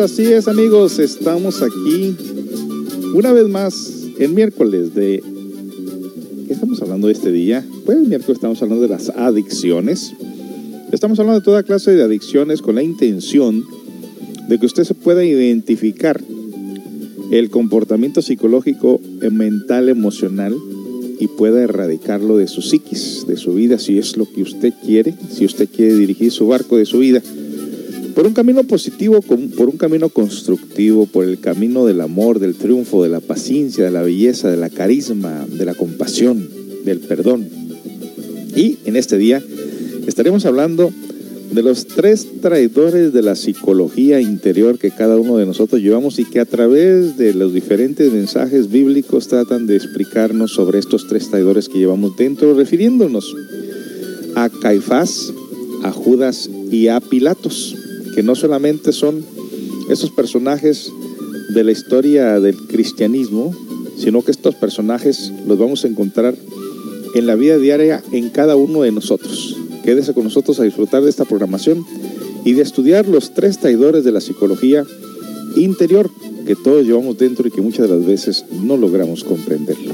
así 0.00 0.24
es 0.24 0.46
amigos, 0.46 0.98
estamos 0.98 1.62
aquí 1.62 2.14
una 3.14 3.32
vez 3.32 3.48
más 3.48 4.04
en 4.18 4.34
miércoles 4.34 4.94
de... 4.94 5.22
¿Qué 6.46 6.52
estamos 6.52 6.82
hablando 6.82 7.06
de 7.06 7.14
este 7.14 7.32
día? 7.32 7.64
Pues 7.86 7.98
el 7.98 8.06
miércoles 8.06 8.36
estamos 8.36 8.60
hablando 8.62 8.82
de 8.82 8.88
las 8.88 9.08
adicciones. 9.10 10.12
Estamos 10.92 11.18
hablando 11.18 11.40
de 11.40 11.44
toda 11.44 11.62
clase 11.62 11.92
de 11.92 12.02
adicciones 12.02 12.60
con 12.60 12.74
la 12.74 12.82
intención 12.82 13.64
de 14.48 14.58
que 14.58 14.66
usted 14.66 14.84
se 14.84 14.94
pueda 14.94 15.24
identificar 15.24 16.20
el 17.30 17.48
comportamiento 17.48 18.20
psicológico, 18.20 19.00
mental, 19.30 19.88
emocional 19.88 20.54
y 21.18 21.28
pueda 21.28 21.62
erradicarlo 21.62 22.36
de 22.36 22.48
su 22.48 22.60
psiquis, 22.60 23.24
de 23.26 23.36
su 23.36 23.54
vida, 23.54 23.78
si 23.78 23.98
es 23.98 24.16
lo 24.16 24.30
que 24.30 24.42
usted 24.42 24.74
quiere, 24.84 25.14
si 25.30 25.46
usted 25.46 25.68
quiere 25.68 25.94
dirigir 25.94 26.30
su 26.32 26.46
barco 26.48 26.76
de 26.76 26.84
su 26.84 26.98
vida 26.98 27.22
por 28.16 28.26
un 28.26 28.32
camino 28.32 28.64
positivo, 28.64 29.20
por 29.20 29.68
un 29.68 29.76
camino 29.76 30.08
constructivo, 30.08 31.04
por 31.04 31.26
el 31.26 31.38
camino 31.38 31.84
del 31.84 32.00
amor, 32.00 32.38
del 32.38 32.54
triunfo, 32.54 33.02
de 33.02 33.10
la 33.10 33.20
paciencia, 33.20 33.84
de 33.84 33.90
la 33.90 34.00
belleza, 34.00 34.50
de 34.50 34.56
la 34.56 34.70
carisma, 34.70 35.46
de 35.46 35.66
la 35.66 35.74
compasión, 35.74 36.48
del 36.86 37.00
perdón. 37.00 37.46
Y 38.56 38.78
en 38.86 38.96
este 38.96 39.18
día 39.18 39.42
estaremos 40.06 40.46
hablando 40.46 40.90
de 41.52 41.62
los 41.62 41.88
tres 41.88 42.26
traidores 42.40 43.12
de 43.12 43.20
la 43.20 43.36
psicología 43.36 44.18
interior 44.18 44.78
que 44.78 44.90
cada 44.92 45.18
uno 45.18 45.36
de 45.36 45.44
nosotros 45.44 45.82
llevamos 45.82 46.18
y 46.18 46.24
que 46.24 46.40
a 46.40 46.46
través 46.46 47.18
de 47.18 47.34
los 47.34 47.52
diferentes 47.52 48.10
mensajes 48.10 48.70
bíblicos 48.70 49.28
tratan 49.28 49.66
de 49.66 49.76
explicarnos 49.76 50.52
sobre 50.52 50.78
estos 50.78 51.06
tres 51.06 51.28
traidores 51.28 51.68
que 51.68 51.80
llevamos 51.80 52.16
dentro, 52.16 52.54
refiriéndonos 52.54 53.36
a 54.34 54.48
Caifás, 54.48 55.34
a 55.82 55.92
Judas 55.92 56.48
y 56.70 56.88
a 56.88 56.98
Pilatos 57.00 57.75
que 58.16 58.22
no 58.22 58.34
solamente 58.34 58.92
son 58.92 59.22
esos 59.90 60.10
personajes 60.10 60.90
de 61.54 61.62
la 61.62 61.70
historia 61.70 62.40
del 62.40 62.56
cristianismo, 62.56 63.54
sino 63.98 64.22
que 64.22 64.30
estos 64.30 64.54
personajes 64.54 65.30
los 65.46 65.58
vamos 65.58 65.84
a 65.84 65.88
encontrar 65.88 66.34
en 67.14 67.26
la 67.26 67.34
vida 67.34 67.58
diaria 67.58 68.02
en 68.12 68.30
cada 68.30 68.56
uno 68.56 68.80
de 68.80 68.90
nosotros. 68.90 69.54
Quédese 69.84 70.14
con 70.14 70.24
nosotros 70.24 70.58
a 70.58 70.64
disfrutar 70.64 71.02
de 71.02 71.10
esta 71.10 71.26
programación 71.26 71.84
y 72.42 72.54
de 72.54 72.62
estudiar 72.62 73.06
los 73.06 73.34
tres 73.34 73.58
traidores 73.58 74.02
de 74.02 74.12
la 74.12 74.22
psicología 74.22 74.86
interior 75.54 76.10
que 76.46 76.56
todos 76.56 76.86
llevamos 76.86 77.18
dentro 77.18 77.46
y 77.46 77.50
que 77.50 77.60
muchas 77.60 77.86
de 77.86 77.96
las 77.96 78.06
veces 78.06 78.46
no 78.62 78.78
logramos 78.78 79.24
comprenderlo. 79.24 79.92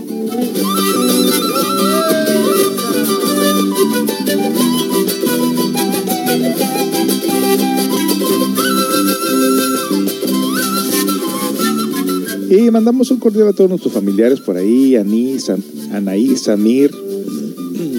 Y 12.54 12.70
mandamos 12.70 13.10
un 13.10 13.18
cordial 13.18 13.48
a 13.48 13.54
todos 13.54 13.70
nuestros 13.70 13.94
familiares 13.94 14.40
por 14.40 14.58
ahí, 14.58 14.94
Anís, 14.96 15.50
Anaí, 15.90 16.36
Samir, 16.36 16.90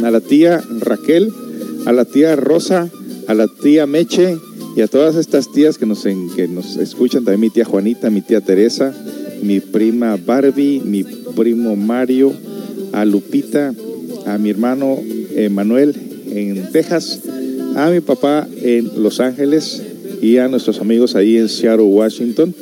a 0.04 0.12
la 0.12 0.22
tía 0.22 0.64
Raquel, 0.80 1.34
a 1.88 1.92
la 1.92 2.06
tía 2.06 2.36
Rosa, 2.36 2.88
a 3.26 3.34
la 3.34 3.48
tía 3.48 3.88
Meche 3.88 4.38
y 4.78 4.82
a 4.82 4.88
todas 4.88 5.16
estas 5.16 5.52
tías 5.52 5.80
que 5.80 5.88
nos, 5.88 6.04
que 6.04 6.48
nos 6.48 6.78
escuchan, 6.78 7.24
también 7.24 7.42
mi 7.42 7.50
tía 7.50 7.66
Juanita, 7.66 8.12
mi 8.12 8.22
tía 8.22 8.42
Teresa, 8.42 8.94
mi 9.42 9.60
prima 9.60 10.20
Barbie, 10.24 10.84
mi 10.86 11.04
primo 11.04 11.76
Mario, 11.76 12.32
a 12.92 13.06
Lupita, 13.06 13.74
a 14.28 14.38
mi 14.38 14.52
hermano 14.52 15.00
Manuel 15.50 15.96
en 16.30 16.72
Texas, 16.72 17.22
a 17.76 17.90
mi 17.90 18.02
papá 18.02 18.48
en 18.62 19.02
Los 19.02 19.20
Ángeles 19.20 19.82
y 20.22 20.38
a 20.38 20.48
nuestros 20.48 20.80
amigos 20.80 21.16
ahí 21.16 21.38
en 21.38 21.50
Seattle, 21.50 21.88
Washington 21.88 22.54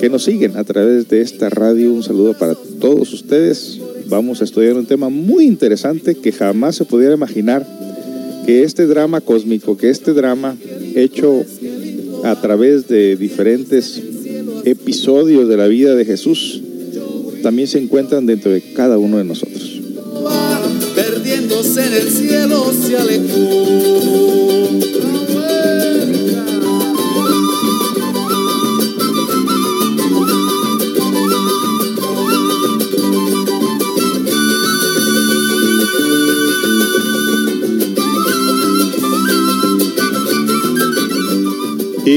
que 0.00 0.08
nos 0.08 0.24
siguen 0.24 0.56
a 0.56 0.64
través 0.64 1.08
de 1.08 1.20
esta 1.20 1.50
radio. 1.50 1.92
Un 1.92 2.02
saludo 2.02 2.34
para 2.34 2.54
todos 2.54 3.12
ustedes. 3.12 3.78
Vamos 4.06 4.40
a 4.40 4.44
estudiar 4.44 4.76
un 4.76 4.86
tema 4.86 5.08
muy 5.08 5.46
interesante 5.46 6.14
que 6.14 6.32
jamás 6.32 6.76
se 6.76 6.84
pudiera 6.84 7.14
imaginar 7.14 7.66
que 8.46 8.62
este 8.62 8.86
drama 8.86 9.20
cósmico, 9.20 9.76
que 9.76 9.90
este 9.90 10.12
drama 10.12 10.56
hecho 10.94 11.44
a 12.24 12.40
través 12.40 12.88
de 12.88 13.16
diferentes 13.16 14.02
episodios 14.64 15.48
de 15.48 15.56
la 15.56 15.66
vida 15.66 15.94
de 15.94 16.04
Jesús, 16.04 16.62
también 17.42 17.68
se 17.68 17.78
encuentran 17.78 18.26
dentro 18.26 18.50
de 18.50 18.60
cada 18.74 18.98
uno 18.98 19.18
de 19.18 19.24
nosotros. 19.24 19.80
Perdiéndose 20.94 21.86
en 21.86 21.92
el 21.92 22.10
cielo 22.10 22.72
se 22.72 22.96
alejó. 22.96 24.33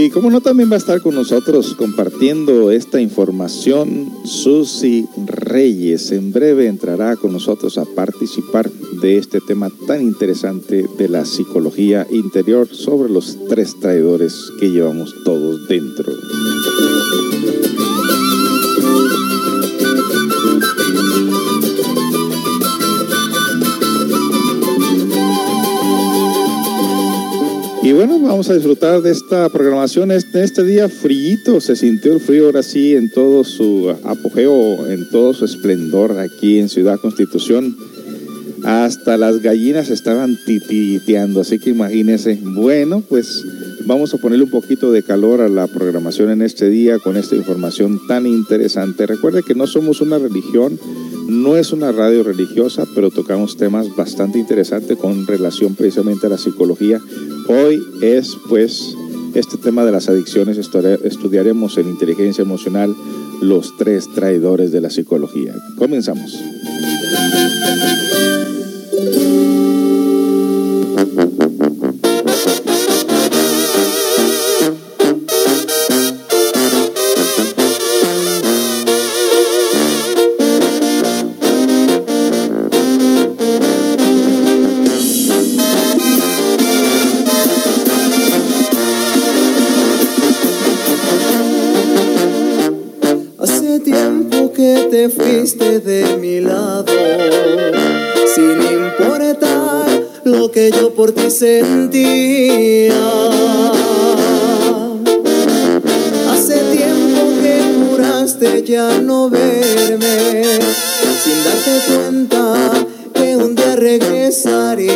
Y 0.08 0.10
como 0.10 0.30
no, 0.30 0.40
también 0.40 0.72
va 0.72 0.76
a 0.76 0.78
estar 0.78 1.02
con 1.02 1.16
nosotros 1.16 1.76
compartiendo 1.78 2.72
esta 2.72 3.02
información 3.02 4.10
Susi 4.24 5.06
Reyes. 5.26 6.14
En 6.14 6.32
breve 6.32 6.68
entrará 6.68 7.18
con 7.18 7.34
nosotros 7.34 7.78
a 7.78 7.84
participar 7.84 8.72
de 9.02 9.18
este 9.18 9.42
tema 9.42 9.70
tan 9.86 10.02
interesante 10.02 10.86
de 10.98 11.10
la 11.10 11.26
psicología 11.26 12.08
interior 12.10 12.70
sobre 12.70 13.12
los 13.12 13.38
tres 13.50 13.78
traidores 13.82 14.50
que 14.62 14.70
llevamos 14.70 15.14
todos 15.26 15.68
dentro. 15.68 16.14
Bueno, 27.98 28.20
vamos 28.20 28.48
a 28.52 28.54
disfrutar 28.54 29.02
de 29.02 29.10
esta 29.10 29.50
programación. 29.50 30.12
Este, 30.12 30.64
día 30.64 30.88
frío, 30.88 31.60
se 31.60 31.76
sintió 31.76 32.14
el 32.14 32.20
frío 32.20 32.46
ahora 32.46 32.62
sí 32.62 32.96
en 32.96 33.10
todo 33.10 33.44
su 33.44 33.90
apogeo, 34.04 34.86
en 34.88 35.10
todo 35.10 35.34
su 35.34 35.46
esplendor 35.46 36.20
aquí 36.20 36.60
en 36.60 36.70
Ciudad 36.70 37.00
Constitución. 37.00 37.76
Hasta 38.64 39.18
las 39.18 39.42
gallinas 39.42 39.90
estaban 39.90 40.38
tititeando, 40.46 41.42
así 41.42 41.58
que 41.58 41.72
imagínense. 41.72 42.38
Bueno, 42.40 43.02
pues 43.02 43.44
vamos 43.88 44.14
a 44.14 44.18
ponerle 44.18 44.44
un 44.44 44.52
poquito 44.52 44.92
de 44.92 45.02
calor 45.02 45.42
a 45.42 45.50
la 45.50 45.68
programación 45.68 46.30
en 46.30 46.42
este 46.42 46.70
día 46.70 47.00
con 47.00 47.18
esta 47.18 47.36
información 47.36 48.00
tan 48.08 48.28
interesante. 48.28 49.08
Recuerde 49.08 49.42
que 49.44 49.56
no 49.56 49.66
somos 49.66 50.02
una 50.02 50.20
religión, 50.20 50.80
no 51.28 51.58
es 51.58 51.72
una 51.72 51.92
radio 51.92 52.24
religiosa, 52.24 52.86
pero 52.94 53.10
tocamos 53.10 53.58
temas 53.58 53.96
bastante 53.96 54.38
interesantes 54.38 54.98
con 54.98 55.26
relación 55.26 55.76
precisamente 55.76 56.28
a 56.28 56.30
la 56.30 56.38
psicología 56.38 57.02
Hoy 57.50 57.82
es 58.02 58.38
pues 58.50 58.94
este 59.34 59.58
tema 59.58 59.86
de 59.86 59.94
las 59.94 60.10
adicciones, 60.10 60.58
estudiaremos 60.58 61.78
en 61.78 61.88
inteligencia 61.88 62.42
emocional 62.42 62.94
los 63.42 63.78
tres 63.78 64.10
traidores 64.14 64.74
de 64.74 64.82
la 64.82 64.90
psicología. 64.90 65.56
Comenzamos. 65.78 66.38
Yo 100.72 100.94
por 100.94 101.12
ti 101.12 101.30
sentía. 101.30 102.94
Hace 106.32 106.56
tiempo 106.76 107.22
que 107.42 107.62
juraste 107.80 108.64
ya 108.64 109.00
no 109.00 109.30
verme, 109.30 110.44
sin 111.24 111.44
darte 111.44 111.82
cuenta 111.88 112.72
que 113.14 113.38
un 113.38 113.56
día 113.56 113.76
regresaría. 113.76 114.88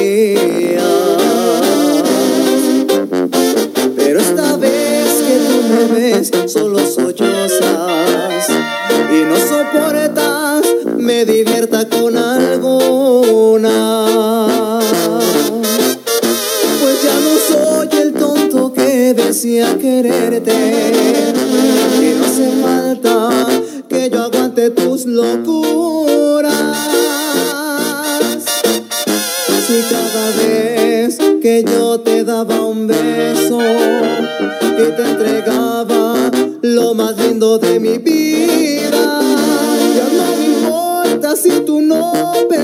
Pero 3.96 4.20
esta 4.20 4.58
vez 4.58 5.24
que 5.28 5.38
tú 5.48 5.62
me 5.70 5.84
ves, 6.00 6.32
solo 6.48 6.80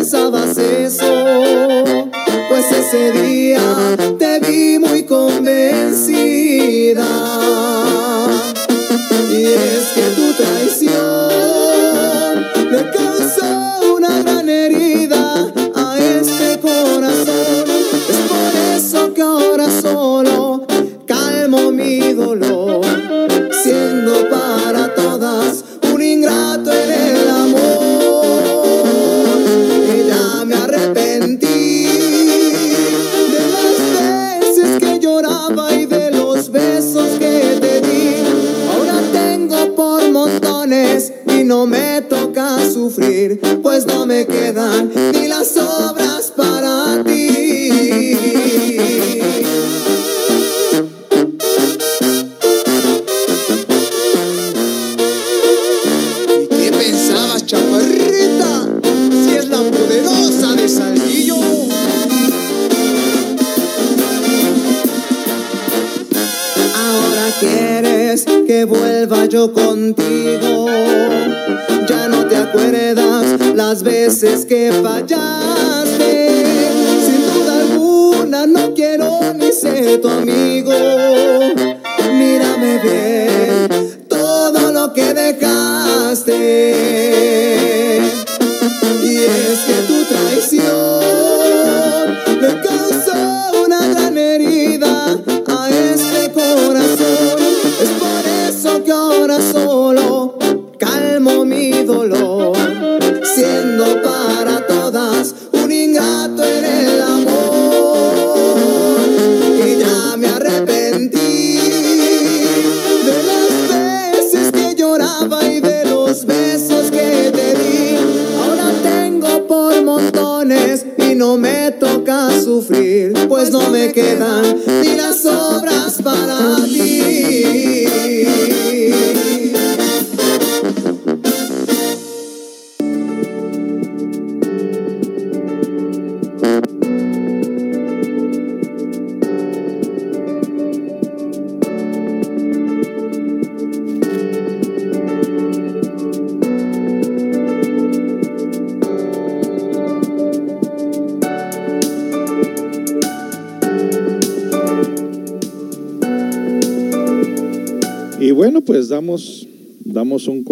pensabas 0.10 0.58
eso, 0.58 1.04
pues 2.48 2.72
ese 2.72 3.12
día 3.12 3.60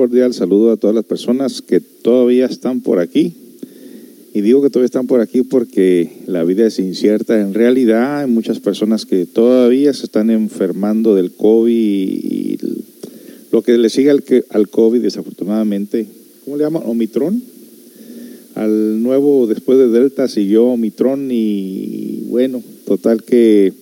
cordial 0.06 0.36
saludo 0.36 0.72
a 0.72 0.78
todas 0.78 0.96
las 0.96 1.04
personas 1.04 1.64
que 1.64 1.80
todavía 1.80 2.46
están 2.46 2.82
por 2.82 3.00
aquí. 3.00 3.34
Y 4.36 4.42
digo 4.42 4.62
que 4.62 4.70
todavía 4.70 4.86
están 4.86 5.08
por 5.08 5.20
aquí 5.20 5.42
porque 5.42 6.12
la 6.28 6.44
vida 6.44 6.68
es 6.68 6.78
incierta. 6.78 7.42
En 7.42 7.56
realidad 7.56 8.20
hay 8.20 8.30
muchas 8.30 8.60
personas 8.60 9.08
que 9.08 9.26
todavía 9.26 9.92
se 9.96 10.06
están 10.06 10.30
enfermando 10.30 11.16
del 11.16 11.32
COVID 11.32 11.72
y 11.72 12.60
lo 13.52 13.64
que 13.64 13.80
le 13.80 13.90
sigue 13.90 14.12
al, 14.12 14.24
al 14.52 14.70
COVID 14.70 15.02
desafortunadamente, 15.02 16.06
¿cómo 16.44 16.58
le 16.58 16.66
llaman? 16.66 16.84
Omicron. 16.86 17.42
Al 18.54 19.02
nuevo, 19.02 19.48
después 19.48 19.80
de 19.80 19.88
Delta, 19.88 20.28
siguió 20.28 20.66
Omicron 20.66 21.30
y 21.32 22.26
bueno, 22.28 22.62
total 22.86 23.24
que 23.24 23.74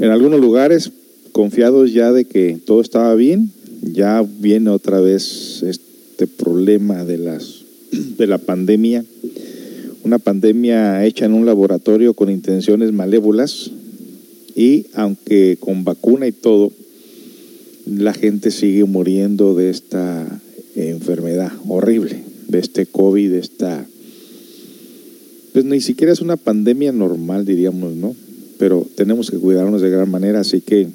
en 0.00 0.10
algunos 0.10 0.38
lugares 0.38 0.90
confiados 1.32 1.94
ya 1.94 2.12
de 2.12 2.26
que 2.26 2.58
todo 2.66 2.82
estaba 2.82 3.14
bien, 3.14 3.53
ya 3.92 4.26
viene 4.40 4.70
otra 4.70 5.00
vez 5.00 5.62
este 5.62 6.26
problema 6.26 7.04
de 7.04 7.18
las 7.18 7.64
de 8.18 8.26
la 8.26 8.38
pandemia, 8.38 9.04
una 10.04 10.18
pandemia 10.18 11.04
hecha 11.04 11.24
en 11.24 11.34
un 11.34 11.46
laboratorio 11.46 12.14
con 12.14 12.30
intenciones 12.30 12.92
malévolas 12.92 13.70
y 14.54 14.86
aunque 14.94 15.56
con 15.58 15.84
vacuna 15.84 16.26
y 16.26 16.32
todo, 16.32 16.72
la 17.86 18.14
gente 18.14 18.50
sigue 18.50 18.84
muriendo 18.84 19.54
de 19.54 19.70
esta 19.70 20.40
enfermedad 20.76 21.52
horrible, 21.68 22.22
de 22.48 22.58
este 22.58 22.86
COVID, 22.86 23.30
de 23.30 23.38
esta 23.38 23.86
pues 25.52 25.64
ni 25.64 25.80
siquiera 25.80 26.12
es 26.12 26.20
una 26.20 26.36
pandemia 26.36 26.90
normal, 26.90 27.44
diríamos, 27.44 27.94
¿no? 27.94 28.16
Pero 28.58 28.84
tenemos 28.96 29.30
que 29.30 29.38
cuidarnos 29.38 29.82
de 29.82 29.88
gran 29.88 30.10
manera, 30.10 30.40
así 30.40 30.60
que 30.60 30.88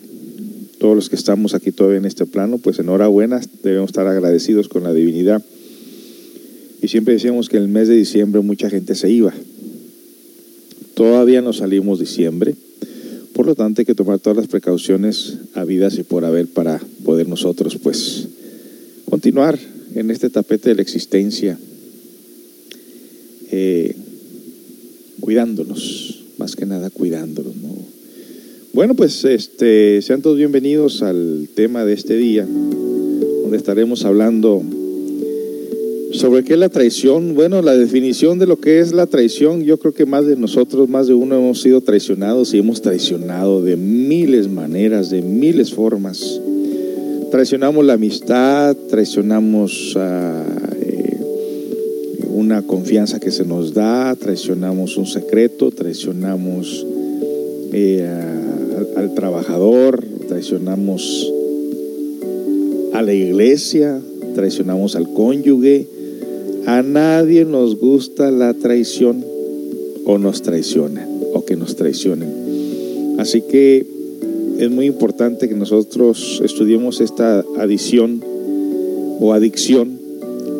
todos 0.79 0.95
los 0.95 1.09
que 1.09 1.15
estamos 1.15 1.53
aquí 1.53 1.71
todavía 1.71 1.99
en 1.99 2.05
este 2.05 2.25
plano, 2.25 2.57
pues 2.57 2.79
enhorabuena, 2.79 3.41
debemos 3.63 3.89
estar 3.89 4.07
agradecidos 4.07 4.69
con 4.69 4.83
la 4.83 4.93
divinidad. 4.93 5.43
Y 6.81 6.87
siempre 6.87 7.13
decíamos 7.13 7.49
que 7.49 7.57
en 7.57 7.63
el 7.63 7.69
mes 7.69 7.89
de 7.89 7.95
diciembre 7.95 8.41
mucha 8.41 8.69
gente 8.69 8.95
se 8.95 9.11
iba. 9.11 9.33
Todavía 10.93 11.41
no 11.41 11.53
salimos 11.53 11.99
diciembre, 11.99 12.55
por 13.33 13.45
lo 13.45 13.55
tanto 13.55 13.81
hay 13.81 13.85
que 13.85 13.95
tomar 13.95 14.19
todas 14.19 14.37
las 14.37 14.47
precauciones 14.47 15.37
habidas 15.53 15.97
y 15.97 16.03
por 16.03 16.25
haber 16.25 16.47
para 16.47 16.81
poder 17.03 17.27
nosotros, 17.27 17.77
pues, 17.81 18.27
continuar 19.09 19.59
en 19.95 20.11
este 20.11 20.29
tapete 20.29 20.69
de 20.69 20.75
la 20.75 20.81
existencia, 20.81 21.57
eh, 23.51 23.95
cuidándonos, 25.19 26.23
más 26.37 26.55
que 26.55 26.65
nada 26.65 26.89
cuidándonos. 26.89 27.55
¿no? 27.55 27.98
Bueno, 28.71 28.93
pues 28.93 29.25
este, 29.25 29.99
sean 30.03 30.21
todos 30.21 30.37
bienvenidos 30.37 31.01
al 31.01 31.49
tema 31.55 31.85
de 31.85 31.93
este 31.93 32.15
día, 32.15 32.45
donde 32.45 33.57
estaremos 33.57 34.05
hablando 34.05 34.61
sobre 36.11 36.43
qué 36.43 36.53
es 36.53 36.59
la 36.59 36.69
traición. 36.69 37.33
Bueno, 37.33 37.63
la 37.63 37.75
definición 37.75 38.37
de 38.37 38.45
lo 38.45 38.57
que 38.57 38.79
es 38.79 38.93
la 38.93 39.07
traición, 39.07 39.63
yo 39.63 39.79
creo 39.79 39.93
que 39.93 40.05
más 40.05 40.27
de 40.27 40.35
nosotros, 40.35 40.87
más 40.87 41.07
de 41.07 41.15
uno 41.15 41.35
hemos 41.35 41.61
sido 41.61 41.81
traicionados 41.81 42.53
y 42.53 42.59
hemos 42.59 42.79
traicionado 42.83 43.63
de 43.63 43.75
miles 43.75 44.47
maneras, 44.47 45.09
de 45.09 45.23
miles 45.23 45.73
formas. 45.73 46.39
Traicionamos 47.31 47.83
la 47.83 47.93
amistad, 47.93 48.77
traicionamos 48.87 49.97
eh, 49.99 51.17
una 52.29 52.61
confianza 52.61 53.19
que 53.19 53.31
se 53.31 53.45
nos 53.45 53.73
da, 53.73 54.15
traicionamos 54.15 54.95
un 54.95 55.07
secreto, 55.07 55.71
traicionamos 55.71 56.85
eh, 57.73 58.38
al, 58.95 59.13
trabajador, 59.13 60.03
traicionamos 60.27 61.31
a 62.93 63.01
la 63.01 63.13
iglesia, 63.13 63.99
traicionamos 64.35 64.95
al 64.95 65.13
cónyuge. 65.13 65.87
A 66.65 66.81
nadie 66.83 67.45
nos 67.45 67.79
gusta 67.79 68.31
la 68.31 68.53
traición 68.53 69.23
o 70.05 70.17
nos 70.17 70.41
traicionan 70.41 71.07
o 71.33 71.45
que 71.45 71.55
nos 71.55 71.75
traicionen. 71.75 73.15
Así 73.17 73.41
que 73.41 73.85
es 74.59 74.69
muy 74.69 74.85
importante 74.85 75.47
que 75.47 75.55
nosotros 75.55 76.41
estudiemos 76.43 77.01
esta 77.01 77.43
adición 77.57 78.21
o 79.19 79.33
adicción 79.33 79.97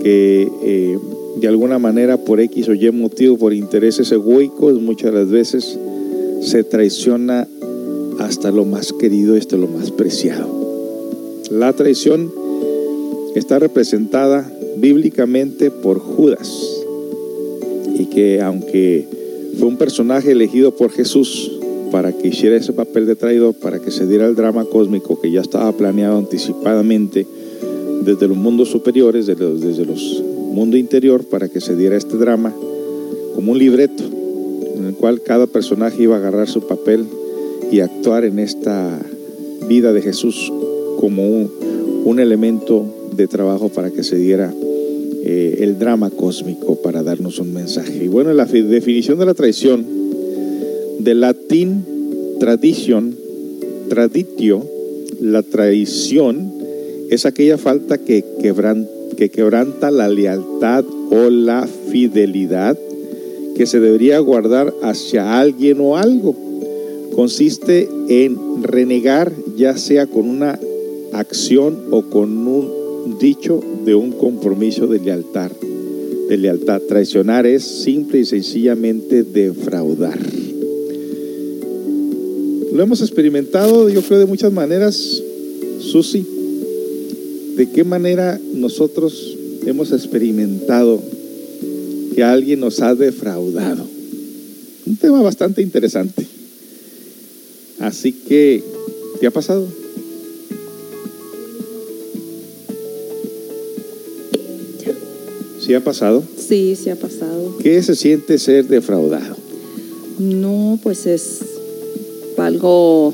que 0.04 0.48
eh, 0.64 0.98
de 1.40 1.48
alguna 1.48 1.80
manera 1.80 2.18
por 2.18 2.40
X 2.40 2.68
o 2.70 2.74
Y 2.74 2.92
motivo, 2.92 3.38
por 3.38 3.54
intereses 3.54 4.12
egoicos, 4.12 4.82
muchas 4.82 5.12
de 5.12 5.20
las 5.20 5.30
veces 5.30 5.78
se 6.42 6.64
traiciona 6.64 7.48
hasta 8.20 8.52
lo 8.52 8.66
más 8.66 8.94
querido 8.94 9.36
y 9.36 9.40
hasta 9.40 9.58
lo 9.58 9.68
más 9.68 9.92
preciado. 9.92 10.48
La 11.50 11.74
traición 11.74 12.32
está 13.36 13.60
representada 13.60 14.52
bíblicamente 14.78 15.72
por 15.72 16.00
Judas 16.00 16.52
y 17.98 18.06
que 18.06 18.42
aunque 18.42 19.08
fue 19.58 19.68
un 19.68 19.78
personaje 19.78 20.32
elegido 20.32 20.76
por 20.76 20.92
Jesús 20.92 21.52
para 21.92 22.12
que 22.14 22.28
hiciera 22.28 22.56
ese 22.56 22.74
papel 22.74 23.06
de 23.08 23.16
traidor, 23.16 23.56
para 23.56 23.80
que 23.80 23.92
se 23.92 24.06
diera 24.06 24.28
el 24.28 24.36
drama 24.36 24.66
cósmico 24.66 25.20
que 25.20 25.32
ya 25.32 25.42
estaba 25.42 25.72
planeado 25.72 26.18
anticipadamente 26.18 27.26
desde 28.04 28.28
los 28.28 28.38
mundos 28.38 28.70
superiores, 28.70 29.26
desde 29.26 29.44
los, 29.44 29.62
desde 29.62 29.86
los 29.86 30.24
mundos 30.52 30.80
interior, 30.80 31.24
para 31.26 31.50
que 31.50 31.62
se 31.62 31.76
diera 31.76 31.98
este 31.98 32.18
drama 32.18 32.54
como 33.36 33.54
un 33.54 33.60
libreto 33.60 34.04
en 34.76 34.86
el 34.86 34.94
cual 34.94 35.22
cada 35.22 35.48
personaje 35.48 36.04
iba 36.04 36.16
a 36.16 36.20
agarrar 36.20 36.48
su 36.48 36.62
papel 36.62 37.06
y 37.72 37.82
actuar 37.82 38.26
en 38.26 38.40
esta 38.40 39.00
vida 39.68 39.94
de 39.94 40.02
Jesús 40.02 40.52
como 41.00 41.24
un, 42.06 42.20
elemento 42.20 42.86
de 43.16 43.28
trabajo 43.28 43.70
para 43.70 43.92
que 43.92 44.04
se 44.04 44.18
diera 44.18 44.54
eh, 45.24 45.58
el 45.60 45.78
drama 45.78 46.10
cósmico 46.10 46.82
para 46.82 47.04
darnos 47.04 47.40
un 47.40 47.54
mensaje. 47.54 48.04
Y 48.04 48.08
bueno, 48.08 48.34
la 48.34 48.46
definición 48.46 49.20
de 49.20 49.26
la 49.26 49.34
traición, 49.36 49.86
del 51.00 51.22
latín 51.22 51.86
tradition, 52.40 53.16
traditio, 53.90 54.66
la 55.22 55.44
traición 55.44 56.52
es 57.10 57.26
aquella 57.26 57.58
falta 57.58 57.98
que, 57.98 58.24
quebran, 58.42 58.88
que 59.18 59.30
quebranta 59.30 59.92
la 59.92 60.10
lealtad 60.10 60.84
o 61.12 61.30
la 61.30 61.68
fidelidad 61.92 62.78
que 63.56 63.66
se 63.66 63.80
debería 63.80 64.20
guardar 64.20 64.74
hacia 64.82 65.40
alguien 65.40 65.78
o 65.82 65.98
algo. 65.98 66.49
Consiste 67.16 67.90
en 68.08 68.64
renegar 68.64 69.32
ya 69.56 69.78
sea 69.78 70.08
con 70.08 70.30
una 70.30 70.60
acción 71.14 71.78
o 71.92 72.04
con 72.04 72.48
un 72.48 73.18
dicho 73.20 73.62
de 73.86 73.96
un 73.96 74.12
compromiso 74.12 74.88
de 74.88 75.00
lealtad. 75.00 75.52
De 76.30 76.38
lealtad. 76.38 76.82
Traicionar 76.82 77.46
es 77.46 77.64
simple 77.64 78.20
y 78.20 78.26
sencillamente 78.26 79.24
defraudar. 79.24 80.20
Lo 82.74 82.84
hemos 82.84 83.02
experimentado, 83.02 83.90
yo 83.90 84.02
creo, 84.04 84.20
de 84.20 84.26
muchas 84.26 84.54
maneras, 84.54 85.22
Susi. 85.80 86.26
¿De 87.56 87.70
qué 87.72 87.84
manera 87.84 88.40
nosotros 88.54 89.36
hemos 89.66 89.92
experimentado 89.92 91.02
que 92.16 92.24
alguien 92.24 92.60
nos 92.60 92.80
ha 92.82 92.96
defraudado? 92.96 93.86
Un 94.86 94.96
tema 94.98 95.22
bastante 95.22 95.62
interesante. 95.62 96.26
Así 97.80 98.12
que, 98.12 98.64
¿qué 99.20 99.28
ha 99.28 99.32
pasado? 99.32 99.68
¿Sí 105.60 105.74
ha 105.74 105.84
pasado? 105.84 106.24
Sí, 106.36 106.76
sí 106.76 106.90
ha 106.90 106.96
pasado. 106.96 107.56
¿Qué 107.62 107.82
se 107.84 107.96
siente 107.96 108.38
ser 108.40 108.68
defraudado? 108.68 109.36
No, 110.18 110.80
pues 110.82 111.06
es 111.06 111.40
algo... 112.38 113.14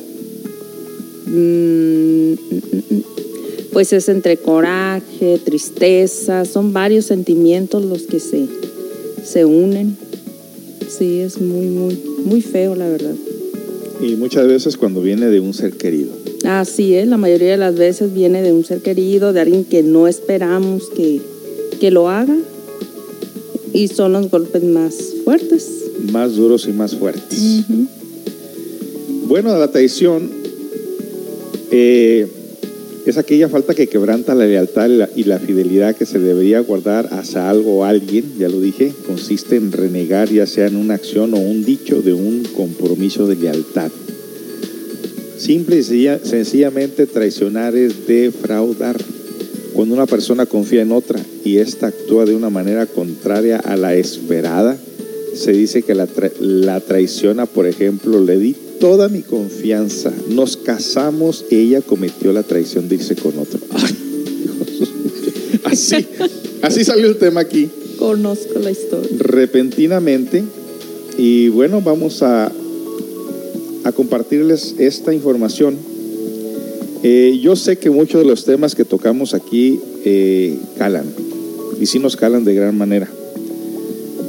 mm, 1.27 2.33
pues 3.71 3.91
es 3.91 4.07
entre 4.07 4.37
coraje, 4.37 5.37
tristeza, 5.43 6.45
son 6.45 6.71
varios 6.71 7.05
sentimientos 7.05 7.83
los 7.83 8.03
que 8.03 8.21
se, 8.21 8.47
se 9.23 9.43
unen. 9.43 9.97
Sí, 10.87 11.19
es 11.19 11.41
muy, 11.41 11.67
muy, 11.67 11.99
muy 12.23 12.41
feo, 12.41 12.73
la 12.75 12.87
verdad. 12.87 13.15
Y 14.01 14.15
muchas 14.15 14.47
veces 14.47 14.77
cuando 14.77 15.01
viene 15.01 15.27
de 15.27 15.39
un 15.39 15.53
ser 15.53 15.73
querido. 15.73 16.11
Así 16.45 16.95
es, 16.95 17.07
la 17.07 17.17
mayoría 17.17 17.51
de 17.51 17.57
las 17.57 17.75
veces 17.75 18.13
viene 18.13 18.41
de 18.41 18.51
un 18.51 18.63
ser 18.63 18.81
querido, 18.81 19.33
de 19.33 19.41
alguien 19.41 19.63
que 19.63 19.83
no 19.83 20.07
esperamos 20.07 20.89
que, 20.95 21.21
que 21.79 21.91
lo 21.91 22.09
haga. 22.09 22.35
Y 23.73 23.87
son 23.87 24.13
los 24.13 24.29
golpes 24.29 24.63
más 24.63 24.95
fuertes. 25.23 25.69
Más 26.11 26.35
duros 26.35 26.67
y 26.67 26.71
más 26.71 26.95
fuertes. 26.95 27.63
Ujú. 27.67 27.87
Bueno, 29.27 29.57
la 29.57 29.71
traición 29.71 30.29
eh, 31.71 32.27
es 33.11 33.17
aquella 33.17 33.49
falta 33.49 33.75
que 33.75 33.87
quebranta 33.87 34.33
la 34.33 34.45
lealtad 34.47 34.89
y 35.15 35.23
la, 35.25 35.37
fidelidad 35.39 35.95
que 35.95 36.05
se 36.05 36.17
debería 36.19 36.59
guardar 36.59 37.09
hacia 37.11 37.49
algo 37.49 37.79
o 37.79 37.83
alguien, 37.83 38.23
ya 38.39 38.49
lo 38.49 38.59
dije, 38.59 38.91
consiste 39.05 39.57
en 39.57 39.71
renegar 39.71 40.29
ya 40.29 40.47
sea 40.47 40.67
en 40.67 40.75
una 40.75 40.95
acción 40.95 41.33
o 41.33 41.37
un 41.37 41.63
dicho 41.63 42.01
de 42.01 42.13
un 42.13 42.43
compromiso 42.55 43.27
de 43.27 43.35
lealtad. 43.35 43.91
Simple 45.37 45.77
y 45.77 45.83
sencilla- 45.83 46.19
sencillamente 46.23 47.05
traicionar 47.05 47.75
es 47.75 48.07
defraudar. 48.07 48.97
Cuando 49.73 49.93
una 49.93 50.05
persona 50.05 50.45
confía 50.45 50.81
en 50.81 50.91
otra 50.93 51.19
y 51.43 51.57
ésta 51.57 51.87
actúa 51.87 52.25
de 52.25 52.33
una 52.33 52.49
manera 52.49 52.85
contraria 52.85 53.57
a 53.57 53.75
la 53.75 53.93
esperada, 53.93 54.77
se 55.35 55.51
dice 55.51 55.83
que 55.83 55.93
la, 55.93 56.07
tra- 56.07 56.31
la 56.39 56.79
traiciona, 56.79 57.45
por 57.45 57.67
ejemplo, 57.67 58.23
le 58.23 58.39
di 58.39 58.55
toda 58.85 59.09
mi 59.09 59.23
confianza, 59.23 60.13
nos 60.29 60.57
casamos, 60.57 61.45
ella 61.49 61.81
cometió 61.81 62.31
la 62.31 62.43
traición 62.43 62.87
de 62.87 62.93
irse 62.93 63.15
con 63.15 63.31
otro. 63.39 63.59
Ay, 63.71 63.95
Dios. 64.43 64.89
así, 65.63 66.05
así 66.61 66.83
salió 66.85 67.07
el 67.07 67.17
tema 67.17 67.41
aquí 67.41 67.67
Conozco 67.97 68.59
la 68.59 68.69
historia. 68.69 69.09
repentinamente 69.17 70.43
y 71.17 71.49
bueno, 71.49 71.81
vamos 71.81 72.21
a, 72.21 72.51
a 73.85 73.91
compartirles 73.91 74.75
esta 74.77 75.15
información. 75.15 75.77
Eh, 77.01 77.39
yo 77.41 77.55
sé 77.55 77.79
que 77.79 77.89
muchos 77.89 78.21
de 78.21 78.27
los 78.27 78.45
temas 78.45 78.75
que 78.75 78.85
tocamos 78.85 79.33
aquí 79.33 79.79
eh, 80.05 80.59
calan 80.77 81.05
y 81.81 81.87
sí 81.87 81.97
nos 81.97 82.15
calan 82.15 82.45
de 82.45 82.53
gran 82.53 82.77
manera. 82.77 83.09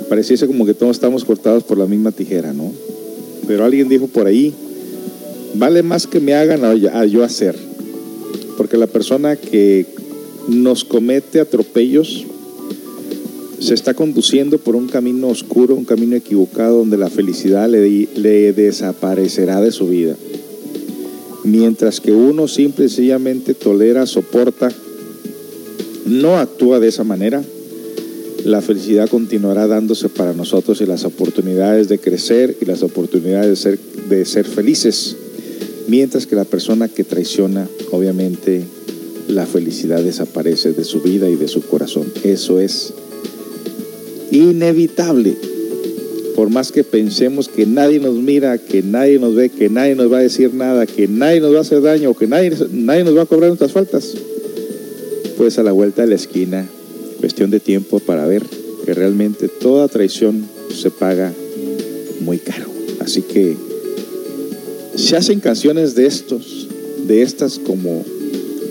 Pareciese 0.08 0.46
como 0.46 0.64
que 0.64 0.72
todos 0.72 0.96
estamos 0.96 1.26
cortados 1.26 1.62
por 1.62 1.76
la 1.76 1.84
misma 1.84 2.10
tijera, 2.10 2.54
¿no? 2.54 2.85
Pero 3.46 3.64
alguien 3.64 3.88
dijo 3.88 4.06
por 4.06 4.26
ahí, 4.26 4.52
vale 5.54 5.82
más 5.82 6.06
que 6.06 6.20
me 6.20 6.34
hagan 6.34 6.64
a, 6.64 7.04
yo 7.04 7.24
hacer. 7.24 7.56
Porque 8.56 8.76
la 8.76 8.86
persona 8.86 9.36
que 9.36 9.86
nos 10.48 10.84
comete 10.84 11.40
atropellos 11.40 12.24
se 13.58 13.74
está 13.74 13.94
conduciendo 13.94 14.58
por 14.58 14.76
un 14.76 14.86
camino 14.88 15.28
oscuro, 15.28 15.74
un 15.74 15.84
camino 15.84 16.16
equivocado 16.16 16.78
donde 16.78 16.98
la 16.98 17.08
felicidad 17.08 17.68
le, 17.68 18.08
le 18.14 18.52
desaparecerá 18.52 19.60
de 19.60 19.72
su 19.72 19.88
vida. 19.88 20.14
Mientras 21.44 22.00
que 22.00 22.12
uno 22.12 22.48
simple 22.48 22.86
y 22.86 22.88
sencillamente 22.88 23.54
tolera, 23.54 24.06
soporta, 24.06 24.70
no 26.04 26.38
actúa 26.38 26.80
de 26.80 26.88
esa 26.88 27.04
manera, 27.04 27.42
la 28.46 28.62
felicidad 28.62 29.08
continuará 29.08 29.66
dándose 29.66 30.08
para 30.08 30.32
nosotros 30.32 30.80
y 30.80 30.86
las 30.86 31.04
oportunidades 31.04 31.88
de 31.88 31.98
crecer 31.98 32.56
y 32.60 32.64
las 32.64 32.84
oportunidades 32.84 33.48
de 33.48 33.56
ser, 33.56 33.78
de 34.08 34.24
ser 34.24 34.46
felices. 34.46 35.16
Mientras 35.88 36.28
que 36.28 36.36
la 36.36 36.44
persona 36.44 36.88
que 36.88 37.02
traiciona, 37.02 37.68
obviamente, 37.90 38.62
la 39.26 39.46
felicidad 39.46 40.00
desaparece 40.00 40.72
de 40.72 40.84
su 40.84 41.00
vida 41.00 41.28
y 41.28 41.34
de 41.34 41.48
su 41.48 41.62
corazón. 41.62 42.06
Eso 42.22 42.60
es 42.60 42.94
inevitable. 44.30 45.34
Por 46.36 46.48
más 46.48 46.70
que 46.70 46.84
pensemos 46.84 47.48
que 47.48 47.66
nadie 47.66 47.98
nos 47.98 48.14
mira, 48.14 48.58
que 48.58 48.80
nadie 48.80 49.18
nos 49.18 49.34
ve, 49.34 49.48
que 49.48 49.68
nadie 49.70 49.96
nos 49.96 50.12
va 50.12 50.18
a 50.18 50.22
decir 50.22 50.54
nada, 50.54 50.86
que 50.86 51.08
nadie 51.08 51.40
nos 51.40 51.52
va 51.52 51.58
a 51.58 51.62
hacer 51.62 51.82
daño, 51.82 52.14
que 52.14 52.28
nadie, 52.28 52.52
nadie 52.70 53.02
nos 53.02 53.16
va 53.16 53.22
a 53.22 53.26
cobrar 53.26 53.48
nuestras 53.48 53.72
faltas, 53.72 54.14
pues 55.36 55.58
a 55.58 55.64
la 55.64 55.72
vuelta 55.72 56.02
de 56.02 56.08
la 56.08 56.14
esquina, 56.14 56.68
cuestión 57.26 57.50
de 57.50 57.58
tiempo 57.58 57.98
para 57.98 58.24
ver 58.24 58.44
que 58.84 58.94
realmente 58.94 59.48
toda 59.48 59.88
traición 59.88 60.48
se 60.72 60.92
paga 60.92 61.32
muy 62.20 62.38
caro. 62.38 62.66
Así 63.00 63.22
que 63.22 63.56
se 64.94 65.16
hacen 65.16 65.40
canciones 65.40 65.96
de 65.96 66.06
estos, 66.06 66.68
de 67.04 67.22
estas 67.22 67.58
como 67.58 68.04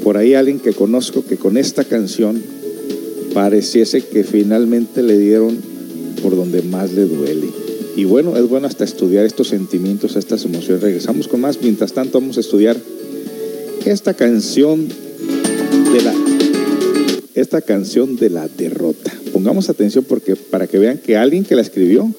por 0.05 0.15
ahí 0.15 0.35
alguien 0.35 0.61
que 0.61 0.71
conozco 0.71 1.25
que 1.25 1.35
con 1.35 1.57
esta 1.57 1.83
canción 1.83 2.41
pareciese 3.33 4.05
que 4.05 4.23
finalmente 4.23 5.03
le 5.03 5.19
dieron 5.19 5.57
por 6.23 6.37
donde 6.37 6.61
más 6.61 6.93
le 6.93 7.03
duele. 7.03 7.47
Y 7.97 8.05
bueno, 8.05 8.37
es 8.37 8.47
bueno 8.47 8.67
hasta 8.67 8.85
estudiar 8.85 9.25
estos 9.25 9.49
sentimientos, 9.49 10.15
estas 10.15 10.45
emociones. 10.45 10.81
Regresamos 10.81 11.27
con 11.27 11.41
más. 11.41 11.59
Mientras 11.61 11.91
tanto, 11.91 12.21
vamos 12.21 12.37
a 12.37 12.39
estudiar 12.39 12.77
esta 13.85 14.13
canción 14.13 14.87
de 14.87 16.01
la 16.01 16.24
esta 17.35 17.61
canción 17.61 18.15
de 18.15 18.29
la 18.29 18.47
derrota. 18.47 19.13
Pongamos 19.33 19.69
atención 19.69 20.05
porque 20.07 20.35
para 20.35 20.67
que 20.67 20.79
vean 20.79 20.97
que 20.97 21.17
alguien 21.17 21.43
que 21.43 21.55
la 21.55 21.61
escribió 21.61 22.11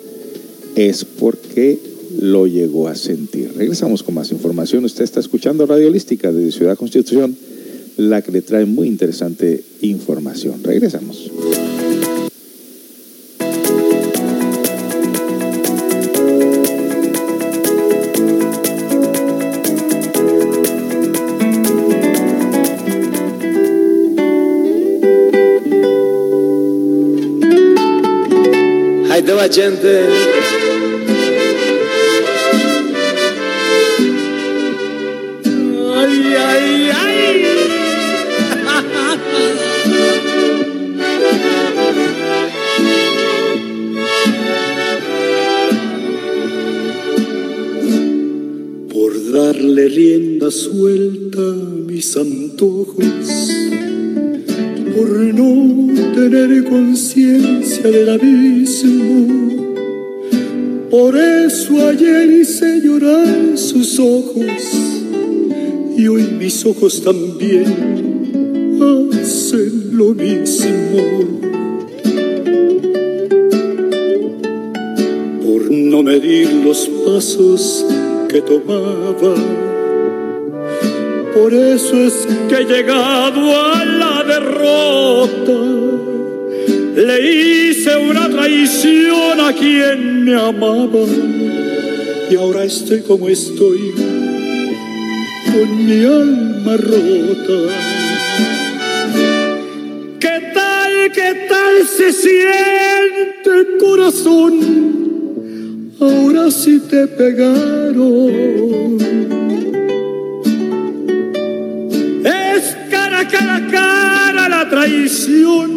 es 0.76 1.04
porque 1.04 1.78
lo 2.20 2.46
llegó 2.46 2.88
a 2.88 2.94
sentir. 2.94 3.52
Regresamos 3.56 4.02
con 4.02 4.14
más 4.14 4.30
información. 4.30 4.84
Usted 4.84 5.04
está 5.04 5.20
escuchando 5.20 5.66
Radio 5.66 5.88
Holística 5.88 6.30
de 6.32 6.52
Ciudad 6.52 6.76
Constitución, 6.76 7.36
la 7.96 8.22
que 8.22 8.32
le 8.32 8.42
trae 8.42 8.66
muy 8.66 8.88
interesante 8.88 9.62
información. 9.80 10.62
Regresamos. 10.62 11.30
Gente. 29.48 29.86
Ay, 35.94 36.34
ay, 36.36 36.90
ay. 36.90 37.44
Por 48.92 49.12
darle 49.32 49.88
rienda 49.88 50.50
suelta 50.50 51.38
a 51.38 51.54
mis 51.86 52.16
antojos, 52.16 53.15
mis 66.46 66.64
ojos 66.64 67.02
también 67.02 67.64
hacen 69.20 69.90
lo 69.98 70.14
mismo. 70.14 71.02
Por 75.44 75.72
no 75.72 76.04
medir 76.04 76.52
los 76.64 76.88
pasos 77.04 77.84
que 78.28 78.40
tomaba. 78.42 79.34
Por 81.34 81.52
eso 81.52 81.96
es 81.96 82.28
que 82.48 82.54
he 82.54 82.64
llegado 82.64 83.40
a 83.60 83.84
la 83.84 84.22
derrota. 84.22 85.58
Le 86.94 87.16
hice 87.28 87.96
una 87.96 88.30
traición 88.30 89.40
a 89.40 89.52
quien 89.52 90.24
me 90.24 90.34
amaba. 90.36 91.06
Y 92.30 92.36
ahora 92.36 92.62
estoy 92.62 93.00
como 93.00 93.28
estoy, 93.28 93.94
con 95.56 95.86
mi 95.86 96.04
alma 96.04 96.76
rota. 96.76 97.58
¿Qué 100.20 100.36
tal, 100.52 100.92
qué 101.14 101.30
tal 101.48 101.74
se 101.96 102.12
siente 102.12 103.78
corazón? 103.80 104.52
Ahora 105.98 106.50
sí 106.50 106.80
te 106.90 107.06
pegaron. 107.06 108.98
Es 112.24 112.76
cara, 112.90 113.26
cara, 113.26 113.66
cara 113.70 114.48
la 114.48 114.68
traición 114.68 115.70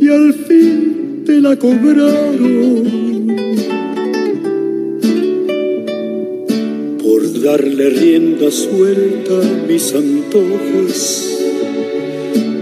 y 0.00 0.08
al 0.08 0.34
fin 0.34 1.22
te 1.24 1.40
la 1.40 1.54
cobraron. 1.56 3.01
Darle 7.52 7.90
rienda 7.90 8.50
suelta 8.50 9.34
a 9.34 9.66
mis 9.68 9.92
antojos, 9.94 11.38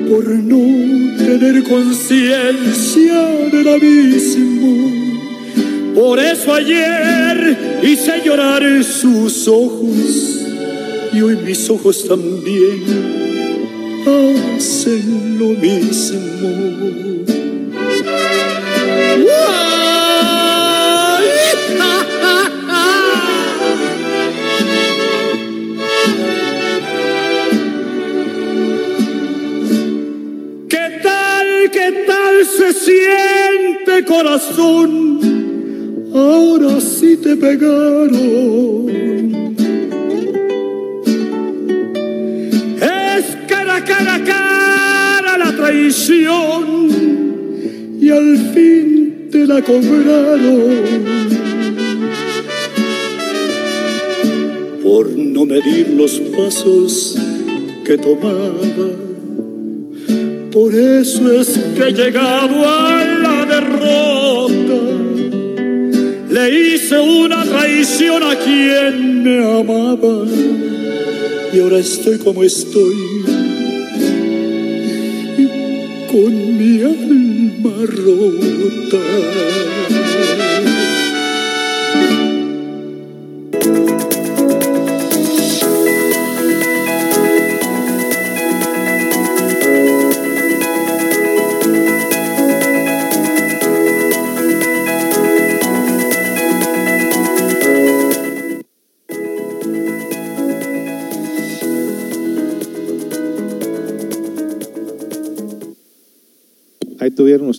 por 0.09 0.29
no 0.29 1.17
tener 1.17 1.63
conciencia 1.63 3.21
del 3.53 3.69
abismo. 3.69 4.91
Por 5.95 6.19
eso 6.19 6.53
ayer 6.53 7.81
hice 7.85 8.21
llorar 8.25 8.65
sus 8.83 9.47
ojos 9.47 10.41
y 11.13 11.21
hoy 11.21 11.37
mis 11.37 11.71
ojos 11.71 12.09
también 12.09 12.83
hacen 14.57 15.39
lo 15.39 15.51
mismo. 15.51 17.40
Ahora 36.13 36.79
sí 36.81 37.17
te 37.17 37.37
pegaron. 37.37 38.91
Es 42.77 43.37
cara, 43.49 43.83
cara, 43.83 44.23
cara 44.25 45.39
la 45.39 45.57
traición 45.57 46.89
y 47.99 48.11
al 48.11 48.37
fin 48.53 49.29
te 49.31 49.47
la 49.47 49.63
cobraron. 49.63 51.05
Por 54.83 55.17
no 55.17 55.47
medir 55.47 55.89
los 55.97 56.21
pasos 56.37 57.17
que 57.87 57.97
tomaba. 57.97 58.53
Por 60.53 60.75
eso 60.75 61.41
es 61.41 61.59
que 61.77 61.89
he 61.89 61.93
llegado 61.93 62.69
a 62.69 62.90
Hice 66.51 66.99
una 66.99 67.45
traición 67.45 68.25
a 68.25 68.35
quien 68.35 69.23
me 69.23 69.39
amaba 69.39 70.27
y 71.53 71.61
ahora 71.61 71.79
estoy 71.79 72.19
como 72.19 72.43
estoy 72.43 72.97
con 76.11 76.59
mi 76.59 76.83
alma 76.83 77.87
rota. 77.87 78.99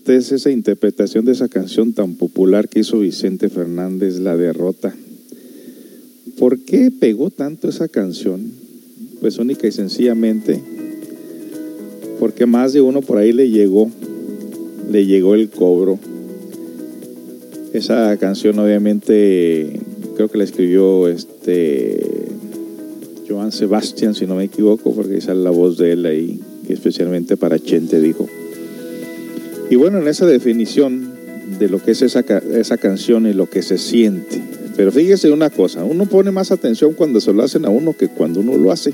Ustedes 0.02 0.32
esa 0.32 0.50
interpretación 0.50 1.26
de 1.26 1.32
esa 1.32 1.48
canción 1.48 1.94
tan 1.94 2.16
popular 2.16 2.68
que 2.68 2.80
hizo 2.80 2.98
Vicente 2.98 3.50
Fernández, 3.50 4.18
La 4.18 4.36
Derrota. 4.36 4.96
¿Por 6.40 6.58
qué 6.58 6.90
pegó 6.90 7.30
tanto 7.30 7.70
esa 7.70 7.88
canción? 7.88 8.52
Pues 9.20 9.38
única 9.38 9.68
y 9.68 9.72
sencillamente 9.72 10.60
porque 12.20 12.48
más 12.48 12.74
de 12.74 12.82
uno 12.82 13.02
por 13.02 13.20
ahí 13.20 13.32
le 13.32 13.52
llegó, 13.52 13.92
le 14.90 15.06
llegó 15.06 15.36
el 15.36 15.52
cobro. 15.52 16.00
Esa 17.72 18.18
canción 18.18 18.58
obviamente 18.58 19.80
creo 20.16 20.30
que 20.30 20.40
la 20.40 20.46
escribió 20.46 21.10
este 21.10 22.28
Joan 23.30 23.52
Sebastián, 23.52 24.16
si 24.16 24.26
no 24.26 24.34
me 24.34 24.46
equivoco, 24.46 24.96
porque 24.96 25.22
sale 25.22 25.44
la 25.44 25.52
voz 25.52 25.78
de 25.78 25.92
él 25.92 26.08
ahí, 26.08 26.40
que 26.66 26.74
especialmente 26.74 27.38
para 27.38 27.60
Chente 27.60 28.02
dijo. 28.02 28.28
Y 29.72 29.78
bueno, 29.78 30.00
en 30.00 30.08
esa 30.10 30.26
definición 30.26 31.14
de 31.58 31.70
lo 31.70 31.82
que 31.82 31.92
es 31.92 32.02
esa, 32.02 32.20
esa 32.20 32.76
canción 32.76 33.26
y 33.26 33.32
lo 33.32 33.50
que 33.50 33.62
se 33.62 33.78
siente. 33.78 34.42
Pero 34.76 34.92
fíjese 34.92 35.32
una 35.32 35.50
cosa, 35.50 35.86
uno 35.86 36.06
pone 36.08 36.30
más 36.30 36.52
atención 36.52 36.92
cuando 36.92 37.22
se 37.22 37.32
lo 37.32 37.42
hacen 37.42 37.64
a 37.64 37.70
uno 37.70 37.94
que 37.94 38.10
cuando 38.10 38.42
uno 38.42 38.58
lo 38.58 38.70
hace. 38.74 38.94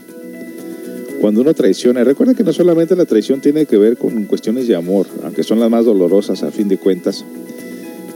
Cuando 1.19 1.41
uno 1.41 1.55
traiciona. 1.55 2.03
Recuerda 2.03 2.35
que 2.35 2.43
no 2.43 2.53
solamente 2.53 2.95
la 2.95 3.05
traición 3.05 3.41
tiene 3.41 3.65
que 3.65 3.79
ver 3.79 3.97
con 3.97 4.25
cuestiones 4.25 4.67
de 4.67 4.75
amor, 4.75 5.07
aunque 5.23 5.41
son 5.41 5.59
las 5.59 5.71
más 5.71 5.83
dolorosas 5.83 6.43
a 6.43 6.51
fin 6.51 6.67
de 6.67 6.77
cuentas, 6.77 7.25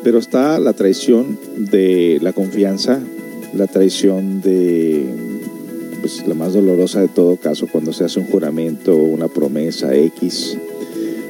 pero 0.04 0.20
está 0.20 0.60
la 0.60 0.74
traición 0.74 1.40
de 1.58 2.20
la 2.22 2.32
confianza, 2.32 3.00
la 3.56 3.66
traición 3.66 4.40
de 4.40 5.04
pues, 6.00 6.28
la 6.28 6.36
más 6.36 6.54
dolorosa 6.54 7.02
de 7.02 7.08
todo 7.08 7.38
caso, 7.38 7.66
cuando 7.72 7.92
se 7.92 8.04
hace 8.04 8.20
un 8.20 8.28
juramento, 8.28 8.96
una 8.96 9.30
promesa 9.30 9.96
X. 9.96 10.60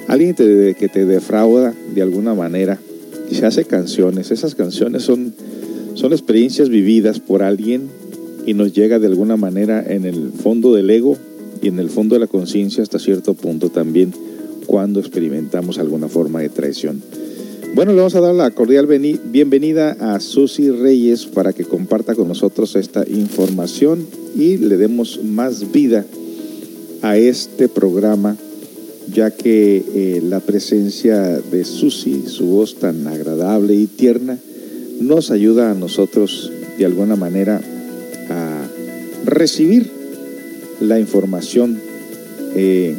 Alguien 0.07 0.35
que 0.35 0.89
te 0.91 1.05
defrauda 1.05 1.73
de 1.93 2.01
alguna 2.01 2.33
manera 2.33 2.79
y 3.29 3.35
se 3.35 3.45
hace 3.45 3.65
canciones. 3.65 4.31
Esas 4.31 4.55
canciones 4.55 5.03
son, 5.03 5.33
son 5.93 6.11
experiencias 6.11 6.69
vividas 6.69 7.19
por 7.19 7.43
alguien 7.43 7.89
y 8.45 8.53
nos 8.53 8.73
llega 8.73 8.99
de 8.99 9.07
alguna 9.07 9.37
manera 9.37 9.83
en 9.87 10.05
el 10.05 10.31
fondo 10.31 10.73
del 10.73 10.89
ego 10.89 11.17
y 11.61 11.67
en 11.67 11.79
el 11.79 11.89
fondo 11.89 12.15
de 12.15 12.19
la 12.19 12.27
conciencia 12.27 12.83
hasta 12.83 12.99
cierto 12.99 13.33
punto 13.33 13.69
también 13.69 14.13
cuando 14.65 14.99
experimentamos 14.99 15.77
alguna 15.77 16.07
forma 16.07 16.41
de 16.41 16.49
traición. 16.49 17.01
Bueno, 17.73 17.93
le 17.93 17.99
vamos 17.99 18.15
a 18.15 18.21
dar 18.21 18.35
la 18.35 18.51
cordial 18.51 18.85
bienvenida 18.85 19.95
a 19.99 20.19
Susi 20.19 20.71
Reyes 20.71 21.25
para 21.25 21.53
que 21.53 21.63
comparta 21.63 22.15
con 22.15 22.27
nosotros 22.27 22.75
esta 22.75 23.05
información 23.07 24.05
y 24.35 24.57
le 24.57 24.75
demos 24.75 25.23
más 25.23 25.71
vida 25.71 26.05
a 27.01 27.17
este 27.17 27.69
programa, 27.69 28.35
ya 29.07 29.31
que 29.31 29.83
eh, 29.93 30.21
la 30.23 30.39
presencia 30.39 31.39
de 31.39 31.63
Susi, 31.63 32.23
su 32.27 32.45
voz 32.45 32.75
tan 32.75 33.07
agradable 33.07 33.75
y 33.75 33.87
tierna, 33.87 34.37
nos 34.99 35.31
ayuda 35.31 35.71
a 35.71 35.73
nosotros 35.73 36.51
de 36.77 36.85
alguna 36.85 37.15
manera 37.15 37.61
a 38.29 38.67
recibir 39.25 39.89
la 40.79 40.99
información 40.99 41.79
eh, 42.55 42.95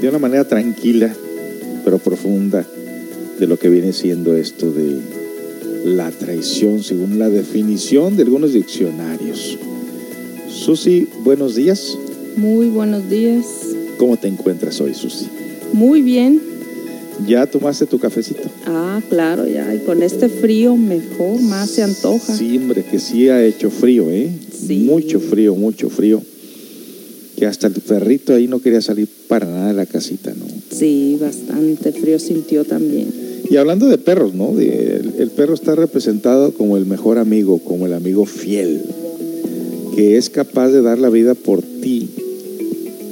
de 0.00 0.08
una 0.08 0.18
manera 0.18 0.46
tranquila 0.46 1.14
pero 1.84 1.98
profunda 1.98 2.66
de 3.38 3.46
lo 3.46 3.58
que 3.58 3.68
viene 3.68 3.92
siendo 3.92 4.36
esto 4.36 4.70
de 4.70 5.00
la 5.84 6.10
traición 6.10 6.82
según 6.82 7.18
la 7.18 7.28
definición 7.28 8.16
de 8.16 8.24
algunos 8.24 8.52
diccionarios. 8.52 9.58
Susi, 10.48 11.08
buenos 11.24 11.54
días. 11.54 11.96
Muy 12.36 12.68
buenos 12.68 13.08
días. 13.08 13.46
¿Cómo 14.00 14.16
te 14.16 14.28
encuentras 14.28 14.80
hoy, 14.80 14.94
Susi? 14.94 15.26
Muy 15.74 16.00
bien. 16.00 16.40
¿Ya 17.28 17.44
tomaste 17.46 17.84
tu 17.84 17.98
cafecito? 17.98 18.48
Ah, 18.64 19.02
claro, 19.10 19.46
ya. 19.46 19.74
Y 19.74 19.80
con 19.80 20.02
este 20.02 20.30
frío 20.30 20.74
mejor, 20.74 21.38
más 21.42 21.68
se 21.68 21.82
antoja. 21.82 22.34
Sí, 22.34 22.56
hombre, 22.56 22.82
que 22.82 22.98
sí 22.98 23.28
ha 23.28 23.44
hecho 23.44 23.68
frío, 23.70 24.10
¿eh? 24.10 24.30
Sí. 24.66 24.78
Mucho 24.78 25.20
frío, 25.20 25.54
mucho 25.54 25.90
frío. 25.90 26.22
Que 27.36 27.44
hasta 27.44 27.66
el 27.66 27.74
perrito 27.74 28.32
ahí 28.34 28.48
no 28.48 28.60
quería 28.62 28.80
salir 28.80 29.06
para 29.28 29.44
nada 29.44 29.68
de 29.68 29.74
la 29.74 29.84
casita, 29.84 30.30
¿no? 30.34 30.46
Sí, 30.74 31.18
bastante 31.20 31.92
frío 31.92 32.18
sintió 32.18 32.64
también. 32.64 33.08
Y 33.50 33.56
hablando 33.56 33.86
de 33.86 33.98
perros, 33.98 34.32
¿no? 34.32 34.54
De- 34.54 34.96
el, 34.96 35.12
el 35.18 35.28
perro 35.28 35.52
está 35.52 35.74
representado 35.74 36.54
como 36.54 36.78
el 36.78 36.86
mejor 36.86 37.18
amigo, 37.18 37.58
como 37.58 37.84
el 37.84 37.92
amigo 37.92 38.24
fiel, 38.24 38.80
que 39.94 40.16
es 40.16 40.30
capaz 40.30 40.68
de 40.70 40.80
dar 40.80 40.98
la 40.98 41.10
vida 41.10 41.34
por 41.34 41.60
ti 41.60 42.08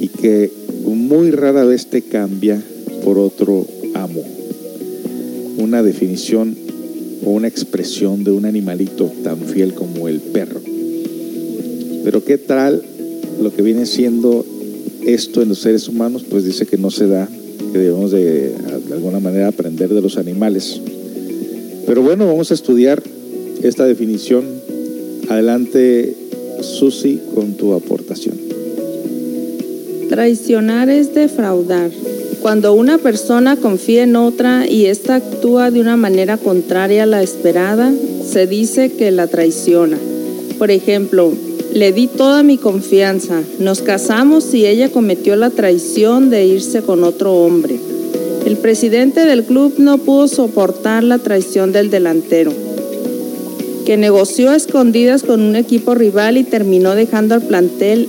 y 0.01 0.09
que 0.09 0.51
muy 0.85 1.31
rara 1.31 1.65
vez 1.65 1.87
te 1.87 2.03
cambia 2.03 2.63
por 3.05 3.19
otro 3.19 3.67
amo. 3.95 4.23
Una 5.59 5.83
definición 5.83 6.57
o 7.25 7.31
una 7.31 7.49
expresión 7.49 8.25
de 8.25 8.31
un 8.31 8.45
animalito 8.45 9.11
tan 9.23 9.39
fiel 9.41 9.75
como 9.75 10.09
el 10.09 10.21
perro. 10.21 10.61
Pero 12.05 12.25
¿qué 12.25 12.39
tal 12.39 12.83
lo 13.43 13.53
que 13.53 13.63
viene 13.63 13.87
siendo 13.87 14.45
esto 15.05 15.43
en 15.43 15.49
los 15.49 15.59
seres 15.59 15.89
humanos? 15.89 16.25
Pues 16.29 16.45
dice 16.45 16.67
que 16.67 16.79
no 16.79 16.91
se 16.91 17.07
da, 17.07 17.29
que 17.73 17.79
debemos 17.79 18.13
de, 18.13 18.55
alguna 18.93 19.21
manera 19.21 19.49
aprender 19.49 19.89
de 19.89 20.01
los 20.01 20.17
animales. 20.17 20.81
Pero 21.87 22.03
bueno, 22.03 22.27
vamos 22.27 22.51
a 22.51 22.55
estudiar 22.55 23.03
esta 23.63 23.85
definición. 23.85 24.45
Adelante, 25.29 26.15
Susi, 26.63 27.21
con 27.35 27.55
tu 27.55 27.73
aportación. 27.73 28.48
Traicionar 30.09 30.89
es 30.89 31.15
defraudar. 31.15 31.91
Cuando 32.41 32.73
una 32.73 32.97
persona 32.97 33.57
confía 33.57 34.05
en 34.05 34.17
otra 34.17 34.67
y 34.67 34.87
ésta 34.87 35.17
actúa 35.17 35.71
de 35.71 35.83
una 35.83 35.99
manera 35.99 36.39
contraria 36.39 37.03
a 37.03 37.07
la 37.07 37.23
esperada, 37.23 37.93
se 38.27 38.47
dice 38.47 38.91
que 38.91 39.11
la 39.11 39.27
traiciona. 39.27 39.99
Por 40.59 40.71
ejemplo, 40.71 41.33
le 41.75 41.93
di 41.93 42.07
toda 42.07 42.43
mi 42.43 42.57
confianza, 42.57 43.43
nos 43.59 43.83
casamos 43.83 44.55
y 44.55 44.65
ella 44.65 44.89
cometió 44.89 45.37
la 45.37 45.51
traición 45.51 46.31
de 46.31 46.47
irse 46.47 46.81
con 46.81 47.05
otro 47.05 47.35
hombre. 47.35 47.79
El 48.47 48.57
presidente 48.57 49.27
del 49.27 49.45
club 49.45 49.75
no 49.77 49.99
pudo 49.99 50.27
soportar 50.27 51.05
la 51.05 51.19
traición 51.19 51.71
del 51.73 51.91
delantero, 51.91 52.53
que 53.85 53.99
negoció 53.99 54.51
a 54.51 54.57
escondidas 54.57 55.23
con 55.23 55.43
un 55.43 55.55
equipo 55.55 55.95
rival 55.95 56.39
y 56.39 56.45
terminó 56.45 56.95
dejando 56.95 57.35
al 57.35 57.43
plantel 57.43 58.09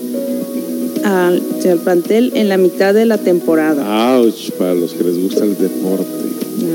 al, 1.04 1.42
al 1.70 1.78
plantel 1.80 2.32
en 2.36 2.50
la 2.50 2.58
mitad 2.58 2.94
de 2.94 3.06
la 3.06 3.18
temporada. 3.18 4.18
Ouch, 4.18 4.52
para 4.52 4.74
los 4.74 4.94
que 4.94 5.04
les 5.04 5.22
gusta 5.22 5.44
el 5.44 5.58
deporte. 5.58 6.06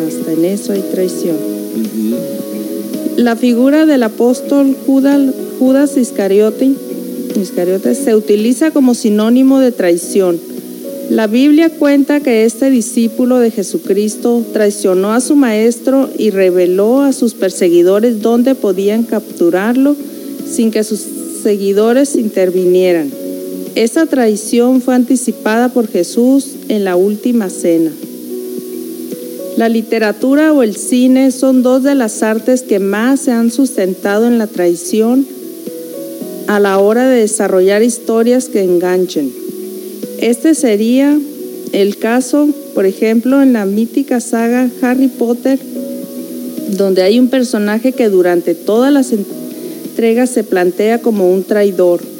Hasta 0.06 0.32
en 0.32 0.44
eso 0.44 0.72
hay 0.72 0.82
traición. 0.92 1.36
La 3.16 3.36
figura 3.36 3.86
del 3.86 4.02
apóstol 4.02 4.76
Judas, 4.86 5.20
Judas 5.58 5.96
Iscariote, 5.96 6.72
Iscariote 7.40 7.94
se 7.94 8.14
utiliza 8.14 8.70
como 8.70 8.94
sinónimo 8.94 9.60
de 9.60 9.72
traición. 9.72 10.38
La 11.10 11.26
Biblia 11.26 11.68
cuenta 11.68 12.20
que 12.20 12.44
este 12.44 12.70
discípulo 12.70 13.38
de 13.38 13.50
Jesucristo 13.50 14.42
traicionó 14.52 15.12
a 15.12 15.20
su 15.20 15.36
maestro 15.36 16.08
y 16.16 16.30
reveló 16.30 17.02
a 17.02 17.12
sus 17.12 17.34
perseguidores 17.34 18.22
dónde 18.22 18.54
podían 18.54 19.02
capturarlo 19.02 19.96
sin 20.48 20.70
que 20.70 20.82
sus 20.82 21.04
seguidores 21.42 22.16
intervinieran. 22.16 23.23
Esta 23.74 24.06
traición 24.06 24.80
fue 24.80 24.94
anticipada 24.94 25.68
por 25.68 25.88
Jesús 25.88 26.46
en 26.68 26.84
la 26.84 26.94
última 26.94 27.50
cena. 27.50 27.90
La 29.56 29.68
literatura 29.68 30.52
o 30.52 30.62
el 30.62 30.76
cine 30.76 31.32
son 31.32 31.64
dos 31.64 31.82
de 31.82 31.96
las 31.96 32.22
artes 32.22 32.62
que 32.62 32.78
más 32.78 33.20
se 33.20 33.32
han 33.32 33.50
sustentado 33.50 34.28
en 34.28 34.38
la 34.38 34.46
traición 34.46 35.26
a 36.46 36.60
la 36.60 36.78
hora 36.78 37.08
de 37.08 37.20
desarrollar 37.20 37.82
historias 37.82 38.48
que 38.48 38.62
enganchen. 38.62 39.32
Este 40.20 40.54
sería 40.54 41.18
el 41.72 41.96
caso, 41.96 42.48
por 42.74 42.86
ejemplo, 42.86 43.42
en 43.42 43.54
la 43.54 43.66
mítica 43.66 44.20
saga 44.20 44.70
Harry 44.82 45.08
Potter, 45.08 45.58
donde 46.76 47.02
hay 47.02 47.18
un 47.18 47.28
personaje 47.28 47.90
que 47.90 48.08
durante 48.08 48.54
todas 48.54 48.92
las 48.92 49.12
entregas 49.12 50.30
se 50.30 50.44
plantea 50.44 51.00
como 51.00 51.32
un 51.32 51.42
traidor. 51.42 52.13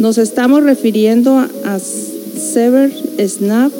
Nos 0.00 0.16
estamos 0.16 0.62
refiriendo 0.62 1.36
a 1.36 1.78
Sever 1.78 2.90
Snap, 3.18 3.70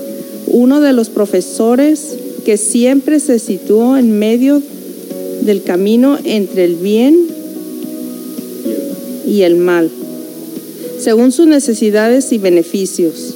uno 0.49 0.83
de 0.83 0.93
los 0.93 1.09
profesores 1.09 2.15
que 2.45 2.59
siempre 2.59 3.21
se 3.21 3.39
situó 3.39 3.97
en 3.97 4.19
medio 4.19 4.61
del 5.41 5.63
camino 5.63 6.19
entre 6.23 6.67
el 6.67 6.75
bien 6.75 7.19
y 9.27 9.43
el 9.43 9.57
mal, 9.57 9.91
según 10.99 11.33
sus 11.33 11.47
necesidades 11.47 12.33
y 12.33 12.39
beneficios. 12.39 13.35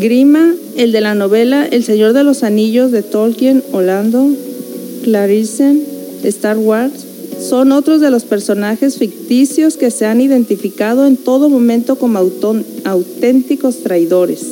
Grima, 0.00 0.54
el 0.78 0.92
de 0.92 1.02
la 1.02 1.14
novela 1.14 1.66
El 1.66 1.84
Señor 1.84 2.14
de 2.14 2.24
los 2.24 2.42
Anillos 2.42 2.90
de 2.90 3.02
Tolkien, 3.02 3.62
Orlando, 3.72 4.30
Clarissen, 5.04 5.84
Star 6.22 6.56
Wars, 6.56 7.05
son 7.48 7.72
otros 7.72 8.00
de 8.00 8.10
los 8.10 8.24
personajes 8.24 8.98
ficticios 8.98 9.76
que 9.76 9.90
se 9.90 10.06
han 10.06 10.20
identificado 10.20 11.06
en 11.06 11.16
todo 11.16 11.48
momento 11.48 11.96
como 11.96 12.18
auténticos 12.84 13.82
traidores. 13.82 14.42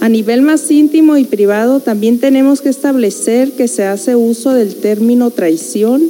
A 0.00 0.08
nivel 0.08 0.42
más 0.42 0.70
íntimo 0.70 1.16
y 1.16 1.24
privado 1.24 1.80
también 1.80 2.18
tenemos 2.18 2.60
que 2.60 2.68
establecer 2.68 3.52
que 3.52 3.66
se 3.66 3.84
hace 3.84 4.14
uso 4.14 4.52
del 4.52 4.76
término 4.76 5.30
traición. 5.30 6.02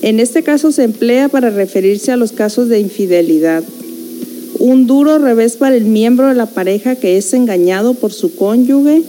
En 0.00 0.18
este 0.18 0.42
caso 0.42 0.72
se 0.72 0.84
emplea 0.84 1.28
para 1.28 1.50
referirse 1.50 2.10
a 2.10 2.16
los 2.16 2.32
casos 2.32 2.68
de 2.68 2.80
infidelidad. 2.80 3.62
un 4.58 4.86
duro 4.86 5.18
revés 5.18 5.56
para 5.56 5.74
el 5.74 5.84
miembro 5.84 6.28
de 6.28 6.34
la 6.34 6.46
pareja 6.46 6.94
que 6.94 7.16
es 7.16 7.34
engañado 7.34 7.94
por 7.94 8.12
su 8.12 8.36
cónyuge 8.36 9.02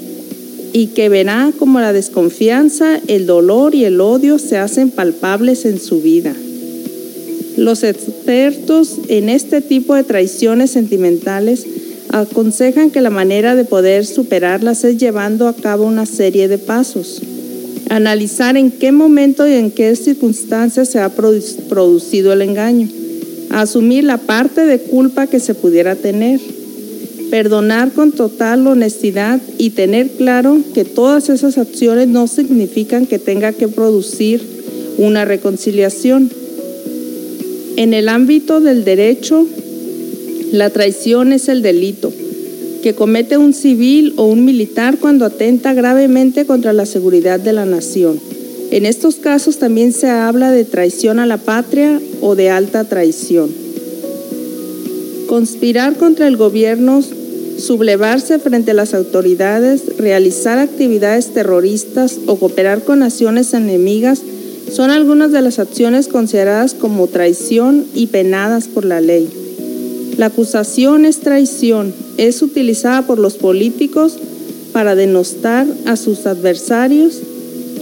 y 0.74 0.88
que 0.88 1.08
verá 1.08 1.54
como 1.58 1.80
la 1.80 1.94
desconfianza, 1.94 3.00
el 3.08 3.28
dolor 3.28 3.76
y 3.76 3.86
el 3.86 4.02
odio 4.02 4.40
se 4.40 4.58
hacen 4.58 4.90
palpables 4.90 5.66
en 5.66 5.80
su 5.80 6.02
vida. 6.02 6.34
Los 7.56 7.84
expertos 7.84 8.98
en 9.08 9.30
este 9.30 9.62
tipo 9.62 9.94
de 9.94 10.04
traiciones 10.04 10.72
sentimentales 10.72 11.68
aconsejan 12.10 12.90
que 12.90 13.02
la 13.02 13.12
manera 13.12 13.56
de 13.56 13.64
poder 13.64 14.08
superarlas 14.08 14.84
es 14.84 14.98
llevando 14.98 15.48
a 15.48 15.56
cabo 15.56 15.86
una 15.86 16.08
serie 16.08 16.48
de 16.48 16.58
pasos. 16.58 17.22
Analizar 17.90 18.58
en 18.58 18.72
qué 18.72 18.92
momento 18.92 19.48
y 19.48 19.54
en 19.54 19.70
qué 19.70 19.96
circunstancias 19.96 20.90
se 20.90 21.00
ha 21.00 21.10
producido 21.10 22.34
el 22.34 22.42
engaño. 22.42 22.88
Asumir 23.52 24.04
la 24.04 24.18
parte 24.18 24.66
de 24.66 24.80
culpa 24.80 25.28
que 25.28 25.40
se 25.40 25.54
pudiera 25.54 25.96
tener. 25.96 26.40
Perdonar 27.30 27.92
con 27.92 28.12
total 28.12 28.68
honestidad 28.68 29.42
y 29.58 29.72
tener 29.72 30.10
claro 30.12 30.60
que 30.74 30.86
todas 30.86 31.30
esas 31.30 31.58
acciones 31.58 32.08
no 32.08 32.28
significan 32.28 33.06
que 33.06 33.20
tenga 33.20 33.54
que 33.54 33.68
producir 33.68 34.42
una 34.98 35.26
reconciliación 35.26 36.30
en 37.76 37.96
el 37.96 38.08
ámbito 38.08 38.62
del 38.62 38.84
derecho, 38.84 39.48
la 40.52 40.70
traición 40.70 41.34
es 41.34 41.50
el 41.50 41.64
delito 41.64 42.14
que 42.84 42.94
comete 42.94 43.38
un 43.38 43.54
civil 43.54 44.14
o 44.18 44.26
un 44.26 44.46
militar 44.46 44.98
cuando 45.00 45.26
atenta 45.26 45.74
gravemente 45.74 46.46
contra 46.46 46.72
la 46.74 46.86
seguridad 46.86 47.40
de 47.40 47.54
la 47.54 47.66
nación. 47.66 48.20
En 48.70 48.86
estos 48.86 49.16
casos 49.16 49.58
también 49.58 49.92
se 49.92 50.10
habla 50.10 50.52
de 50.52 50.66
traición 50.66 51.18
a 51.18 51.26
la 51.26 51.38
patria 51.38 52.00
o 52.22 52.36
de 52.36 52.52
alta 52.52 52.84
traición. 52.84 53.63
Conspirar 55.28 55.96
contra 55.96 56.28
el 56.28 56.38
gobierno, 56.38 57.02
sublevarse 57.58 58.40
frente 58.40 58.72
a 58.72 58.74
las 58.74 58.94
autoridades, 58.94 59.98
realizar 59.98 60.58
actividades 60.60 61.34
terroristas 61.34 62.20
o 62.26 62.36
cooperar 62.38 62.84
con 62.84 63.00
naciones 63.00 63.54
enemigas 63.54 64.22
son 64.72 64.90
algunas 64.90 65.32
de 65.32 65.42
las 65.42 65.60
acciones 65.60 66.08
consideradas 66.08 66.74
como 66.74 67.08
traición 67.08 67.86
y 67.94 68.08
penadas 68.08 68.68
por 68.68 68.86
la 68.86 69.02
ley. 69.02 69.30
La 70.18 70.28
acusación 70.28 71.06
es 71.06 71.20
traición, 71.20 71.94
es 72.18 72.42
utilizada 72.42 73.04
por 73.04 73.20
los 73.20 73.36
políticos 73.36 74.18
para 74.72 74.96
denostar 74.96 75.68
a 75.86 75.96
sus 75.96 76.26
adversarios. 76.26 77.20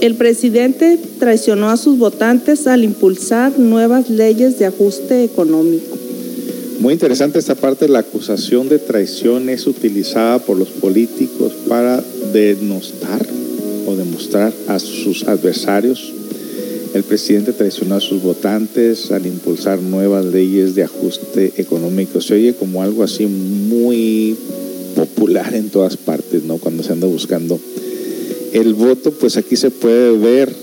El 0.02 0.16
presidente 0.16 1.00
traicionó 1.20 1.70
a 1.70 1.78
sus 1.78 1.98
votantes 1.98 2.68
al 2.68 2.84
impulsar 2.84 3.58
nuevas 3.60 4.10
leyes 4.10 4.60
de 4.60 4.66
ajuste 4.66 5.24
económico. 5.24 6.01
Muy 6.82 6.94
interesante 6.94 7.40
esta 7.40 7.56
parte, 7.56 7.88
la 7.88 8.00
acusación 8.00 8.68
de 8.68 8.80
traición 8.80 9.48
es 9.50 9.68
utilizada 9.68 10.40
por 10.40 10.58
los 10.58 10.68
políticos 10.70 11.54
para 11.70 12.04
denostar 12.34 13.26
o 13.88 13.96
demostrar 13.96 14.52
a 14.68 14.80
sus 14.80 15.24
adversarios 15.28 16.12
el 16.94 17.04
presidente 17.04 17.54
traicionó 17.54 17.96
a 17.96 18.02
sus 18.02 18.22
votantes 18.22 19.12
al 19.12 19.26
impulsar 19.26 19.82
nuevas 19.82 20.26
leyes 20.26 20.76
de 20.76 20.84
ajuste 20.84 21.54
económico. 21.56 22.20
Se 22.20 22.34
oye 22.34 22.54
como 22.54 22.84
algo 22.84 23.04
así 23.04 23.28
muy 23.28 24.36
popular 24.94 25.56
en 25.56 25.70
todas 25.70 25.96
partes, 25.96 26.44
¿no? 26.44 26.58
Cuando 26.58 26.84
se 26.84 26.92
anda 26.92 27.08
buscando 27.08 27.58
el 28.52 28.74
voto, 28.74 29.12
pues 29.12 29.38
aquí 29.38 29.56
se 29.56 29.72
puede 29.72 30.18
ver 30.18 30.54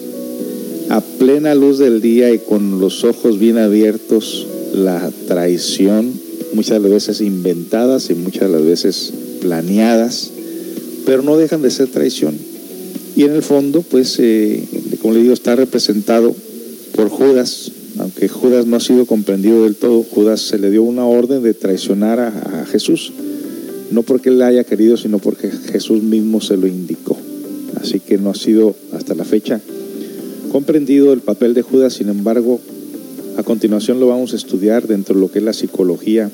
a 0.90 1.00
plena 1.00 1.54
luz 1.54 1.78
del 1.78 2.02
día 2.02 2.30
y 2.30 2.38
con 2.38 2.78
los 2.78 3.04
ojos 3.04 3.38
bien 3.38 3.56
abiertos 3.56 4.46
la 4.74 5.10
traición, 5.26 6.12
muchas 6.54 6.82
veces 6.82 7.20
inventadas 7.20 8.10
y 8.10 8.14
muchas 8.14 8.50
las 8.50 8.64
veces 8.64 9.12
planeadas, 9.40 10.30
pero 11.06 11.22
no 11.22 11.36
dejan 11.36 11.62
de 11.62 11.70
ser 11.70 11.88
traición. 11.88 12.36
Y 13.16 13.24
en 13.24 13.32
el 13.32 13.42
fondo, 13.42 13.82
pues 13.82 14.16
eh, 14.18 14.62
como 15.02 15.14
le 15.14 15.22
digo, 15.22 15.34
está 15.34 15.56
representado 15.56 16.34
por 16.94 17.08
Judas, 17.08 17.72
aunque 17.98 18.28
Judas 18.28 18.66
no 18.66 18.76
ha 18.76 18.80
sido 18.80 19.06
comprendido 19.06 19.64
del 19.64 19.74
todo, 19.74 20.02
Judas 20.02 20.40
se 20.40 20.58
le 20.58 20.70
dio 20.70 20.82
una 20.82 21.04
orden 21.06 21.42
de 21.42 21.54
traicionar 21.54 22.20
a, 22.20 22.66
Jesús, 22.70 23.12
no 23.90 24.02
porque 24.02 24.28
él 24.28 24.38
la 24.38 24.48
haya 24.48 24.64
querido, 24.64 24.96
sino 24.96 25.18
porque 25.18 25.50
Jesús 25.50 26.02
mismo 26.02 26.40
se 26.40 26.56
lo 26.56 26.66
indicó. 26.66 27.16
Así 27.80 28.00
que 28.00 28.18
no 28.18 28.30
ha 28.30 28.34
sido 28.34 28.74
hasta 28.92 29.14
la 29.14 29.24
fecha 29.24 29.60
comprendido 30.48 31.12
el 31.12 31.20
papel 31.20 31.54
de 31.54 31.62
Judas, 31.62 31.94
sin 31.94 32.08
embargo, 32.08 32.60
a 33.38 33.44
continuación 33.44 34.00
lo 34.00 34.08
vamos 34.08 34.32
a 34.32 34.36
estudiar 34.36 34.88
dentro 34.88 35.14
de 35.14 35.20
lo 35.20 35.30
que 35.30 35.38
es 35.38 35.44
la 35.44 35.52
psicología 35.52 36.28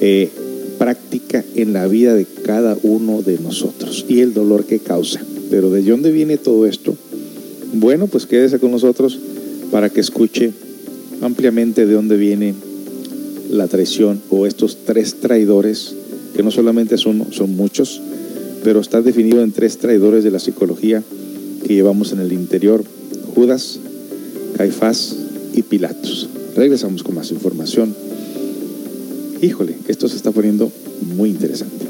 eh, 0.00 0.30
práctica 0.78 1.44
en 1.56 1.72
la 1.72 1.88
vida 1.88 2.14
de 2.14 2.24
cada 2.44 2.78
uno 2.84 3.22
de 3.22 3.40
nosotros 3.40 4.06
y 4.08 4.20
el 4.20 4.32
dolor 4.32 4.66
que 4.66 4.78
causa. 4.78 5.20
Pero 5.50 5.72
¿de 5.72 5.82
dónde 5.82 6.12
viene 6.12 6.38
todo 6.38 6.64
esto? 6.66 6.94
Bueno, 7.72 8.06
pues 8.06 8.26
quédese 8.26 8.60
con 8.60 8.70
nosotros 8.70 9.18
para 9.72 9.90
que 9.90 9.98
escuche 9.98 10.52
ampliamente 11.22 11.86
de 11.86 11.94
dónde 11.94 12.16
viene 12.16 12.54
la 13.50 13.66
traición 13.66 14.22
o 14.30 14.46
estos 14.46 14.84
tres 14.86 15.18
traidores, 15.18 15.92
que 16.36 16.44
no 16.44 16.52
solamente 16.52 16.98
son, 16.98 17.32
son 17.32 17.56
muchos, 17.56 18.00
pero 18.62 18.78
está 18.78 19.02
definido 19.02 19.42
en 19.42 19.50
tres 19.50 19.78
traidores 19.78 20.22
de 20.22 20.30
la 20.30 20.38
psicología 20.38 21.02
que 21.66 21.74
llevamos 21.74 22.12
en 22.12 22.20
el 22.20 22.32
interior, 22.32 22.84
Judas, 23.34 23.80
Caifás 24.56 25.25
y 25.56 25.62
Pilatos. 25.62 26.28
Regresamos 26.54 27.02
con 27.02 27.14
más 27.14 27.30
información. 27.32 27.94
Híjole, 29.42 29.74
esto 29.88 30.08
se 30.08 30.16
está 30.16 30.30
poniendo 30.30 30.70
muy 31.16 31.30
interesante. 31.30 31.85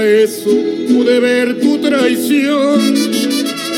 Eso 0.00 0.50
pude 0.88 1.20
ver 1.20 1.60
tu 1.60 1.78
traición. 1.78 2.80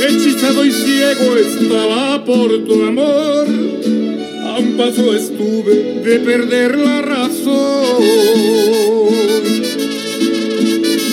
Hechizado 0.07 0.65
y 0.65 0.71
ciego 0.71 1.37
estaba 1.37 2.25
por 2.25 2.65
tu 2.65 2.85
amor. 2.85 3.47
A 4.45 4.59
un 4.59 4.77
paso 4.77 5.15
estuve 5.15 6.03
de 6.05 6.21
perder 6.21 6.79
la 6.79 7.03
razón. 7.03 8.05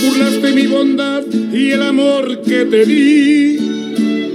Burlaste 0.04 0.52
mi 0.54 0.68
bondad 0.68 1.24
y 1.54 1.72
el 1.72 1.82
amor 1.82 2.42
que 2.42 2.66
te 2.66 2.86
di. 2.86 3.58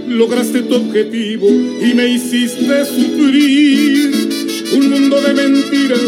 Lograste 0.09 0.62
tu 0.62 0.74
objetivo 0.74 1.48
y 1.48 1.94
me 1.94 2.09
hiciste 2.09 2.85
sufrir. 2.85 4.11
Un 4.76 4.90
mundo 4.90 5.20
de 5.20 5.35
mentiras 5.35 6.00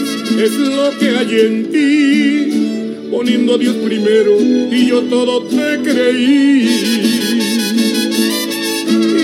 es 0.42 0.52
lo 0.52 0.90
que 0.98 1.10
hay 1.10 1.40
en 1.40 1.70
ti 1.70 2.37
poniendo 3.10 3.54
a 3.54 3.58
Dios 3.58 3.76
primero 3.76 4.36
y 4.40 4.86
yo 4.86 5.02
todo 5.02 5.42
te 5.44 5.80
creí. 5.82 6.68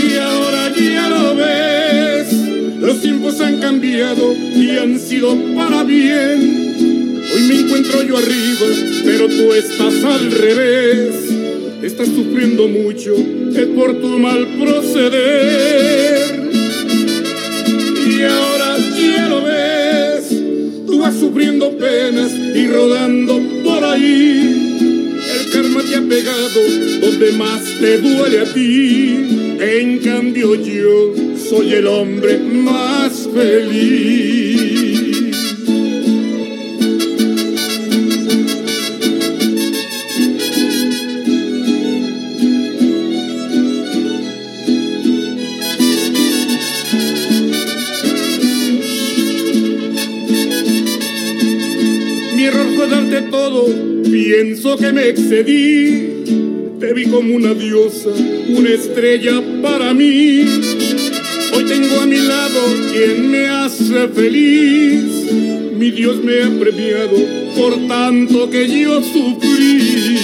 Y 0.09 0.17
ahora 0.17 0.73
ya 0.77 1.09
lo 1.09 1.35
ves, 1.35 2.33
los 2.81 3.01
tiempos 3.01 3.41
han 3.41 3.61
cambiado 3.61 4.35
y 4.35 4.71
han 4.71 4.99
sido 4.99 5.37
para 5.55 5.85
bien. 5.85 7.23
Hoy 7.35 7.43
me 7.49 7.61
encuentro 7.61 8.03
yo 8.03 8.17
arriba, 8.17 8.67
pero 9.05 9.29
tú 9.29 9.53
estás 9.55 10.05
al 10.05 10.31
revés. 10.31 11.15
Estás 11.83 12.09
sufriendo 12.09 12.67
mucho, 12.69 13.15
es 13.15 13.67
por 13.67 14.01
tu 14.01 14.19
mal 14.19 14.47
proceder. 14.59 16.45
Y 18.07 18.23
ahora 18.23 18.77
ya 18.99 19.29
lo 19.29 19.43
ves, 19.43 20.29
tú 20.87 20.99
vas 20.99 21.15
sufriendo 21.15 21.77
penas 21.77 22.33
y 22.33 22.67
rodando 22.69 23.41
el 23.93 25.51
karma 25.53 25.83
te 25.83 25.97
ha 25.97 26.03
pegado 26.03 26.61
donde 27.01 27.33
más 27.33 27.63
te 27.81 27.99
duele 27.99 28.41
a 28.41 28.53
ti. 28.53 29.57
En 29.61 29.99
cambio 29.99 30.55
yo 30.55 31.13
soy 31.37 31.75
el 31.75 31.87
hombre 31.87 32.39
más 32.39 33.29
feliz. 33.35 34.24
Que 54.65 54.93
me 54.93 55.09
excedí. 55.11 56.25
Te 56.81 56.95
vi 56.95 57.05
como 57.05 57.37
una 57.37 57.53
diosa, 57.53 58.09
una 58.49 58.71
estrella 58.71 59.43
para 59.63 59.93
mí. 59.93 60.43
Hoy 61.53 61.65
tengo 61.65 62.01
a 62.01 62.07
mi 62.07 62.17
lado 62.17 62.61
quien 62.91 63.31
me 63.31 63.47
hace 63.47 64.09
feliz. 64.09 65.05
Mi 65.79 65.91
Dios 65.91 66.17
me 66.25 66.43
ha 66.43 66.51
premiado 66.59 67.15
por 67.55 67.87
tanto 67.87 68.49
que 68.49 68.67
yo 68.67 69.03
sufrí. 69.03 70.19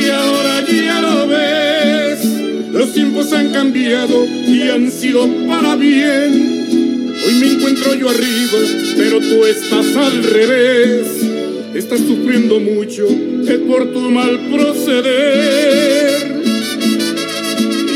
Y 0.00 0.08
ahora 0.08 0.64
ya 0.66 1.02
lo 1.02 1.28
ves, 1.28 2.24
los 2.72 2.94
tiempos 2.94 3.34
han 3.34 3.52
cambiado 3.52 4.24
y 4.24 4.62
han 4.62 4.90
sido 4.90 5.28
para 5.46 5.76
bien. 5.76 7.12
Hoy 7.26 7.34
me 7.34 7.52
encuentro 7.52 7.94
yo 7.94 8.08
arriba, 8.08 8.58
pero 8.96 9.20
tú 9.20 9.44
estás 9.44 9.94
al 9.94 10.24
revés. 10.24 11.35
Estás 11.74 12.00
sufriendo 12.00 12.58
mucho, 12.60 13.06
es 13.06 13.58
por 13.68 13.92
tu 13.92 14.00
mal 14.10 14.38
proceder. 14.50 16.36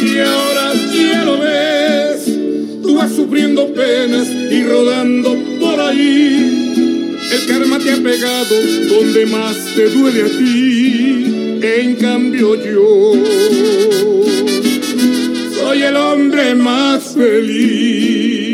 Y 0.02 0.18
ahora 0.18 0.72
ya 0.94 1.24
lo 1.24 1.38
ves, 1.38 2.24
tú 2.82 2.94
vas 2.96 3.12
sufriendo 3.12 3.72
penas 3.72 4.28
y 4.28 4.62
rodando 4.64 5.36
por 5.60 5.80
ahí. 5.80 7.16
El 7.32 7.46
karma 7.46 7.78
te 7.78 7.92
ha 7.92 7.96
pegado 7.96 8.56
donde 8.88 9.26
más 9.26 9.56
te 9.74 9.88
duele 9.88 10.22
a 10.22 10.28
ti. 10.28 11.60
En 11.62 11.94
cambio 11.96 12.56
yo 12.56 13.12
soy 15.54 15.82
el 15.82 15.96
hombre 15.96 16.54
más 16.54 17.14
feliz. 17.14 18.49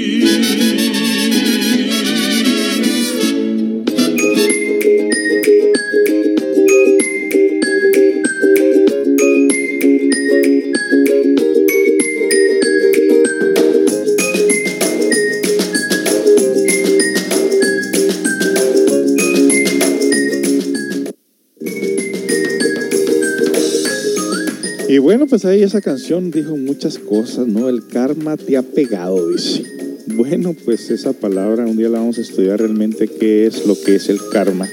Bueno, 25.17 25.31
pues 25.31 25.47
ahí 25.47 25.63
esa 25.63 25.81
canción 25.81 26.31
dijo 26.31 26.59
muchas 26.59 26.99
cosas, 26.99 27.47
¿no? 27.47 27.71
El 27.71 27.87
karma 27.87 28.37
te 28.37 28.59
ha 28.59 28.61
pegado, 28.61 29.31
dice. 29.31 29.63
Bueno, 30.09 30.55
pues 30.63 30.91
esa 30.91 31.15
palabra 31.15 31.65
un 31.65 31.79
día 31.79 31.89
la 31.89 32.01
vamos 32.01 32.19
a 32.19 32.21
estudiar 32.21 32.59
realmente 32.59 33.09
qué 33.09 33.47
es 33.47 33.65
lo 33.65 33.81
que 33.81 33.95
es 33.95 34.11
el 34.11 34.19
karma. 34.31 34.69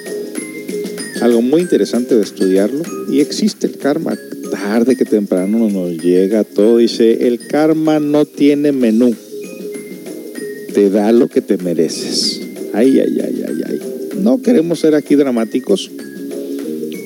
Algo 1.22 1.42
muy 1.42 1.62
interesante 1.62 2.16
de 2.16 2.24
estudiarlo. 2.24 2.84
Y 3.10 3.22
existe 3.22 3.68
el 3.68 3.78
karma. 3.78 4.18
Tarde 4.52 4.98
que 4.98 5.06
temprano 5.06 5.70
nos 5.70 5.98
llega 6.04 6.44
todo. 6.44 6.80
Dice, 6.80 7.26
el 7.26 7.48
karma 7.48 8.02
no 8.02 8.26
tiene 8.26 8.74
menú. 8.74 9.16
Te 10.74 10.90
da 10.90 11.14
lo 11.14 11.30
que 11.30 11.40
te 11.40 11.56
mereces. 11.56 12.42
Ay, 12.74 13.00
ay, 13.00 13.18
ay, 13.24 13.46
ay, 13.48 13.62
ay. 13.66 13.80
No 14.20 14.42
queremos 14.42 14.80
ser 14.80 14.94
aquí 14.94 15.16
dramáticos. 15.16 15.90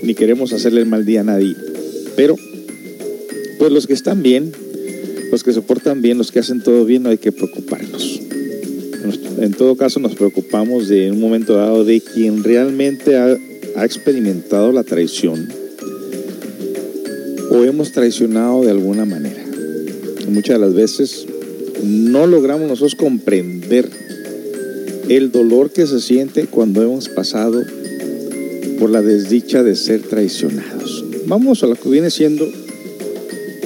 Ni 0.01 0.15
queremos 0.15 0.53
hacerle 0.53 0.81
el 0.81 0.87
mal 0.87 1.05
día 1.05 1.21
a 1.21 1.25
nadie. 1.25 1.55
Pero 2.15 2.35
pues 3.57 3.71
los 3.71 3.87
que 3.87 3.93
están 3.93 4.23
bien, 4.23 4.51
los 5.31 5.43
que 5.43 5.53
se 5.53 5.61
portan 5.61 6.01
bien, 6.01 6.17
los 6.17 6.31
que 6.31 6.39
hacen 6.39 6.61
todo 6.61 6.85
bien, 6.85 7.03
no 7.03 7.09
hay 7.09 7.17
que 7.17 7.31
preocuparnos. 7.31 8.21
En 9.39 9.53
todo 9.53 9.75
caso, 9.75 9.99
nos 9.99 10.15
preocupamos 10.15 10.87
de 10.87 11.07
en 11.07 11.13
un 11.13 11.21
momento 11.21 11.53
dado 11.53 11.85
de 11.85 12.01
quien 12.01 12.43
realmente 12.43 13.15
ha 13.15 13.85
experimentado 13.85 14.71
la 14.71 14.83
traición 14.83 15.47
o 17.49 17.63
hemos 17.63 17.91
traicionado 17.91 18.63
de 18.63 18.71
alguna 18.71 19.05
manera. 19.05 19.43
Muchas 20.29 20.59
de 20.59 20.65
las 20.65 20.73
veces 20.73 21.25
no 21.83 22.27
logramos 22.27 22.67
nosotros 22.67 22.95
comprender 22.95 23.89
el 25.09 25.31
dolor 25.31 25.71
que 25.71 25.87
se 25.87 26.01
siente 26.01 26.47
cuando 26.47 26.81
hemos 26.81 27.07
pasado 27.07 27.63
por 28.79 28.89
la 28.89 29.01
desdicha 29.01 29.63
de 29.63 29.75
ser 29.75 30.01
traicionados. 30.01 31.05
Vamos 31.25 31.63
a 31.63 31.67
lo 31.67 31.75
que 31.75 31.89
viene 31.89 32.09
siendo 32.09 32.45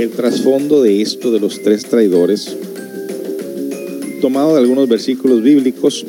el 0.02 0.10
trasfondo 0.10 0.82
de 0.82 1.02
esto 1.02 1.32
de 1.32 1.40
los 1.40 1.62
tres 1.62 1.84
traidores, 1.84 2.58
tomado 4.20 4.54
de 4.54 4.60
algunos 4.60 4.90
versículos 4.90 5.44
bíblicos, 5.44 6.06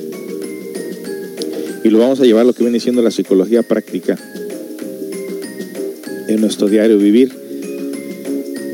y 1.84 1.88
lo 1.90 1.98
vamos 1.98 2.20
a 2.20 2.24
llevar 2.24 2.42
a 2.42 2.44
lo 2.44 2.54
que 2.54 2.62
viene 2.62 2.80
siendo 2.80 3.02
la 3.02 3.10
psicología 3.10 3.62
práctica 3.62 4.18
en 6.26 6.40
nuestro 6.40 6.68
diario 6.68 6.96
vivir. 6.96 7.32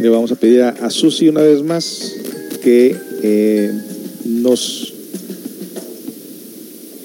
Le 0.01 0.09
vamos 0.09 0.31
a 0.31 0.37
pedir 0.37 0.63
a, 0.63 0.91
Susi 0.91 1.29
una 1.29 1.43
vez 1.43 1.65
más 1.65 2.15
que 2.63 2.95
eh, 3.23 3.73
nos 4.25 4.93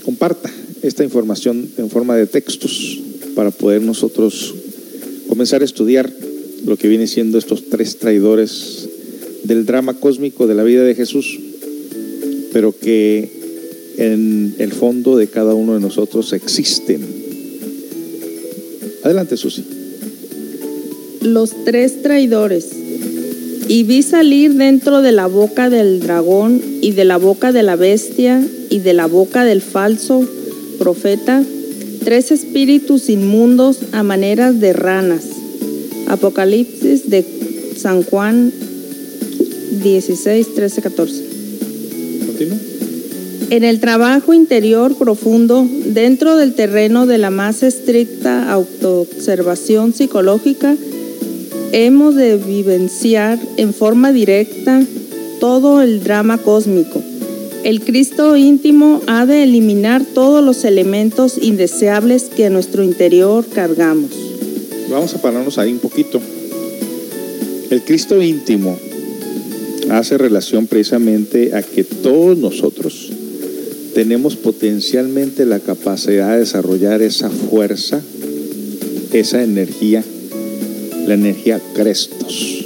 comparta 0.03 0.51
esta 0.83 1.03
información 1.03 1.67
en 1.77 1.89
forma 1.89 2.15
de 2.15 2.27
textos 2.27 2.99
para 3.33 3.49
poder 3.49 3.81
nosotros 3.81 4.53
comenzar 5.27 5.63
a 5.63 5.65
estudiar 5.65 6.13
lo 6.65 6.77
que 6.77 6.87
viene 6.87 7.07
siendo 7.07 7.37
estos 7.37 7.69
tres 7.69 7.97
traidores 7.97 8.89
del 9.43 9.65
drama 9.65 9.93
cósmico 9.93 10.47
de 10.47 10.55
la 10.55 10.63
vida 10.63 10.83
de 10.83 10.95
Jesús, 10.95 11.39
pero 12.51 12.73
que 12.77 13.29
en 13.97 14.55
el 14.59 14.71
fondo 14.71 15.17
de 15.17 15.27
cada 15.27 15.53
uno 15.53 15.73
de 15.73 15.79
nosotros 15.79 16.33
existen. 16.33 17.01
Adelante, 19.03 19.37
Susi. 19.37 19.63
Los 21.21 21.51
tres 21.65 22.01
traidores. 22.01 22.69
Y 23.67 23.83
vi 23.83 24.01
salir 24.01 24.53
dentro 24.55 25.01
de 25.01 25.13
la 25.13 25.27
boca 25.27 25.69
del 25.69 25.99
dragón 26.01 26.61
y 26.81 26.91
de 26.91 27.05
la 27.05 27.17
boca 27.17 27.51
de 27.51 27.63
la 27.63 27.75
bestia 27.75 28.45
y 28.69 28.79
de 28.79 28.93
la 28.93 29.07
boca 29.07 29.45
del 29.45 29.61
falso 29.61 30.27
profeta 30.77 31.43
tres 32.03 32.31
espíritus 32.31 33.09
inmundos 33.09 33.79
a 33.93 34.03
maneras 34.03 34.59
de 34.59 34.73
ranas. 34.73 35.32
Apocalipsis 36.07 37.09
de 37.09 37.25
San 37.77 38.03
Juan 38.03 38.51
16, 39.83 40.55
13, 40.55 40.81
14. 40.81 41.23
Continúa. 42.25 42.57
En 43.49 43.63
el 43.63 43.79
trabajo 43.79 44.33
interior 44.33 44.95
profundo, 44.95 45.67
dentro 45.85 46.37
del 46.37 46.55
terreno 46.55 47.05
de 47.05 47.19
la 47.19 47.29
más 47.29 47.61
estricta 47.61 48.51
autoobservación 48.51 49.93
psicológica, 49.93 50.75
hemos 51.71 52.15
de 52.15 52.37
vivenciar 52.37 53.37
en 53.57 53.73
forma 53.73 54.11
directa 54.11 54.81
todo 55.39 55.83
el 55.83 56.03
drama 56.03 56.39
cósmico. 56.39 57.03
El 57.63 57.81
Cristo 57.81 58.35
íntimo 58.35 59.01
ha 59.05 59.25
de 59.25 59.43
eliminar 59.43 60.03
todos 60.03 60.43
los 60.43 60.65
elementos 60.65 61.37
indeseables 61.39 62.23
que 62.35 62.45
en 62.45 62.53
nuestro 62.53 62.83
interior 62.83 63.45
cargamos. 63.53 64.22
Vamos 64.89 65.13
a 65.13 65.21
pararnos 65.21 65.57
ahí 65.57 65.71
un 65.71 65.79
poquito. 65.79 66.21
El 67.69 67.81
Cristo 67.81 68.21
íntimo 68.21 68.77
hace 69.89 70.17
relación 70.17 70.67
precisamente 70.67 71.55
a 71.55 71.63
que 71.63 71.83
todos 71.83 72.37
nosotros 72.37 73.11
tenemos 73.93 74.35
potencialmente 74.35 75.45
la 75.45 75.59
capacidad 75.59 76.33
de 76.33 76.39
desarrollar 76.39 77.01
esa 77.01 77.29
fuerza, 77.29 78.01
esa 79.11 79.43
energía, 79.43 80.03
la 81.07 81.13
energía 81.13 81.61
Crestos, 81.73 82.65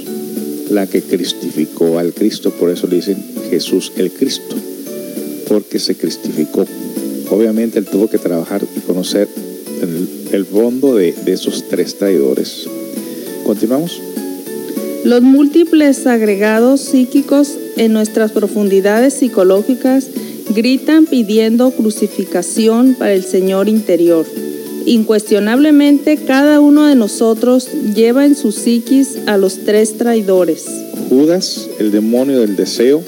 la 0.70 0.86
que 0.86 1.02
cristificó 1.02 1.98
al 1.98 2.12
Cristo, 2.12 2.50
por 2.50 2.70
eso 2.70 2.86
le 2.86 2.96
dicen 2.96 3.22
Jesús 3.50 3.92
el 3.96 4.10
Cristo, 4.10 4.56
porque 5.48 5.78
se 5.78 5.96
cristificó. 5.96 6.66
Obviamente 7.30 7.78
él 7.78 7.84
tuvo 7.84 8.08
que 8.08 8.18
trabajar 8.18 8.62
y 8.76 8.80
conocer 8.80 9.28
el, 9.82 10.08
el 10.32 10.44
fondo 10.44 10.94
de, 10.94 11.12
de 11.12 11.32
esos 11.32 11.68
tres 11.68 11.96
traidores. 11.96 12.66
Continuamos. 13.44 14.00
Los 15.04 15.22
múltiples 15.22 16.06
agregados 16.06 16.80
psíquicos 16.80 17.56
en 17.76 17.92
nuestras 17.92 18.32
profundidades 18.32 19.14
psicológicas 19.14 20.08
gritan 20.54 21.06
pidiendo 21.06 21.70
crucificación 21.70 22.94
para 22.98 23.14
el 23.14 23.22
Señor 23.24 23.68
interior. 23.68 24.26
Incuestionablemente 24.86 26.16
cada 26.16 26.60
uno 26.60 26.86
de 26.86 26.94
nosotros 26.94 27.68
lleva 27.94 28.24
en 28.24 28.34
su 28.34 28.52
psiquis 28.52 29.18
a 29.26 29.36
los 29.36 29.58
tres 29.64 29.98
traidores. 29.98 30.66
Judas, 31.08 31.68
el 31.78 31.90
demonio 31.92 32.40
del 32.40 32.56
deseo, 32.56 33.02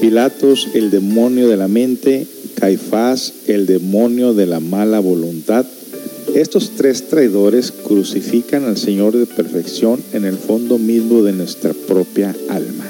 Pilatos, 0.00 0.68
el 0.74 0.90
demonio 0.90 1.48
de 1.48 1.56
la 1.56 1.68
mente, 1.68 2.26
Caifás, 2.56 3.32
el 3.46 3.66
demonio 3.66 4.34
de 4.34 4.46
la 4.46 4.58
mala 4.58 5.00
voluntad. 5.00 5.64
Estos 6.34 6.70
tres 6.76 7.08
traidores 7.08 7.70
crucifican 7.70 8.64
al 8.64 8.78
Señor 8.78 9.14
de 9.14 9.26
perfección 9.26 10.00
en 10.14 10.24
el 10.24 10.38
fondo 10.38 10.78
mismo 10.78 11.22
de 11.22 11.32
nuestra 11.32 11.74
propia 11.74 12.34
alma. 12.48 12.86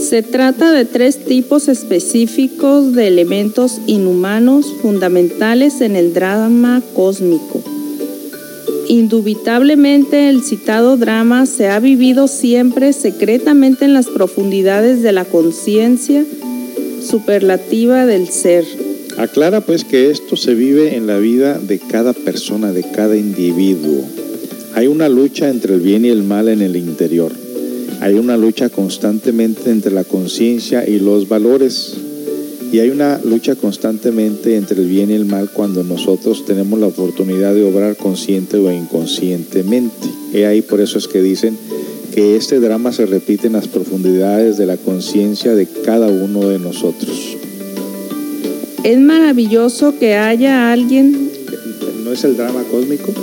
Se 0.00 0.22
trata 0.22 0.70
de 0.70 0.84
tres 0.84 1.24
tipos 1.24 1.66
específicos 1.66 2.94
de 2.94 3.08
elementos 3.08 3.80
inhumanos 3.88 4.66
fundamentales 4.82 5.80
en 5.80 5.96
el 5.96 6.14
drama 6.14 6.80
cósmico. 6.94 7.60
Indubitablemente 8.88 10.28
el 10.28 10.44
citado 10.44 10.96
drama 10.96 11.46
se 11.46 11.68
ha 11.68 11.80
vivido 11.80 12.28
siempre 12.28 12.92
secretamente 12.92 13.84
en 13.84 13.94
las 13.94 14.06
profundidades 14.06 15.02
de 15.02 15.10
la 15.10 15.24
conciencia 15.24 16.24
superlativa 17.02 18.06
del 18.06 18.28
ser. 18.28 18.64
Aclara 19.16 19.60
pues 19.60 19.84
que 19.84 20.10
esto 20.10 20.36
se 20.36 20.54
vive 20.54 20.96
en 20.96 21.06
la 21.06 21.18
vida 21.18 21.60
de 21.60 21.78
cada 21.78 22.12
persona, 22.12 22.72
de 22.72 22.82
cada 22.82 23.16
individuo. 23.16 24.04
Hay 24.74 24.88
una 24.88 25.08
lucha 25.08 25.48
entre 25.50 25.74
el 25.74 25.80
bien 25.80 26.04
y 26.04 26.08
el 26.08 26.24
mal 26.24 26.48
en 26.48 26.62
el 26.62 26.74
interior. 26.74 27.30
Hay 28.00 28.14
una 28.14 28.36
lucha 28.36 28.70
constantemente 28.70 29.70
entre 29.70 29.92
la 29.92 30.02
conciencia 30.02 30.88
y 30.88 30.98
los 30.98 31.28
valores. 31.28 31.94
Y 32.72 32.80
hay 32.80 32.90
una 32.90 33.20
lucha 33.22 33.54
constantemente 33.54 34.56
entre 34.56 34.82
el 34.82 34.88
bien 34.88 35.12
y 35.12 35.14
el 35.14 35.26
mal 35.26 35.48
cuando 35.48 35.84
nosotros 35.84 36.44
tenemos 36.44 36.80
la 36.80 36.88
oportunidad 36.88 37.54
de 37.54 37.62
obrar 37.62 37.96
consciente 37.96 38.56
o 38.56 38.72
inconscientemente. 38.72 40.08
Y 40.32 40.42
ahí 40.42 40.60
por 40.60 40.80
eso 40.80 40.98
es 40.98 41.06
que 41.06 41.22
dicen 41.22 41.56
que 42.12 42.34
este 42.34 42.58
drama 42.58 42.92
se 42.92 43.06
repite 43.06 43.46
en 43.46 43.52
las 43.52 43.68
profundidades 43.68 44.56
de 44.56 44.66
la 44.66 44.76
conciencia 44.76 45.54
de 45.54 45.68
cada 45.84 46.08
uno 46.08 46.48
de 46.48 46.58
nosotros. 46.58 47.43
Es 48.84 49.00
maravilloso 49.00 49.98
que 49.98 50.14
haya 50.14 50.70
alguien... 50.70 51.30
¿No 52.04 52.12
es 52.12 52.22
el 52.22 52.36
drama 52.36 52.62
cósmico? 52.70 53.14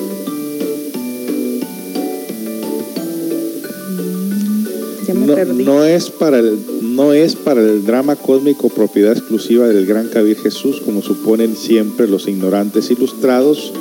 Ya 5.07 5.13
me 5.13 5.27
no, 5.27 5.35
perdí. 5.35 5.63
no 5.63 5.85
es 5.85 6.09
para 6.09 6.39
el, 6.39 6.57
no 6.81 7.13
es 7.13 7.35
para 7.35 7.61
el 7.61 7.85
drama 7.85 8.15
cósmico 8.15 8.69
propiedad 8.69 9.15
exclusiva 9.15 9.67
del 9.67 9.85
gran 9.85 10.07
Kabir 10.07 10.37
Jesús, 10.37 10.81
como 10.81 11.03
suponen 11.03 11.55
siempre 11.55 12.07
los 12.07 12.27
ignorantes 12.27 12.89
ilustrados, 12.89 13.71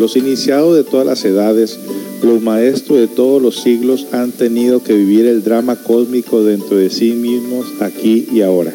los 0.00 0.16
iniciados 0.16 0.74
de 0.74 0.82
todas 0.82 1.06
las 1.06 1.24
edades, 1.24 1.78
los 2.20 2.42
maestros 2.42 2.98
de 2.98 3.06
todos 3.06 3.40
los 3.40 3.60
siglos 3.60 4.08
han 4.10 4.32
tenido 4.32 4.82
que 4.82 4.92
vivir 4.94 5.26
el 5.26 5.44
drama 5.44 5.76
cósmico 5.76 6.42
dentro 6.42 6.76
de 6.76 6.90
sí 6.90 7.12
mismos 7.12 7.66
aquí 7.80 8.26
y 8.32 8.40
ahora. 8.40 8.74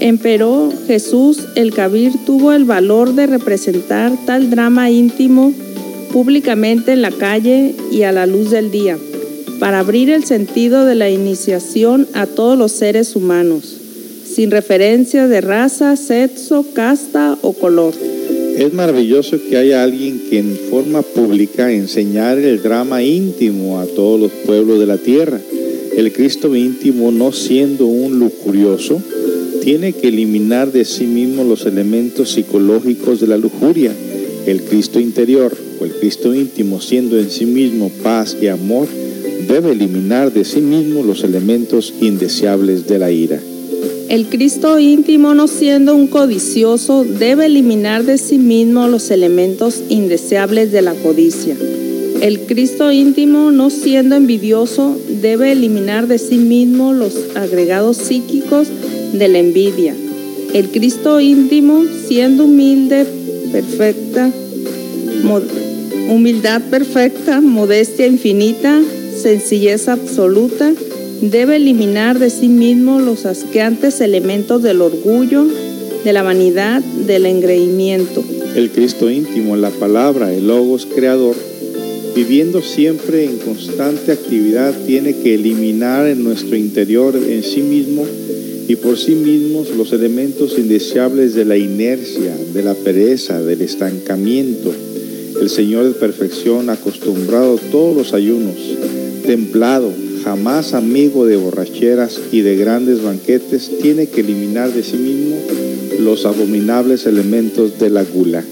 Empero 0.00 0.72
Jesús 0.86 1.40
el 1.56 1.72
Kabir 1.72 2.12
tuvo 2.24 2.52
el 2.52 2.64
valor 2.64 3.14
de 3.14 3.26
representar 3.26 4.12
tal 4.26 4.48
drama 4.48 4.90
íntimo 4.90 5.52
públicamente 6.12 6.92
en 6.92 7.02
la 7.02 7.10
calle 7.10 7.74
y 7.90 8.02
a 8.02 8.12
la 8.12 8.26
luz 8.26 8.50
del 8.50 8.70
día, 8.70 8.96
para 9.58 9.80
abrir 9.80 10.10
el 10.10 10.24
sentido 10.24 10.84
de 10.84 10.94
la 10.94 11.10
iniciación 11.10 12.06
a 12.14 12.26
todos 12.26 12.56
los 12.56 12.70
seres 12.72 13.16
humanos, 13.16 13.76
sin 14.24 14.52
referencia 14.52 15.26
de 15.26 15.40
raza, 15.40 15.96
sexo, 15.96 16.64
casta 16.74 17.36
o 17.42 17.52
color. 17.52 17.92
Es 18.56 18.72
maravilloso 18.72 19.38
que 19.48 19.56
haya 19.56 19.82
alguien 19.82 20.20
que 20.30 20.38
en 20.38 20.56
forma 20.70 21.02
pública 21.02 21.72
enseñar 21.72 22.38
el 22.38 22.62
drama 22.62 23.02
íntimo 23.02 23.80
a 23.80 23.86
todos 23.86 24.20
los 24.20 24.30
pueblos 24.46 24.78
de 24.78 24.86
la 24.86 24.96
tierra. 24.96 25.40
El 25.96 26.12
Cristo 26.12 26.54
íntimo, 26.54 27.10
no 27.10 27.32
siendo 27.32 27.86
un 27.86 28.18
lujurioso, 28.18 29.02
tiene 29.62 29.92
que 29.92 30.08
eliminar 30.08 30.72
de 30.72 30.84
sí 30.84 31.06
mismo 31.06 31.44
los 31.44 31.66
elementos 31.66 32.30
psicológicos 32.32 33.20
de 33.20 33.26
la 33.26 33.36
lujuria. 33.36 33.92
El 34.46 34.62
Cristo 34.62 35.00
interior 35.00 35.56
o 35.80 35.84
el 35.84 35.92
Cristo 35.92 36.34
íntimo, 36.34 36.80
siendo 36.80 37.18
en 37.18 37.30
sí 37.30 37.46
mismo 37.46 37.90
paz 38.02 38.36
y 38.40 38.46
amor, 38.46 38.88
debe 39.48 39.72
eliminar 39.72 40.32
de 40.32 40.44
sí 40.44 40.60
mismo 40.60 41.02
los 41.02 41.24
elementos 41.24 41.92
indeseables 42.00 42.86
de 42.86 42.98
la 42.98 43.10
ira. 43.10 43.40
El 44.08 44.26
Cristo 44.26 44.78
íntimo, 44.78 45.34
no 45.34 45.48
siendo 45.48 45.94
un 45.94 46.06
codicioso, 46.06 47.04
debe 47.04 47.46
eliminar 47.46 48.04
de 48.04 48.16
sí 48.16 48.38
mismo 48.38 48.88
los 48.88 49.10
elementos 49.10 49.82
indeseables 49.90 50.72
de 50.72 50.82
la 50.82 50.94
codicia. 50.94 51.54
El 52.22 52.40
Cristo 52.40 52.90
íntimo, 52.90 53.50
no 53.50 53.70
siendo 53.70 54.16
envidioso, 54.16 54.98
debe 55.20 55.52
eliminar 55.52 56.08
de 56.08 56.18
sí 56.18 56.38
mismo 56.38 56.92
los 56.92 57.14
agregados 57.36 57.96
psíquicos 57.98 58.68
de 59.12 59.28
la 59.28 59.38
envidia. 59.38 59.94
El 60.54 60.68
Cristo 60.70 61.20
íntimo, 61.20 61.84
siendo 62.06 62.44
humilde, 62.44 63.06
perfecta, 63.52 64.30
humildad 66.08 66.62
perfecta, 66.70 67.40
modestia 67.40 68.06
infinita, 68.06 68.80
sencillez 69.20 69.88
absoluta, 69.88 70.72
debe 71.20 71.56
eliminar 71.56 72.18
de 72.18 72.30
sí 72.30 72.48
mismo 72.48 73.00
los 73.00 73.26
asqueantes 73.26 74.00
elementos 74.00 74.62
del 74.62 74.80
orgullo, 74.80 75.46
de 76.04 76.12
la 76.12 76.22
vanidad, 76.22 76.80
del 76.80 77.26
engreimiento. 77.26 78.24
El 78.54 78.70
Cristo 78.70 79.10
íntimo, 79.10 79.56
la 79.56 79.70
palabra, 79.70 80.32
el 80.32 80.46
logos 80.46 80.86
creador, 80.86 81.36
viviendo 82.14 82.62
siempre 82.62 83.24
en 83.24 83.38
constante 83.38 84.12
actividad, 84.12 84.74
tiene 84.86 85.14
que 85.16 85.34
eliminar 85.34 86.06
en 86.06 86.24
nuestro 86.24 86.56
interior, 86.56 87.16
en 87.16 87.42
sí 87.42 87.60
mismo 87.60 88.06
y 88.68 88.76
por 88.76 88.98
sí 88.98 89.14
mismos, 89.14 89.70
los 89.74 89.94
elementos 89.94 90.58
indeseables 90.58 91.34
de 91.34 91.46
la 91.46 91.56
inercia, 91.56 92.36
de 92.52 92.62
la 92.62 92.74
pereza, 92.74 93.42
del 93.42 93.62
estancamiento. 93.62 94.70
El 95.40 95.48
Señor 95.48 95.86
de 95.86 95.92
perfección, 95.92 96.68
acostumbrado 96.68 97.54
a 97.54 97.70
todos 97.70 97.96
los 97.96 98.12
ayunos, 98.12 98.56
templado, 99.24 99.90
jamás 100.22 100.74
amigo 100.74 101.24
de 101.24 101.38
borracheras 101.38 102.20
y 102.30 102.42
de 102.42 102.56
grandes 102.56 103.02
banquetes, 103.02 103.70
tiene 103.80 104.08
que 104.08 104.20
eliminar 104.20 104.70
de 104.70 104.82
sí 104.82 104.98
mismo 104.98 105.36
los 106.00 106.26
abominables 106.26 107.06
elementos 107.06 107.78
de 107.78 107.88
la 107.88 108.04
gula. 108.04 108.44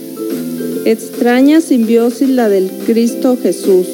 Extraña 0.87 1.61
simbiosis 1.61 2.31
la 2.31 2.49
del 2.49 2.71
Cristo 2.87 3.37
Jesús. 3.43 3.87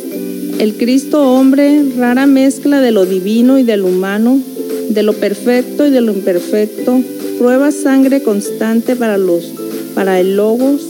El 0.61 0.75
Cristo 0.75 1.23
hombre, 1.23 1.83
rara 1.97 2.27
mezcla 2.27 2.81
de 2.81 2.93
lo 2.93 3.07
divino 3.07 3.59
y 3.59 3.65
de 3.65 3.77
lo 3.77 3.87
humano, 3.87 4.41
de 4.95 5.03
lo 5.03 5.13
perfecto 5.15 5.87
y 5.87 5.91
de 5.91 6.01
lo 6.01 6.13
imperfecto, 6.13 7.01
prueba 7.39 7.71
sangre 7.71 8.23
constante 8.23 8.97
para 8.97 9.19
los 9.19 9.53
para 9.95 10.21
el 10.21 10.37
logos. 10.37 10.83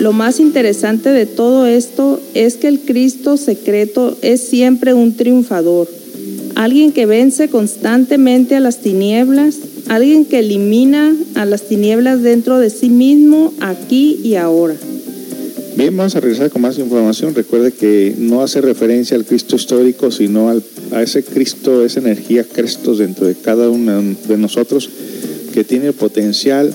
Lo 0.00 0.12
más 0.12 0.40
interesante 0.40 1.10
de 1.10 1.26
todo 1.26 1.66
esto 1.66 2.20
es 2.34 2.56
que 2.56 2.68
el 2.68 2.80
Cristo 2.80 3.36
secreto 3.36 4.16
es 4.22 4.40
siempre 4.40 4.92
un 4.92 5.14
triunfador, 5.14 5.88
alguien 6.56 6.92
que 6.92 7.06
vence 7.06 7.48
constantemente 7.48 8.56
a 8.56 8.60
las 8.60 8.78
tinieblas, 8.78 9.58
alguien 9.88 10.24
que 10.24 10.40
elimina 10.40 11.14
a 11.36 11.44
las 11.44 11.62
tinieblas 11.62 12.22
dentro 12.22 12.58
de 12.58 12.70
sí 12.70 12.90
mismo, 12.90 13.52
aquí 13.60 14.20
y 14.24 14.34
ahora. 14.34 14.74
Bien, 15.76 15.96
vamos 15.96 16.14
a 16.14 16.20
regresar 16.20 16.50
con 16.50 16.62
más 16.62 16.78
información. 16.78 17.34
Recuerde 17.34 17.72
que 17.72 18.14
no 18.16 18.42
hace 18.42 18.60
referencia 18.60 19.16
al 19.16 19.24
Cristo 19.24 19.56
histórico, 19.56 20.10
sino 20.12 20.48
al- 20.48 20.62
a 20.92 21.02
ese 21.02 21.24
Cristo, 21.24 21.84
esa 21.84 21.98
energía 21.98 22.44
Cristo 22.44 22.94
dentro 22.94 23.26
de 23.26 23.34
cada 23.34 23.68
uno 23.68 24.00
de 24.28 24.38
nosotros 24.38 24.88
que 25.52 25.64
tiene 25.64 25.88
el 25.88 25.92
potencial 25.94 26.72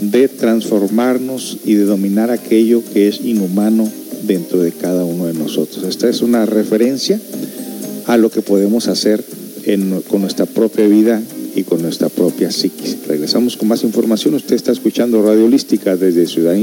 de 0.00 0.26
transformarnos 0.26 1.58
y 1.64 1.74
de 1.74 1.84
dominar 1.84 2.30
aquello 2.32 2.82
que 2.92 3.06
es 3.08 3.20
inhumano 3.20 3.88
dentro 4.26 4.60
de 4.60 4.72
cada 4.72 5.04
uno 5.04 5.26
de 5.26 5.34
nosotros. 5.34 5.84
Esta 5.88 6.08
es 6.08 6.20
una 6.20 6.44
referencia 6.44 7.20
a 8.06 8.16
lo 8.16 8.30
que 8.30 8.42
podemos 8.42 8.88
hacer 8.88 9.22
con 10.08 10.20
nuestra 10.20 10.46
propia 10.46 10.88
vida 10.88 11.22
y 11.54 11.62
con 11.62 11.80
nuestra 11.82 12.08
propia 12.08 12.50
psiquis. 12.50 12.96
Regresamos 13.06 13.56
con 13.56 13.68
más 13.68 13.84
información. 13.84 14.34
Usted 14.34 14.56
está 14.56 14.72
escuchando 14.72 15.22
Radio 15.22 15.44
Holística 15.44 15.96
desde 15.96 16.26
Ciudad 16.26 16.54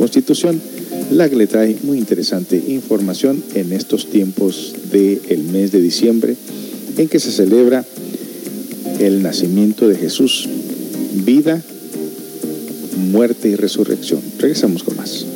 Constitución, 0.00 0.58
la 1.10 1.28
que 1.28 1.36
le 1.36 1.46
trae 1.46 1.76
muy 1.82 1.98
interesante 1.98 2.56
información 2.68 3.44
en 3.54 3.70
estos 3.74 4.06
tiempos 4.06 4.72
del 4.90 5.44
mes 5.52 5.72
de 5.72 5.82
diciembre 5.82 6.36
en 6.96 7.06
que 7.06 7.20
se 7.20 7.30
celebra 7.30 7.84
el 8.98 9.22
nacimiento 9.22 9.88
de 9.88 9.96
Jesús, 9.96 10.48
vida, 11.26 11.62
muerte 13.10 13.50
y 13.50 13.56
resurrección. 13.56 14.22
Regresamos 14.38 14.84
con 14.84 14.96
más. 14.96 15.26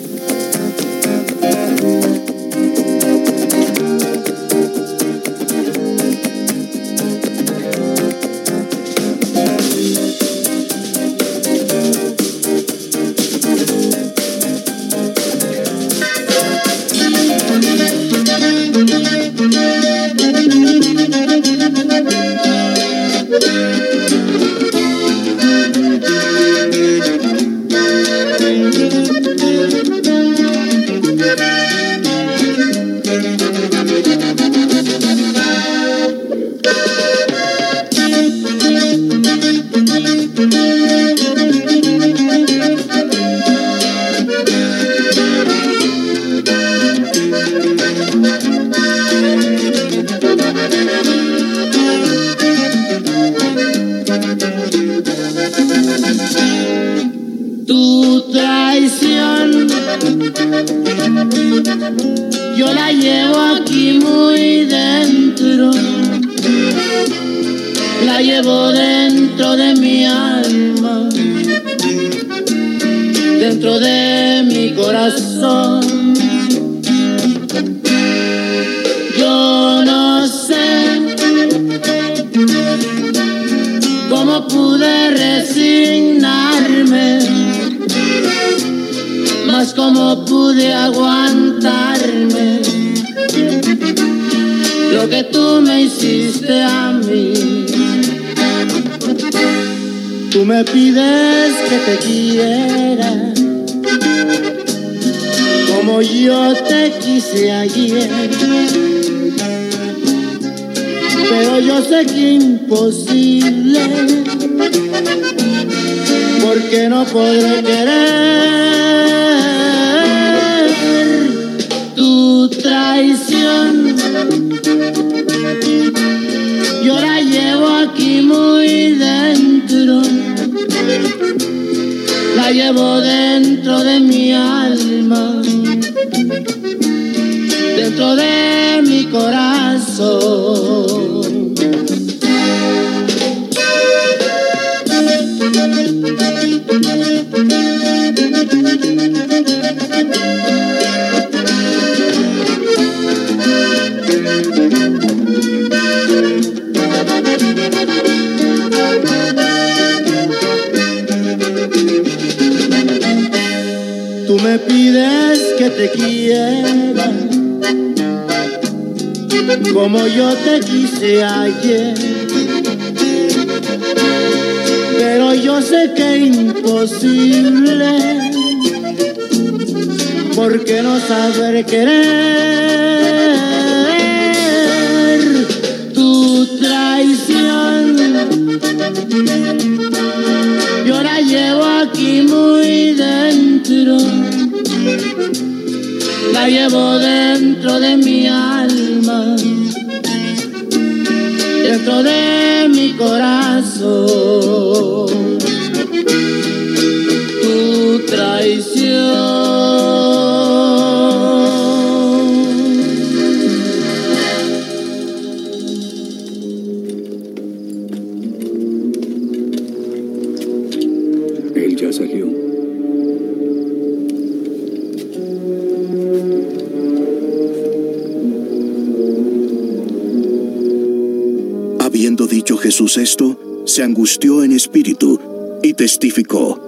Habiendo 231.81 232.27
dicho 232.27 232.57
Jesús 232.57 232.97
esto, 232.99 233.63
se 233.67 233.83
angustió 233.83 234.45
en 234.45 234.53
espíritu 234.53 235.19
y 235.63 235.75
testificó. 235.75 236.64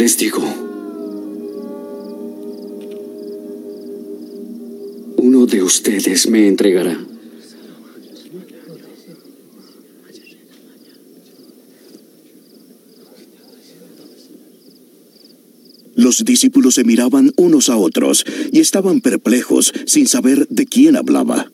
Les 0.00 0.16
digo, 0.16 0.42
uno 5.18 5.44
de 5.44 5.62
ustedes 5.62 6.26
me 6.26 6.48
entregará. 6.48 6.98
Los 15.96 16.24
discípulos 16.24 16.76
se 16.76 16.84
miraban 16.84 17.34
unos 17.36 17.68
a 17.68 17.76
otros 17.76 18.24
y 18.52 18.60
estaban 18.60 19.02
perplejos 19.02 19.70
sin 19.84 20.08
saber 20.08 20.48
de 20.48 20.64
quién 20.64 20.96
hablaba. 20.96 21.52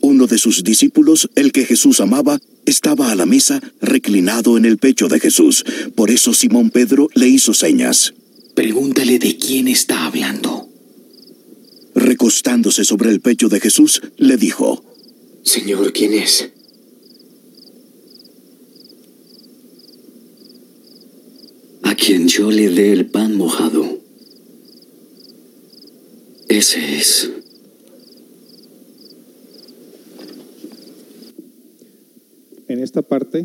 Uno 0.00 0.26
de 0.26 0.38
sus 0.38 0.64
discípulos, 0.64 1.30
el 1.36 1.52
que 1.52 1.64
Jesús 1.64 2.00
amaba, 2.00 2.40
estaba 2.66 3.10
a 3.10 3.14
la 3.14 3.26
mesa 3.26 3.60
reclinado 3.80 4.56
en 4.56 4.64
el 4.64 4.78
pecho 4.78 5.08
de 5.08 5.20
Jesús. 5.20 5.64
Por 5.94 6.10
eso 6.10 6.34
Simón 6.34 6.70
Pedro 6.70 7.08
le 7.14 7.28
hizo 7.28 7.54
señas. 7.54 8.12
Pregúntale 8.54 9.18
de 9.18 9.36
quién 9.38 9.68
está 9.68 10.06
hablando. 10.06 10.68
Recostándose 11.94 12.84
sobre 12.84 13.10
el 13.10 13.20
pecho 13.20 13.48
de 13.48 13.60
Jesús, 13.60 14.02
le 14.18 14.36
dijo, 14.36 14.84
Señor, 15.42 15.92
¿quién 15.92 16.12
es? 16.12 16.50
A 21.82 21.94
quien 21.94 22.28
yo 22.28 22.50
le 22.50 22.68
dé 22.68 22.92
el 22.92 23.06
pan 23.06 23.36
mojado. 23.36 24.00
Ese 26.48 26.98
es. 26.98 27.30
En 32.68 32.80
esta 32.80 33.02
parte, 33.02 33.44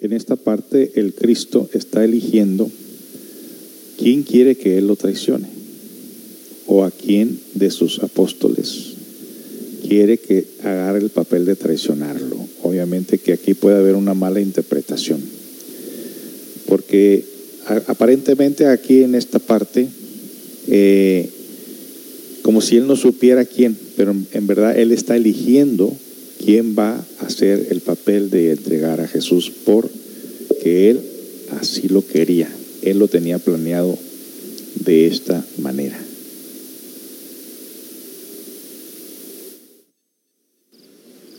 en 0.00 0.12
esta 0.12 0.36
parte 0.36 0.92
el 0.94 1.14
Cristo 1.14 1.68
está 1.72 2.04
eligiendo 2.04 2.70
quién 3.98 4.22
quiere 4.22 4.56
que 4.56 4.78
él 4.78 4.86
lo 4.86 4.96
traicione 4.96 5.48
o 6.66 6.84
a 6.84 6.90
quién 6.90 7.40
de 7.54 7.70
sus 7.70 8.00
apóstoles 8.00 8.96
quiere 9.86 10.18
que 10.18 10.44
agarre 10.62 10.98
el 10.98 11.10
papel 11.10 11.44
de 11.44 11.56
traicionarlo. 11.56 12.36
Obviamente 12.62 13.18
que 13.18 13.32
aquí 13.32 13.54
puede 13.54 13.78
haber 13.78 13.94
una 13.94 14.14
mala 14.14 14.40
interpretación. 14.40 15.20
Porque 16.66 17.24
aparentemente 17.86 18.66
aquí 18.66 19.02
en 19.02 19.14
esta 19.14 19.38
parte, 19.38 19.86
eh, 20.68 21.28
como 22.42 22.60
si 22.60 22.76
él 22.76 22.86
no 22.86 22.96
supiera 22.96 23.44
quién, 23.44 23.76
pero 23.96 24.14
en 24.32 24.46
verdad 24.46 24.78
él 24.78 24.92
está 24.92 25.16
eligiendo 25.16 25.96
quién 26.44 26.76
va 26.78 27.04
a 27.20 27.26
hacer 27.26 27.68
el 27.70 27.80
papel 27.80 28.30
de 28.30 28.52
entregar 28.52 29.00
a 29.00 29.08
Jesús 29.08 29.52
porque 29.64 30.90
él 30.90 31.00
así 31.60 31.88
lo 31.88 32.06
quería. 32.06 32.48
Él 32.82 32.98
lo 32.98 33.08
tenía 33.08 33.38
planeado 33.38 33.98
de 34.84 35.06
esta 35.06 35.44
manera. 35.58 35.98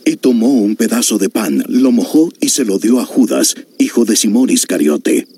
y 0.08 0.16
tomó 0.16 0.48
un 0.48 0.74
pedazo 0.74 1.18
de 1.18 1.28
pan, 1.28 1.62
lo 1.68 1.92
mojó 1.92 2.32
y 2.40 2.48
se 2.48 2.64
lo 2.64 2.78
dio 2.78 2.98
a 2.98 3.04
Judas, 3.04 3.56
hijo 3.76 4.06
de 4.06 4.16
Simón 4.16 4.48
Iscariote. 4.48 5.28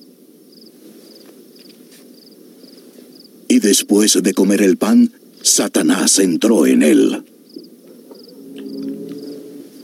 Y 3.48 3.58
después 3.58 4.22
de 4.22 4.32
comer 4.32 4.62
el 4.62 4.76
pan, 4.76 5.11
Satanás 5.42 6.20
entró 6.20 6.68
en 6.68 6.84
él. 6.84 7.24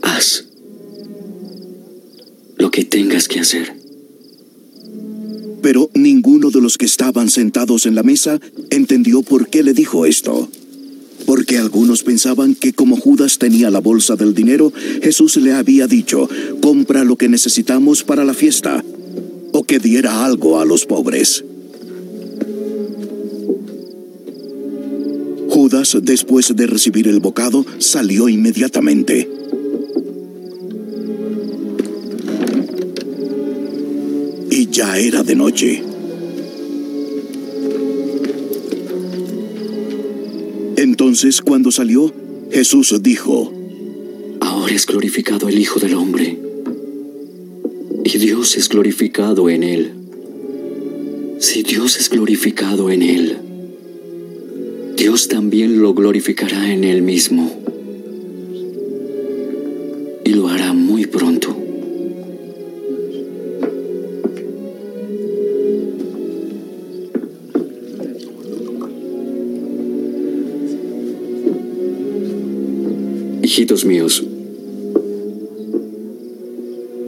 Haz 0.07 0.45
lo 2.57 2.71
que 2.71 2.85
tengas 2.85 3.27
que 3.27 3.41
hacer. 3.41 3.75
Pero 5.61 5.89
ninguno 5.93 6.49
de 6.49 6.61
los 6.61 6.77
que 6.77 6.85
estaban 6.85 7.29
sentados 7.29 7.85
en 7.85 7.93
la 7.93 8.03
mesa 8.03 8.39
entendió 8.69 9.21
por 9.21 9.49
qué 9.49 9.63
le 9.63 9.73
dijo 9.73 10.05
esto. 10.05 10.49
Porque 11.25 11.57
algunos 11.57 12.03
pensaban 12.03 12.55
que 12.55 12.71
como 12.71 12.95
Judas 12.95 13.37
tenía 13.37 13.69
la 13.69 13.79
bolsa 13.79 14.15
del 14.15 14.33
dinero, 14.33 14.71
Jesús 15.03 15.35
le 15.35 15.51
había 15.51 15.87
dicho, 15.87 16.29
compra 16.61 17.03
lo 17.03 17.17
que 17.17 17.27
necesitamos 17.27 18.03
para 18.03 18.23
la 18.23 18.33
fiesta, 18.33 18.83
o 19.51 19.63
que 19.65 19.79
diera 19.79 20.23
algo 20.25 20.61
a 20.61 20.65
los 20.65 20.85
pobres. 20.85 21.43
Judas, 25.49 25.97
después 26.01 26.55
de 26.55 26.65
recibir 26.65 27.09
el 27.09 27.19
bocado, 27.19 27.65
salió 27.79 28.29
inmediatamente. 28.29 29.27
Ya 34.77 34.95
era 34.99 35.23
de 35.23 35.35
noche. 35.35 35.81
Entonces, 40.75 41.41
cuando 41.41 41.71
salió, 41.71 42.13
Jesús 42.51 42.93
dijo, 43.01 43.51
Ahora 44.39 44.75
es 44.75 44.85
glorificado 44.85 45.49
el 45.49 45.57
Hijo 45.57 45.79
del 45.79 45.95
Hombre. 45.95 46.37
Y 48.03 48.17
Dios 48.19 48.55
es 48.55 48.69
glorificado 48.69 49.49
en 49.49 49.63
él. 49.63 49.93
Si 51.39 51.63
Dios 51.63 51.97
es 51.97 52.11
glorificado 52.11 52.91
en 52.91 53.01
él, 53.01 53.37
Dios 54.95 55.27
también 55.27 55.81
lo 55.81 55.95
glorificará 55.95 56.71
en 56.71 56.83
él 56.83 57.01
mismo. 57.01 57.51
Míos, 73.85 74.23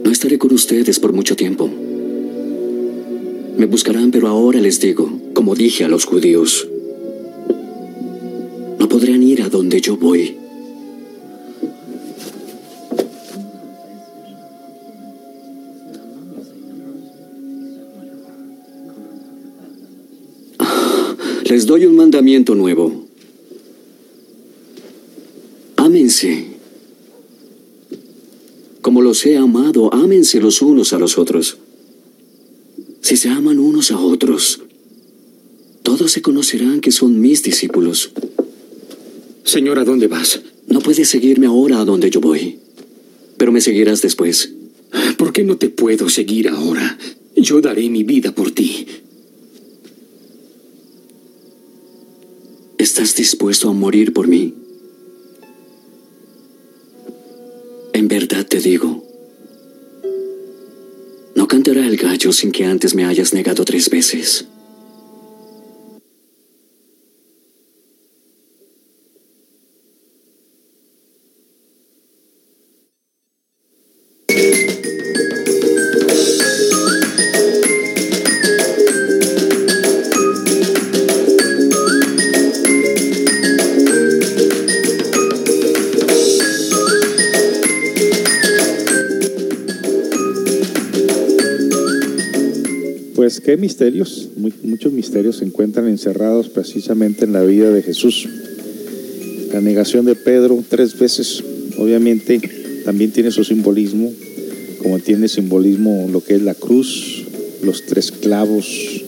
no 0.04 0.10
estaré 0.10 0.38
con 0.38 0.52
ustedes 0.52 1.00
por 1.00 1.12
mucho 1.12 1.34
tiempo. 1.34 1.68
Me 3.56 3.66
buscarán, 3.66 4.10
pero 4.10 4.28
ahora 4.28 4.60
les 4.60 4.80
digo, 4.80 5.10
como 5.34 5.54
dije 5.54 5.84
a 5.84 5.88
los 5.88 6.04
judíos, 6.04 6.68
no 8.78 8.88
podrán 8.88 9.22
ir 9.22 9.42
a 9.42 9.48
donde 9.48 9.80
yo 9.80 9.96
voy. 9.96 10.36
Ah, 20.58 21.16
Les 21.44 21.66
doy 21.66 21.86
un 21.86 21.96
mandamiento 21.96 22.54
nuevo. 22.54 23.10
Ámense. 25.76 26.44
Como 28.80 29.02
los 29.20 29.26
he 29.26 29.36
amado, 29.36 29.92
ámense 29.92 30.40
los 30.40 30.62
unos 30.62 30.94
a 30.94 30.98
los 30.98 31.18
otros. 31.18 31.58
Si 33.02 33.18
se 33.18 33.28
aman 33.28 33.58
unos 33.58 33.90
a 33.90 33.98
otros, 33.98 34.60
todos 35.82 36.12
se 36.12 36.22
conocerán 36.22 36.80
que 36.80 36.90
son 36.90 37.20
mis 37.20 37.42
discípulos. 37.42 38.12
Señor, 39.44 39.78
¿a 39.78 39.84
dónde 39.84 40.06
vas? 40.06 40.40
No 40.68 40.80
puedes 40.80 41.10
seguirme 41.10 41.46
ahora 41.46 41.80
a 41.80 41.84
donde 41.84 42.08
yo 42.08 42.22
voy, 42.22 42.60
pero 43.36 43.52
me 43.52 43.60
seguirás 43.60 44.00
después. 44.00 44.54
¿Por 45.18 45.34
qué 45.34 45.44
no 45.44 45.58
te 45.58 45.68
puedo 45.68 46.08
seguir 46.08 46.48
ahora? 46.48 46.98
Yo 47.36 47.60
daré 47.60 47.90
mi 47.90 48.04
vida 48.04 48.34
por 48.34 48.52
ti. 48.52 48.86
¿Estás 52.78 53.14
dispuesto 53.16 53.68
a 53.68 53.74
morir 53.74 54.14
por 54.14 54.28
mí? 54.28 54.54
En 57.92 58.08
verdad 58.08 58.46
te 58.46 58.60
digo, 58.60 58.99
gallo 62.20 62.32
sin 62.34 62.52
que 62.52 62.66
antes 62.66 62.94
me 62.94 63.06
hayas 63.06 63.32
negado 63.32 63.64
tres 63.64 63.88
veces. 63.88 64.44
Qué 93.44 93.56
misterios, 93.56 94.28
muchos 94.62 94.92
misterios 94.92 95.36
se 95.36 95.44
encuentran 95.44 95.88
encerrados 95.88 96.48
precisamente 96.48 97.24
en 97.24 97.32
la 97.32 97.42
vida 97.42 97.70
de 97.70 97.82
Jesús. 97.82 98.28
La 99.52 99.60
negación 99.60 100.04
de 100.04 100.14
Pedro 100.14 100.62
tres 100.68 100.98
veces, 100.98 101.42
obviamente, 101.78 102.40
también 102.84 103.12
tiene 103.12 103.30
su 103.30 103.44
simbolismo, 103.44 104.12
como 104.82 104.98
tiene 104.98 105.28
simbolismo 105.28 106.08
lo 106.12 106.22
que 106.22 106.34
es 106.34 106.42
la 106.42 106.54
cruz, 106.54 107.24
los 107.62 107.86
tres 107.86 108.12
clavos, 108.12 109.02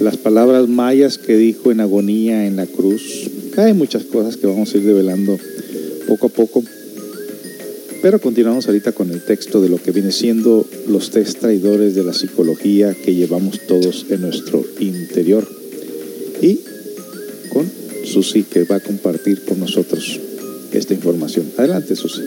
las 0.00 0.16
palabras 0.16 0.68
mayas 0.68 1.18
que 1.18 1.36
dijo 1.36 1.72
en 1.72 1.80
agonía 1.80 2.46
en 2.46 2.56
la 2.56 2.66
cruz. 2.66 3.30
Hay 3.56 3.72
muchas 3.72 4.04
cosas 4.04 4.36
que 4.36 4.46
vamos 4.46 4.72
a 4.72 4.76
ir 4.76 4.84
develando 4.84 5.38
poco 6.06 6.26
a 6.26 6.30
poco. 6.30 6.62
Pero 8.06 8.20
continuamos 8.20 8.68
ahorita 8.68 8.92
con 8.92 9.10
el 9.10 9.20
texto 9.24 9.60
de 9.60 9.68
lo 9.68 9.82
que 9.82 9.90
viene 9.90 10.12
siendo 10.12 10.64
los 10.86 11.10
tres 11.10 11.40
traidores 11.40 11.96
de 11.96 12.04
la 12.04 12.12
psicología 12.12 12.94
que 12.94 13.16
llevamos 13.16 13.58
todos 13.66 14.06
en 14.08 14.20
nuestro 14.20 14.64
interior. 14.78 15.44
Y 16.40 16.60
con 17.52 17.68
Susi 18.04 18.44
que 18.44 18.62
va 18.62 18.76
a 18.76 18.80
compartir 18.80 19.44
con 19.44 19.58
nosotros 19.58 20.20
esta 20.70 20.94
información. 20.94 21.50
Adelante, 21.56 21.96
Susi. 21.96 22.22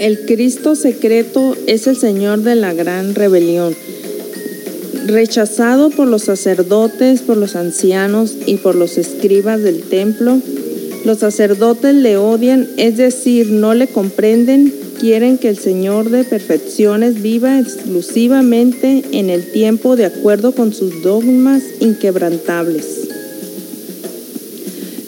El 0.00 0.26
Cristo 0.26 0.74
secreto 0.74 1.56
es 1.68 1.86
el 1.86 1.96
Señor 1.96 2.42
de 2.42 2.56
la 2.56 2.74
gran 2.74 3.14
rebelión. 3.14 3.72
Rechazado 5.06 5.90
por 5.90 6.08
los 6.08 6.22
sacerdotes, 6.22 7.22
por 7.22 7.36
los 7.36 7.54
ancianos 7.54 8.34
y 8.46 8.56
por 8.56 8.74
los 8.74 8.98
escribas 8.98 9.62
del 9.62 9.82
templo, 9.82 10.42
los 11.04 11.18
sacerdotes 11.18 11.94
le 11.94 12.16
odian, 12.16 12.68
es 12.76 12.96
decir, 12.96 13.50
no 13.50 13.74
le 13.74 13.86
comprenden, 13.86 14.72
quieren 14.98 15.38
que 15.38 15.48
el 15.48 15.58
Señor 15.58 16.10
de 16.10 16.24
perfecciones 16.24 17.22
viva 17.22 17.58
exclusivamente 17.58 19.02
en 19.12 19.30
el 19.30 19.50
tiempo 19.50 19.96
de 19.96 20.04
acuerdo 20.04 20.52
con 20.52 20.74
sus 20.74 21.02
dogmas 21.02 21.62
inquebrantables. 21.80 23.08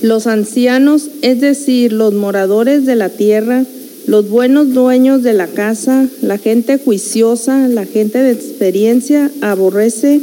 Los 0.00 0.26
ancianos, 0.26 1.08
es 1.20 1.40
decir, 1.40 1.92
los 1.92 2.14
moradores 2.14 2.86
de 2.86 2.96
la 2.96 3.10
tierra, 3.10 3.64
los 4.06 4.28
buenos 4.28 4.72
dueños 4.72 5.22
de 5.22 5.34
la 5.34 5.46
casa, 5.46 6.08
la 6.22 6.38
gente 6.38 6.78
juiciosa, 6.78 7.68
la 7.68 7.84
gente 7.84 8.18
de 8.18 8.32
experiencia, 8.32 9.30
aborrece 9.42 10.20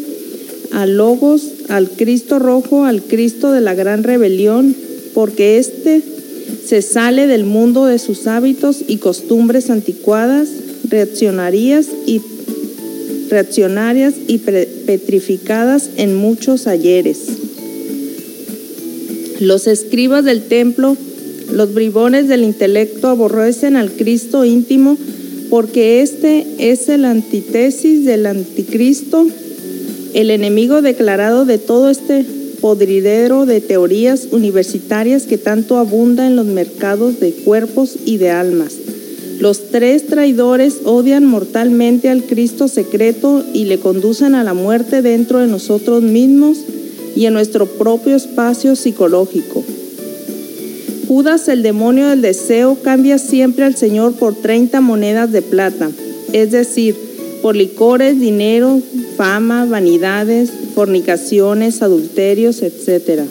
a 0.72 0.86
Logos, 0.86 1.44
al 1.70 1.90
Cristo 1.90 2.40
rojo, 2.40 2.86
al 2.86 3.04
Cristo 3.04 3.52
de 3.52 3.62
la 3.62 3.76
gran 3.76 4.04
rebelión, 4.04 4.76
porque 5.20 5.58
éste 5.58 6.02
se 6.66 6.82
sale 6.82 7.28
del 7.28 7.44
mundo 7.44 7.86
de 7.86 8.00
sus 8.00 8.26
hábitos 8.26 8.78
y 8.88 9.00
costumbres 9.00 9.70
anticuadas, 9.70 10.48
reaccionarias 10.88 11.88
y 12.06 12.22
reaccionarias 13.30 14.14
y 14.28 14.38
petrificadas 14.38 15.90
en 15.98 16.16
muchos 16.16 16.68
ayeres. 16.68 17.20
Los 19.42 19.68
escribas 19.68 20.24
del 20.24 20.44
templo, 20.44 20.96
los 21.52 21.74
bribones 21.74 22.30
del 22.30 22.44
intelecto 22.44 23.10
aborrecen 23.10 23.76
al 23.76 23.92
Cristo 23.92 24.46
íntimo 24.46 24.98
porque 25.50 26.02
este 26.02 26.48
es 26.60 26.88
el 26.88 27.04
antítesis 27.04 28.06
del 28.06 28.26
anticristo, 28.26 29.28
el 30.14 30.32
enemigo 30.32 30.82
declarado 30.82 31.44
de 31.44 31.58
todo 31.58 31.90
este 31.90 32.26
podridero 32.62 33.46
de 33.46 33.62
teorías 33.62 34.28
universitarias 34.32 35.24
que 35.24 35.38
tanto 35.38 35.78
abunda 35.78 36.28
en 36.28 36.36
los 36.36 36.46
mercados 36.46 37.20
de 37.20 37.32
cuerpos 37.32 37.96
y 38.06 38.18
de 38.18 38.32
almas. 38.32 38.76
Los 39.40 39.70
tres 39.72 40.08
traidores 40.08 40.80
odian 40.84 41.26
mortalmente 41.26 42.10
al 42.10 42.24
Cristo 42.24 42.68
secreto 42.68 43.44
y 43.54 43.66
le 43.66 43.80
conducen 43.80 44.36
a 44.36 44.44
la 44.44 44.54
muerte 44.54 45.02
dentro 45.02 45.40
de 45.40 45.48
nosotros 45.48 46.04
mismos 46.04 46.58
y 47.16 47.26
en 47.26 47.34
nuestro 47.34 47.66
propio 47.66 48.16
espacio 48.16 48.76
psicológico. 48.76 49.64
Judas, 51.08 51.48
el 51.48 51.64
demonio 51.64 52.08
del 52.10 52.22
deseo, 52.22 52.78
cambia 52.84 53.18
siempre 53.18 53.66
al 53.66 53.76
Señor 53.76 54.14
por 54.14 54.36
30 54.36 54.82
monedas 54.82 55.32
de 55.32 55.42
plata, 55.42 55.90
es 56.34 56.52
decir, 56.52 56.96
por 57.42 57.56
licores, 57.56 58.20
dinero, 58.20 58.82
fama, 59.18 59.66
vanidades, 59.66 60.52
fornicaciones, 60.76 61.82
adulterios, 61.82 62.62
etc. 62.62 63.24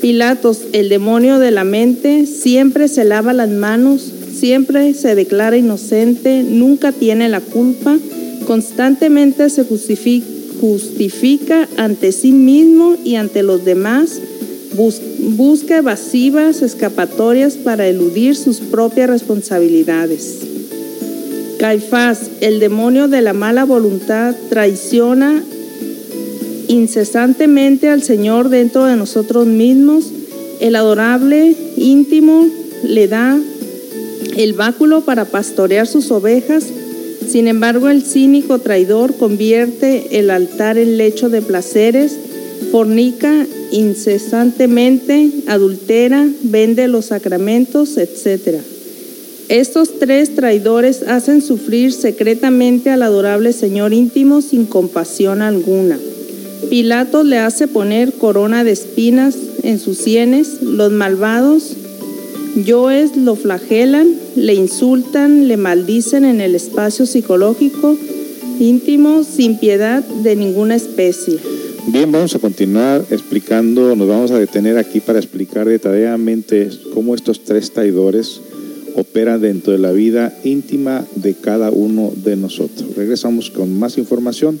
Pilatos, 0.00 0.62
el 0.72 0.88
demonio 0.88 1.38
de 1.38 1.50
la 1.50 1.64
mente, 1.64 2.26
siempre 2.26 2.88
se 2.88 3.04
lava 3.04 3.32
las 3.32 3.50
manos, 3.50 4.02
siempre 4.34 4.94
se 4.94 5.14
declara 5.14 5.56
inocente, 5.56 6.42
nunca 6.42 6.92
tiene 6.92 7.28
la 7.28 7.40
culpa, 7.40 7.98
constantemente 8.46 9.48
se 9.50 9.64
justifica, 9.64 11.68
ante 11.76 12.12
sí 12.12 12.32
mismo 12.32 12.96
y 13.04 13.16
ante 13.16 13.42
los 13.42 13.64
demás, 13.64 14.20
bus- 14.76 15.00
busca 15.36 15.78
evasivas 15.78 16.62
escapatorias 16.62 17.54
para 17.54 17.86
eludir 17.86 18.36
sus 18.36 18.58
propias 18.60 19.10
responsabilidades. 19.10 20.38
Caifás, 21.62 22.28
el 22.40 22.58
demonio 22.58 23.06
de 23.06 23.22
la 23.22 23.34
mala 23.34 23.64
voluntad, 23.64 24.34
traiciona 24.50 25.44
incesantemente 26.66 27.88
al 27.88 28.02
Señor 28.02 28.48
dentro 28.48 28.86
de 28.86 28.96
nosotros 28.96 29.46
mismos. 29.46 30.06
El 30.58 30.74
adorable 30.74 31.54
íntimo 31.76 32.48
le 32.82 33.06
da 33.06 33.38
el 34.36 34.54
báculo 34.54 35.02
para 35.02 35.24
pastorear 35.26 35.86
sus 35.86 36.10
ovejas. 36.10 36.64
Sin 37.28 37.46
embargo, 37.46 37.88
el 37.90 38.02
cínico 38.02 38.58
traidor 38.58 39.14
convierte 39.14 40.18
el 40.18 40.30
altar 40.30 40.78
en 40.78 40.96
lecho 40.96 41.28
de 41.30 41.42
placeres, 41.42 42.18
fornica 42.72 43.46
incesantemente, 43.70 45.30
adultera, 45.46 46.28
vende 46.42 46.88
los 46.88 47.04
sacramentos, 47.04 47.98
etc. 47.98 48.71
Estos 49.52 49.98
tres 49.98 50.34
traidores 50.34 51.02
hacen 51.02 51.42
sufrir 51.42 51.92
secretamente 51.92 52.88
al 52.88 53.02
adorable 53.02 53.52
Señor 53.52 53.92
íntimo 53.92 54.40
sin 54.40 54.64
compasión 54.64 55.42
alguna. 55.42 55.98
Pilato 56.70 57.22
le 57.22 57.36
hace 57.36 57.68
poner 57.68 58.14
corona 58.14 58.64
de 58.64 58.70
espinas 58.70 59.36
en 59.62 59.78
sus 59.78 59.98
sienes. 59.98 60.62
Los 60.62 60.90
malvados 60.90 61.76
yoes 62.64 63.14
lo 63.14 63.36
flagelan, 63.36 64.08
le 64.36 64.54
insultan, 64.54 65.48
le 65.48 65.58
maldicen 65.58 66.24
en 66.24 66.40
el 66.40 66.54
espacio 66.54 67.04
psicológico 67.04 67.98
íntimo 68.58 69.22
sin 69.22 69.58
piedad 69.58 70.02
de 70.02 70.34
ninguna 70.34 70.76
especie. 70.76 71.36
Bien, 71.88 72.10
vamos 72.10 72.34
a 72.34 72.38
continuar 72.38 73.04
explicando, 73.10 73.94
nos 73.96 74.08
vamos 74.08 74.30
a 74.30 74.38
detener 74.38 74.78
aquí 74.78 75.00
para 75.00 75.18
explicar 75.18 75.68
detalladamente 75.68 76.70
cómo 76.94 77.14
estos 77.14 77.44
tres 77.44 77.70
traidores 77.70 78.40
operan 78.94 79.40
dentro 79.40 79.72
de 79.72 79.78
la 79.78 79.92
vida 79.92 80.36
íntima 80.44 81.04
de 81.16 81.34
cada 81.34 81.70
uno 81.70 82.12
de 82.24 82.36
nosotros. 82.36 82.94
Regresamos 82.96 83.50
con 83.50 83.78
más 83.78 83.98
información. 83.98 84.60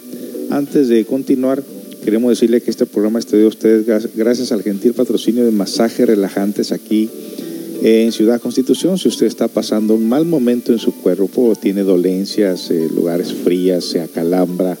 Antes 0.50 0.88
de 0.88 1.04
continuar, 1.04 1.62
queremos 2.04 2.30
decirle 2.30 2.60
que 2.60 2.70
este 2.70 2.86
programa 2.86 3.18
está 3.18 3.36
de 3.36 3.46
ustedes 3.46 3.86
gra- 3.86 4.08
gracias 4.14 4.52
al 4.52 4.62
gentil 4.62 4.92
patrocinio 4.92 5.44
de 5.44 5.50
masajes 5.50 6.06
relajantes 6.06 6.72
aquí 6.72 7.08
en 7.82 8.12
Ciudad 8.12 8.40
Constitución. 8.40 8.98
Si 8.98 9.08
usted 9.08 9.26
está 9.26 9.48
pasando 9.48 9.94
un 9.94 10.08
mal 10.08 10.24
momento 10.24 10.72
en 10.72 10.78
su 10.78 10.92
cuerpo, 10.94 11.54
tiene 11.60 11.82
dolencias, 11.82 12.70
eh, 12.70 12.88
lugares 12.94 13.32
frías, 13.32 13.84
se 13.84 14.00
acalambra, 14.00 14.76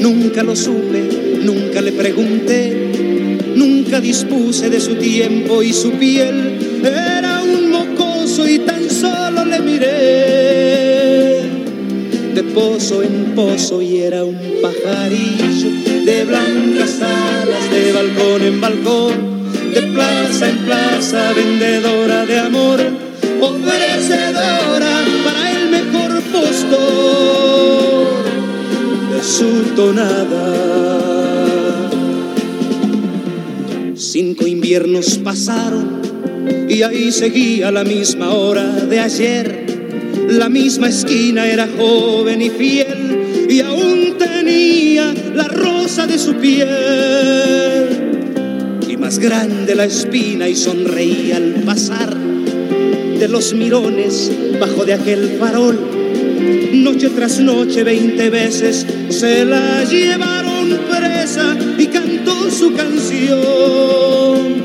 nunca 0.00 0.42
lo 0.42 0.56
supe, 0.56 1.38
nunca 1.44 1.80
le 1.80 1.92
pregunté, 1.92 3.52
nunca 3.54 4.00
dispuse 4.00 4.68
de 4.68 4.80
su 4.80 4.96
tiempo 4.96 5.62
y 5.62 5.72
su 5.72 5.92
piel. 5.92 6.58
Pozo 12.56 13.02
en 13.02 13.34
pozo 13.34 13.82
y 13.82 13.98
era 13.98 14.24
un 14.24 14.34
pajarillo 14.62 15.70
de 16.06 16.24
blancas 16.24 17.02
alas, 17.02 17.70
de 17.70 17.92
balcón 17.92 18.42
en 18.42 18.60
balcón, 18.62 19.12
de 19.74 19.82
plaza 19.82 20.48
en 20.48 20.56
plaza, 20.64 21.34
vendedora 21.34 22.24
de 22.24 22.38
amor, 22.38 22.80
ofrecedora 23.42 25.04
para 25.22 25.50
el 25.52 25.68
mejor 25.68 26.22
postor 26.32 28.06
de 29.12 29.22
su 29.22 29.74
tonada. 29.76 30.54
Cinco 33.96 34.46
inviernos 34.46 35.18
pasaron 35.18 36.00
y 36.70 36.80
ahí 36.80 37.12
seguía 37.12 37.70
la 37.70 37.84
misma 37.84 38.32
hora 38.32 38.64
de 38.64 38.98
ayer. 38.98 39.65
La 40.28 40.48
misma 40.48 40.88
esquina 40.88 41.46
era 41.46 41.68
joven 41.78 42.42
y 42.42 42.50
fiel 42.50 43.46
y 43.48 43.60
aún 43.60 44.16
tenía 44.18 45.14
la 45.34 45.46
rosa 45.48 46.06
de 46.06 46.18
su 46.18 46.34
piel. 46.34 46.68
Y 48.88 48.96
más 48.96 49.20
grande 49.20 49.74
la 49.76 49.84
espina 49.84 50.48
y 50.48 50.56
sonreía 50.56 51.36
al 51.36 51.62
pasar 51.64 52.16
de 52.16 53.28
los 53.28 53.54
mirones 53.54 54.32
bajo 54.58 54.84
de 54.84 54.94
aquel 54.94 55.36
farol. 55.38 55.78
Noche 56.72 57.10
tras 57.10 57.38
noche, 57.40 57.84
veinte 57.84 58.28
veces 58.28 58.84
se 59.08 59.44
la 59.44 59.84
llevaron 59.84 60.76
presa 60.90 61.56
y 61.78 61.86
cantó 61.86 62.50
su 62.50 62.72
canción 62.74 64.56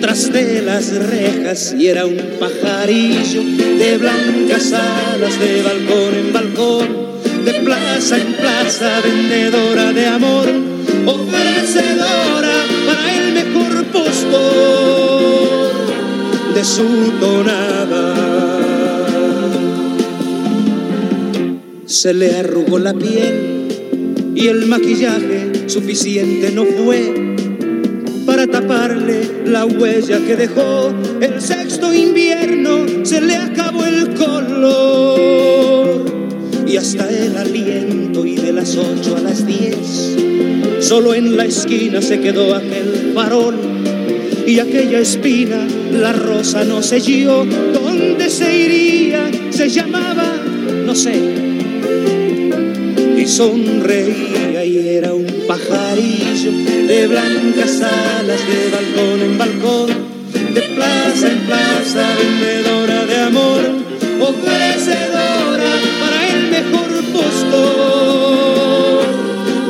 tras 0.00 0.32
de 0.32 0.62
las 0.62 0.94
rejas 0.94 1.74
y 1.78 1.88
era 1.88 2.06
un 2.06 2.16
pajarillo 2.38 3.67
de 3.78 3.96
blancas 3.96 4.72
alas 4.72 5.38
de 5.38 5.62
balcón 5.62 6.14
en 6.14 6.32
balcón, 6.32 6.88
de 7.44 7.54
plaza 7.60 8.18
en 8.18 8.32
plaza, 8.34 9.00
vendedora 9.00 9.92
de 9.92 10.06
amor, 10.06 10.48
ofrecedora 11.06 12.56
para 12.86 13.14
el 13.18 13.32
mejor 13.34 13.84
postor 13.86 15.70
de 16.54 16.64
su 16.64 17.12
tonada. 17.20 18.14
Se 21.86 22.12
le 22.14 22.34
arrugó 22.34 22.80
la 22.80 22.94
piel 22.94 23.68
y 24.34 24.48
el 24.48 24.66
maquillaje 24.66 25.68
suficiente 25.68 26.50
no 26.50 26.64
fue 26.64 27.28
para 28.28 28.46
taparle 28.46 29.20
la 29.46 29.64
huella 29.64 30.18
que 30.18 30.36
dejó. 30.36 30.92
El 31.20 31.40
sexto 31.40 31.94
invierno 31.94 32.67
hasta 36.78 37.10
el 37.10 37.36
aliento 37.36 38.24
y 38.24 38.36
de 38.36 38.52
ocho 38.52 39.16
a 39.16 39.20
las 39.20 39.44
diez. 39.44 40.16
Solo 40.78 41.12
en 41.12 41.36
la 41.36 41.44
esquina 41.44 42.00
se 42.00 42.20
quedó 42.20 42.54
aquel 42.54 43.10
farol 43.14 43.56
y 44.46 44.60
aquella 44.60 45.00
espina, 45.00 45.66
la 45.92 46.12
rosa 46.12 46.62
no 46.62 46.80
selló. 46.80 47.44
¿Dónde 47.44 48.30
se 48.30 48.56
iría? 48.56 49.28
Se 49.50 49.68
llamaba, 49.68 50.40
no 50.86 50.94
sé. 50.94 51.20
Y 53.18 53.26
sonreía 53.26 54.64
y 54.64 54.78
era 54.88 55.14
un 55.14 55.26
pajarillo 55.48 56.52
de 56.86 57.08
blancas 57.08 57.82
alas, 57.82 58.40
de 58.46 58.70
balcón 58.70 59.20
en 59.20 59.36
balcón, 59.36 59.88
de 60.54 60.60
plaza 60.76 61.26
en 61.26 61.38
plaza, 61.40 62.06
vendedora 62.20 63.04
de 63.04 63.16
amor, 63.16 63.60
ofrecedora 64.20 65.72
para 66.00 66.28
el 66.28 66.47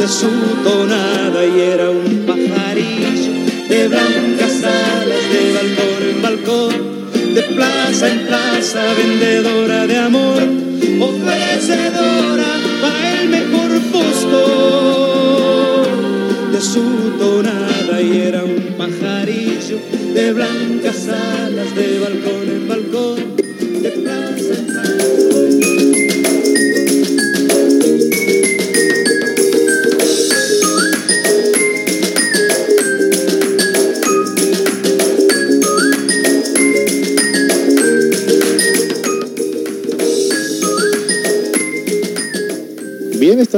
su 0.09 0.31
tonada 0.65 1.45
y 1.45 1.61
era 1.61 1.91
un 1.91 2.25
pajarillo 2.27 3.33
de 3.69 3.89
blancas 3.89 4.65
alas, 4.65 5.25
de 5.31 5.53
balcón 5.53 6.03
en 6.11 6.23
balcón, 6.23 6.73
de 7.35 7.43
plaza 7.43 8.09
en 8.11 8.27
plaza, 8.27 8.95
vendedora 8.95 9.87
de 9.87 9.99
amor, 9.99 10.43
ofrecedora 11.01 12.47
para 12.81 13.21
el 13.21 13.29
mejor 13.29 13.71
postor. 13.93 14.19
De 16.53 16.61
su 16.61 16.83
tonada 17.19 18.01
y 18.01 18.19
era 18.19 18.45
un 18.45 18.75
pajarillo 18.79 19.79
de 20.15 20.33
blancas 20.33 21.07
alas, 21.09 21.75
de 21.75 21.99
balcón 22.01 22.49
en 22.49 22.67
balcón, 22.67 22.88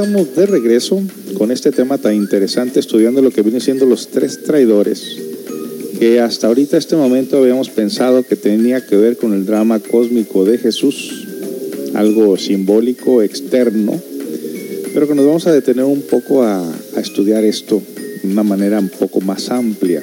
estamos 0.03 0.35
de 0.35 0.47
regreso 0.47 0.99
con 1.37 1.51
este 1.51 1.71
tema 1.71 1.99
tan 1.99 2.15
interesante, 2.15 2.79
estudiando 2.79 3.21
lo 3.21 3.29
que 3.29 3.43
vienen 3.43 3.61
siendo 3.61 3.85
los 3.85 4.07
tres 4.07 4.41
traidores, 4.41 5.15
que 5.99 6.19
hasta 6.19 6.47
ahorita, 6.47 6.75
este 6.75 6.95
momento, 6.95 7.37
habíamos 7.37 7.69
pensado 7.69 8.23
que 8.23 8.35
tenía 8.35 8.83
que 8.83 8.95
ver 8.95 9.15
con 9.17 9.31
el 9.33 9.45
drama 9.45 9.79
cósmico 9.79 10.43
de 10.43 10.57
Jesús, 10.57 11.27
algo 11.93 12.35
simbólico, 12.35 13.21
externo, 13.21 14.01
pero 14.91 15.07
que 15.07 15.13
nos 15.13 15.23
vamos 15.27 15.45
a 15.45 15.53
detener 15.53 15.85
un 15.85 16.01
poco 16.01 16.41
a, 16.41 16.67
a 16.95 16.99
estudiar 16.99 17.43
esto 17.43 17.79
de 18.23 18.27
una 18.27 18.41
manera 18.41 18.79
un 18.79 18.89
poco 18.89 19.21
más 19.21 19.51
amplia. 19.51 20.01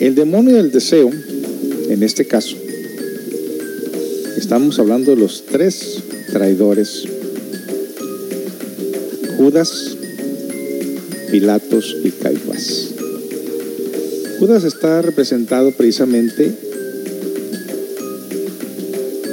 El 0.00 0.14
demonio 0.14 0.56
del 0.56 0.72
deseo, 0.72 1.10
en 1.90 2.02
este 2.02 2.24
caso, 2.24 2.56
estamos 4.38 4.78
hablando 4.78 5.10
de 5.10 5.20
los 5.20 5.44
tres 5.44 5.98
traidores, 6.32 7.06
Judas, 9.36 9.96
Pilatos 11.30 11.96
y 12.04 12.10
Caifás. 12.10 12.90
Judas 14.38 14.64
está 14.64 15.02
representado 15.02 15.70
precisamente 15.72 16.52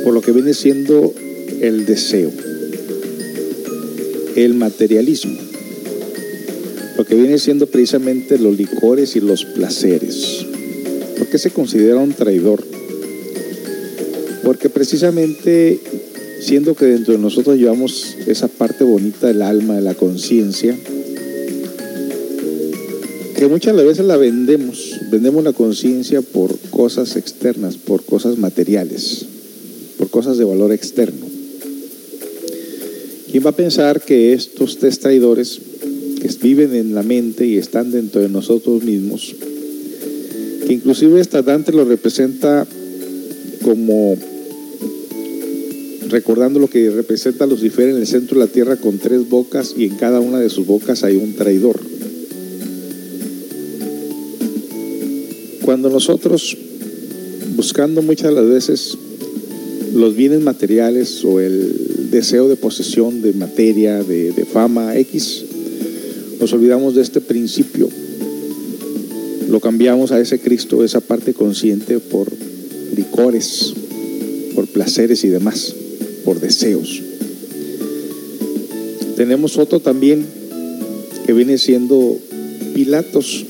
por 0.03 0.13
lo 0.13 0.21
que 0.21 0.31
viene 0.31 0.53
siendo 0.53 1.13
el 1.61 1.85
deseo, 1.85 2.31
el 4.35 4.53
materialismo, 4.53 5.37
lo 6.97 7.05
que 7.05 7.15
viene 7.15 7.37
siendo 7.37 7.67
precisamente 7.67 8.37
los 8.37 8.57
licores 8.57 9.15
y 9.15 9.19
los 9.19 9.45
placeres. 9.45 10.45
¿Por 11.17 11.27
qué 11.27 11.37
se 11.37 11.51
considera 11.51 11.97
un 11.97 12.13
traidor? 12.13 12.63
Porque 14.43 14.69
precisamente 14.69 15.79
siendo 16.39 16.75
que 16.75 16.85
dentro 16.85 17.13
de 17.13 17.19
nosotros 17.19 17.57
llevamos 17.57 18.15
esa 18.27 18.47
parte 18.47 18.83
bonita 18.83 19.27
del 19.27 19.41
alma, 19.41 19.75
de 19.75 19.81
la 19.81 19.95
conciencia, 19.95 20.77
que 23.37 23.47
muchas 23.47 23.75
veces 23.75 24.05
la 24.05 24.17
vendemos, 24.17 24.99
vendemos 25.09 25.43
la 25.43 25.53
conciencia 25.53 26.21
por 26.21 26.57
cosas 26.71 27.15
externas, 27.15 27.77
por 27.77 28.03
cosas 28.03 28.37
materiales, 28.37 29.25
por 29.97 30.09
cosas 30.09 30.37
de 30.37 30.43
valor 30.43 30.73
externo. 30.73 31.25
¿Quién 33.31 33.45
va 33.45 33.51
a 33.51 33.55
pensar 33.55 34.01
que 34.01 34.33
estos 34.33 34.77
tres 34.77 34.99
traidores 34.99 35.61
que 36.19 36.27
viven 36.41 36.75
en 36.75 36.95
la 36.95 37.03
mente 37.03 37.45
y 37.45 37.57
están 37.57 37.91
dentro 37.91 38.21
de 38.21 38.29
nosotros 38.29 38.83
mismos, 38.83 39.35
que 40.67 40.73
inclusive 40.73 41.21
esta 41.21 41.41
Dante 41.41 41.71
lo 41.71 41.85
representa 41.85 42.67
como 43.63 44.17
recordando 46.09 46.59
lo 46.59 46.69
que 46.69 46.89
representa 46.89 47.45
Lucifer 47.45 47.89
en 47.89 47.97
el 47.97 48.07
centro 48.07 48.39
de 48.39 48.45
la 48.45 48.51
tierra 48.51 48.75
con 48.77 48.97
tres 48.97 49.27
bocas 49.29 49.73
y 49.77 49.85
en 49.85 49.95
cada 49.95 50.19
una 50.19 50.39
de 50.39 50.49
sus 50.49 50.65
bocas 50.65 51.03
hay 51.03 51.15
un 51.15 51.33
traidor. 51.33 51.79
Cuando 55.63 55.89
nosotros, 55.89 56.57
buscando 57.55 58.01
muchas 58.01 58.29
de 58.29 58.41
las 58.41 58.49
veces 58.49 58.97
los 59.93 60.15
bienes 60.15 60.41
materiales 60.41 61.23
o 61.23 61.39
el 61.39 62.09
deseo 62.11 62.47
de 62.47 62.55
posesión 62.55 63.21
de 63.21 63.33
materia, 63.33 64.03
de, 64.03 64.31
de 64.31 64.45
fama 64.45 64.97
X, 64.97 65.45
nos 66.39 66.51
olvidamos 66.53 66.95
de 66.95 67.01
este 67.01 67.21
principio. 67.21 67.87
Lo 69.47 69.59
cambiamos 69.59 70.11
a 70.11 70.19
ese 70.19 70.39
Cristo, 70.39 70.83
esa 70.83 71.01
parte 71.01 71.33
consciente, 71.33 71.99
por 71.99 72.31
licores, 72.95 73.73
por 74.55 74.67
placeres 74.67 75.23
y 75.23 75.27
demás 75.27 75.75
por 76.29 76.39
deseos. 76.39 77.01
Tenemos 79.17 79.57
otro 79.57 79.79
también 79.79 80.27
que 81.25 81.33
viene 81.33 81.57
siendo 81.57 82.19
Pilatos. 82.75 83.47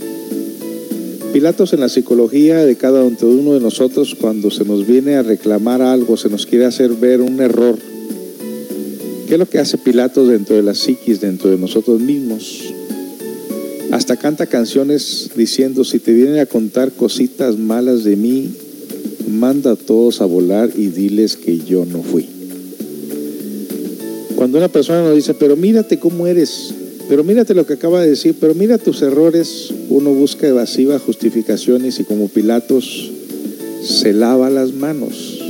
Pilatos 1.34 1.73
en 1.73 1.82
la 1.82 1.89
psicología 1.89 2.65
de 2.65 2.77
cada 2.77 3.03
uno 3.03 3.53
de 3.53 3.59
nosotros, 3.59 4.15
cuando 4.15 4.49
se 4.49 4.63
nos 4.63 4.88
viene 4.88 5.15
a 5.15 5.23
reclamar 5.23 5.82
algo, 5.82 6.15
se 6.15 6.30
nos 6.30 6.45
quiere 6.45 6.63
hacer 6.63 6.91
ver 6.91 7.19
un 7.19 7.41
error. 7.41 7.77
¿Qué 9.27 9.34
es 9.34 9.39
lo 9.39 9.49
que 9.49 9.59
hace 9.59 9.77
Pilatos 9.77 10.30
dentro 10.30 10.55
de 10.55 10.63
la 10.63 10.73
psiquis, 10.73 11.19
dentro 11.19 11.49
de 11.49 11.57
nosotros 11.57 11.99
mismos? 11.99 12.73
Hasta 13.91 14.15
canta 14.15 14.45
canciones 14.45 15.32
diciendo, 15.36 15.84
si 15.84 15.99
te 15.99 16.13
vienen 16.13 16.39
a 16.39 16.45
contar 16.45 16.93
cositas 16.93 17.57
malas 17.57 18.05
de 18.05 18.15
mí, 18.15 18.47
manda 19.27 19.71
a 19.71 19.75
todos 19.75 20.21
a 20.21 20.25
volar 20.25 20.69
y 20.77 20.88
diles 20.88 21.36
que 21.36 21.57
yo 21.57 21.84
no 21.84 22.03
fui. 22.03 22.38
Cuando 24.39 24.57
una 24.57 24.69
persona 24.69 25.01
nos 25.01 25.15
dice, 25.15 25.33
pero 25.33 25.57
mírate 25.57 25.99
cómo 25.99 26.25
eres, 26.25 26.73
pero 27.09 27.25
mírate 27.25 27.53
lo 27.53 27.65
que 27.65 27.73
acaba 27.73 28.01
de 28.01 28.11
decir, 28.11 28.37
pero 28.39 28.55
mira 28.55 28.77
tus 28.77 29.01
errores, 29.01 29.67
uno 29.89 30.13
busca 30.13 30.47
evasiva 30.47 30.97
justificaciones 30.97 31.99
y 31.99 32.05
como 32.05 32.29
Pilatos 32.29 33.11
se 33.83 34.13
lava 34.13 34.49
las 34.49 34.71
manos. 34.71 35.41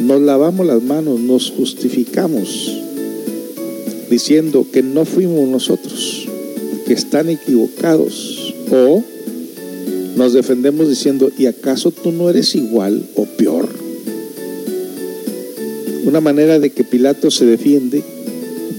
Nos 0.00 0.20
lavamos 0.20 0.66
las 0.66 0.82
manos, 0.82 1.18
nos 1.18 1.50
justificamos 1.50 2.78
diciendo 4.10 4.66
que 4.70 4.82
no 4.82 5.06
fuimos 5.06 5.48
nosotros, 5.48 6.28
que 6.86 6.92
están 6.92 7.30
equivocados. 7.30 8.54
O 8.70 9.02
nos 10.14 10.34
defendemos 10.34 10.90
diciendo, 10.90 11.30
¿y 11.38 11.46
acaso 11.46 11.90
tú 11.90 12.12
no 12.12 12.28
eres 12.28 12.54
igual 12.54 13.02
o 13.14 13.24
peor? 13.24 13.66
Una 16.04 16.20
manera 16.20 16.58
de 16.58 16.68
que 16.68 16.84
Pilato 16.84 17.30
se 17.30 17.46
defiende 17.46 18.04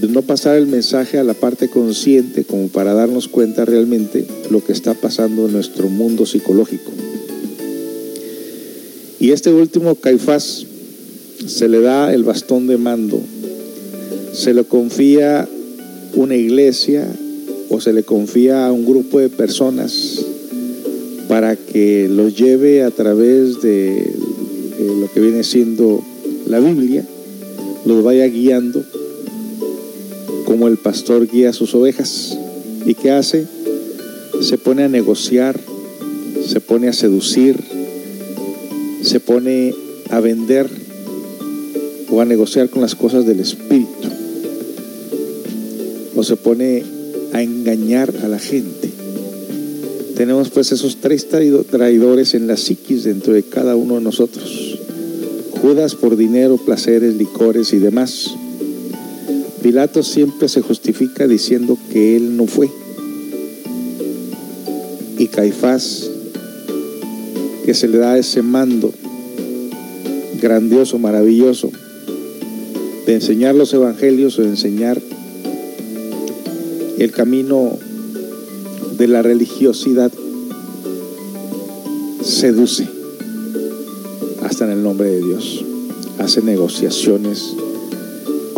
de 0.00 0.08
no 0.08 0.22
pasar 0.22 0.56
el 0.56 0.66
mensaje 0.66 1.18
a 1.18 1.24
la 1.24 1.34
parte 1.34 1.68
consciente 1.68 2.44
como 2.44 2.68
para 2.68 2.94
darnos 2.94 3.26
cuenta 3.26 3.64
realmente 3.64 4.24
lo 4.50 4.64
que 4.64 4.72
está 4.72 4.94
pasando 4.94 5.46
en 5.46 5.52
nuestro 5.52 5.88
mundo 5.88 6.24
psicológico. 6.24 6.92
Y 9.18 9.32
este 9.32 9.52
último 9.52 9.96
Caifás 9.96 10.64
se 11.46 11.68
le 11.68 11.80
da 11.80 12.14
el 12.14 12.22
bastón 12.22 12.68
de 12.68 12.76
mando, 12.76 13.20
se 14.32 14.54
le 14.54 14.62
confía 14.64 15.48
una 16.14 16.36
iglesia 16.36 17.06
o 17.68 17.80
se 17.80 17.92
le 17.92 18.04
confía 18.04 18.66
a 18.66 18.72
un 18.72 18.86
grupo 18.86 19.18
de 19.18 19.28
personas 19.28 20.24
para 21.28 21.56
que 21.56 22.08
los 22.08 22.36
lleve 22.36 22.84
a 22.84 22.90
través 22.90 23.60
de, 23.60 24.14
de 24.78 25.00
lo 25.00 25.12
que 25.12 25.20
viene 25.20 25.42
siendo 25.42 26.00
la 26.46 26.60
Biblia, 26.60 27.04
los 27.84 28.04
vaya 28.04 28.26
guiando 28.26 28.84
como 30.48 30.66
el 30.66 30.78
pastor 30.78 31.28
guía 31.30 31.50
a 31.50 31.52
sus 31.52 31.74
ovejas. 31.74 32.34
¿Y 32.86 32.94
qué 32.94 33.10
hace? 33.10 33.46
Se 34.40 34.56
pone 34.56 34.82
a 34.82 34.88
negociar, 34.88 35.60
se 36.48 36.60
pone 36.60 36.88
a 36.88 36.94
seducir, 36.94 37.62
se 39.02 39.20
pone 39.20 39.74
a 40.08 40.20
vender 40.20 40.66
o 42.10 42.22
a 42.22 42.24
negociar 42.24 42.70
con 42.70 42.80
las 42.80 42.94
cosas 42.94 43.26
del 43.26 43.40
espíritu. 43.40 44.08
o 46.16 46.24
se 46.24 46.34
pone 46.36 46.82
a 47.32 47.42
engañar 47.42 48.12
a 48.24 48.28
la 48.28 48.38
gente. 48.40 48.88
Tenemos 50.16 50.48
pues 50.48 50.72
esos 50.72 50.96
tres 50.96 51.28
traido- 51.28 51.62
traidores 51.62 52.34
en 52.34 52.46
la 52.48 52.56
psiquis 52.56 53.04
dentro 53.04 53.34
de 53.34 53.44
cada 53.44 53.76
uno 53.76 53.96
de 53.96 54.00
nosotros. 54.00 54.78
Judas 55.62 55.94
por 55.94 56.16
dinero, 56.16 56.56
placeres, 56.56 57.14
licores 57.14 57.72
y 57.72 57.78
demás. 57.78 58.30
Pilato 59.62 60.02
siempre 60.02 60.48
se 60.48 60.62
justifica 60.62 61.26
diciendo 61.26 61.76
que 61.90 62.16
él 62.16 62.36
no 62.36 62.46
fue. 62.46 62.70
Y 65.18 65.26
Caifás, 65.26 66.08
que 67.64 67.74
se 67.74 67.88
le 67.88 67.98
da 67.98 68.16
ese 68.16 68.42
mando 68.42 68.92
grandioso, 70.40 70.98
maravilloso, 70.98 71.70
de 73.06 73.14
enseñar 73.14 73.56
los 73.56 73.74
evangelios 73.74 74.38
o 74.38 74.42
de 74.42 74.48
enseñar 74.48 75.00
el 76.98 77.10
camino 77.10 77.76
de 78.96 79.08
la 79.08 79.22
religiosidad, 79.22 80.12
seduce 82.22 82.88
hasta 84.42 84.66
en 84.66 84.70
el 84.70 84.82
nombre 84.84 85.10
de 85.10 85.20
Dios, 85.20 85.64
hace 86.18 86.42
negociaciones 86.42 87.54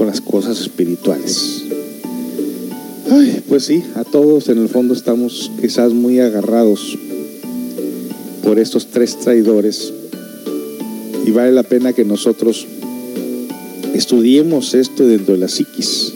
con 0.00 0.06
las 0.06 0.22
cosas 0.22 0.58
espirituales. 0.58 1.64
Ay, 3.10 3.42
pues 3.46 3.66
sí, 3.66 3.84
a 3.96 4.02
todos 4.02 4.48
en 4.48 4.56
el 4.56 4.70
fondo 4.70 4.94
estamos 4.94 5.52
quizás 5.60 5.92
muy 5.92 6.20
agarrados 6.20 6.96
por 8.42 8.58
estos 8.58 8.86
tres 8.86 9.18
traidores 9.18 9.92
y 11.26 11.30
vale 11.32 11.52
la 11.52 11.64
pena 11.64 11.92
que 11.92 12.06
nosotros 12.06 12.66
estudiemos 13.92 14.72
esto 14.72 15.06
dentro 15.06 15.34
de 15.34 15.40
la 15.40 15.48
psiquis, 15.48 16.14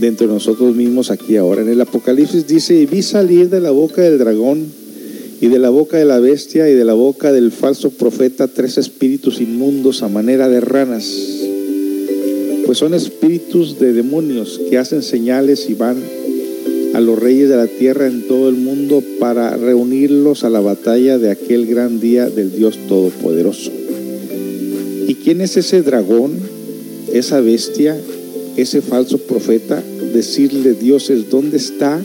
dentro 0.00 0.26
de 0.26 0.32
nosotros 0.34 0.74
mismos 0.74 1.12
aquí 1.12 1.36
ahora. 1.36 1.62
En 1.62 1.68
el 1.68 1.80
Apocalipsis 1.80 2.48
dice, 2.48 2.74
y 2.74 2.86
vi 2.86 3.02
salir 3.02 3.48
de 3.48 3.60
la 3.60 3.70
boca 3.70 4.02
del 4.02 4.18
dragón 4.18 4.72
y 5.40 5.46
de 5.46 5.60
la 5.60 5.70
boca 5.70 5.98
de 5.98 6.04
la 6.04 6.18
bestia 6.18 6.68
y 6.68 6.74
de 6.74 6.84
la 6.84 6.94
boca 6.94 7.32
del 7.32 7.52
falso 7.52 7.90
profeta 7.90 8.48
tres 8.48 8.76
espíritus 8.76 9.40
inmundos 9.40 10.02
a 10.02 10.08
manera 10.08 10.48
de 10.48 10.60
ranas, 10.60 11.38
pues 12.68 12.76
son 12.76 12.92
espíritus 12.92 13.78
de 13.78 13.94
demonios 13.94 14.60
que 14.68 14.76
hacen 14.76 15.02
señales 15.02 15.70
y 15.70 15.72
van 15.72 15.96
a 16.92 17.00
los 17.00 17.18
reyes 17.18 17.48
de 17.48 17.56
la 17.56 17.66
tierra 17.66 18.06
en 18.06 18.28
todo 18.28 18.50
el 18.50 18.56
mundo 18.56 19.02
para 19.18 19.56
reunirlos 19.56 20.44
a 20.44 20.50
la 20.50 20.60
batalla 20.60 21.16
de 21.16 21.30
aquel 21.30 21.64
gran 21.64 21.98
día 21.98 22.28
del 22.28 22.54
Dios 22.54 22.78
Todopoderoso. 22.86 23.70
¿Y 25.06 25.14
quién 25.14 25.40
es 25.40 25.56
ese 25.56 25.80
dragón, 25.80 26.34
esa 27.10 27.40
bestia, 27.40 27.98
ese 28.58 28.82
falso 28.82 29.16
profeta? 29.16 29.82
Decirle, 30.12 30.74
dioses, 30.74 31.30
¿dónde 31.30 31.56
está? 31.56 31.98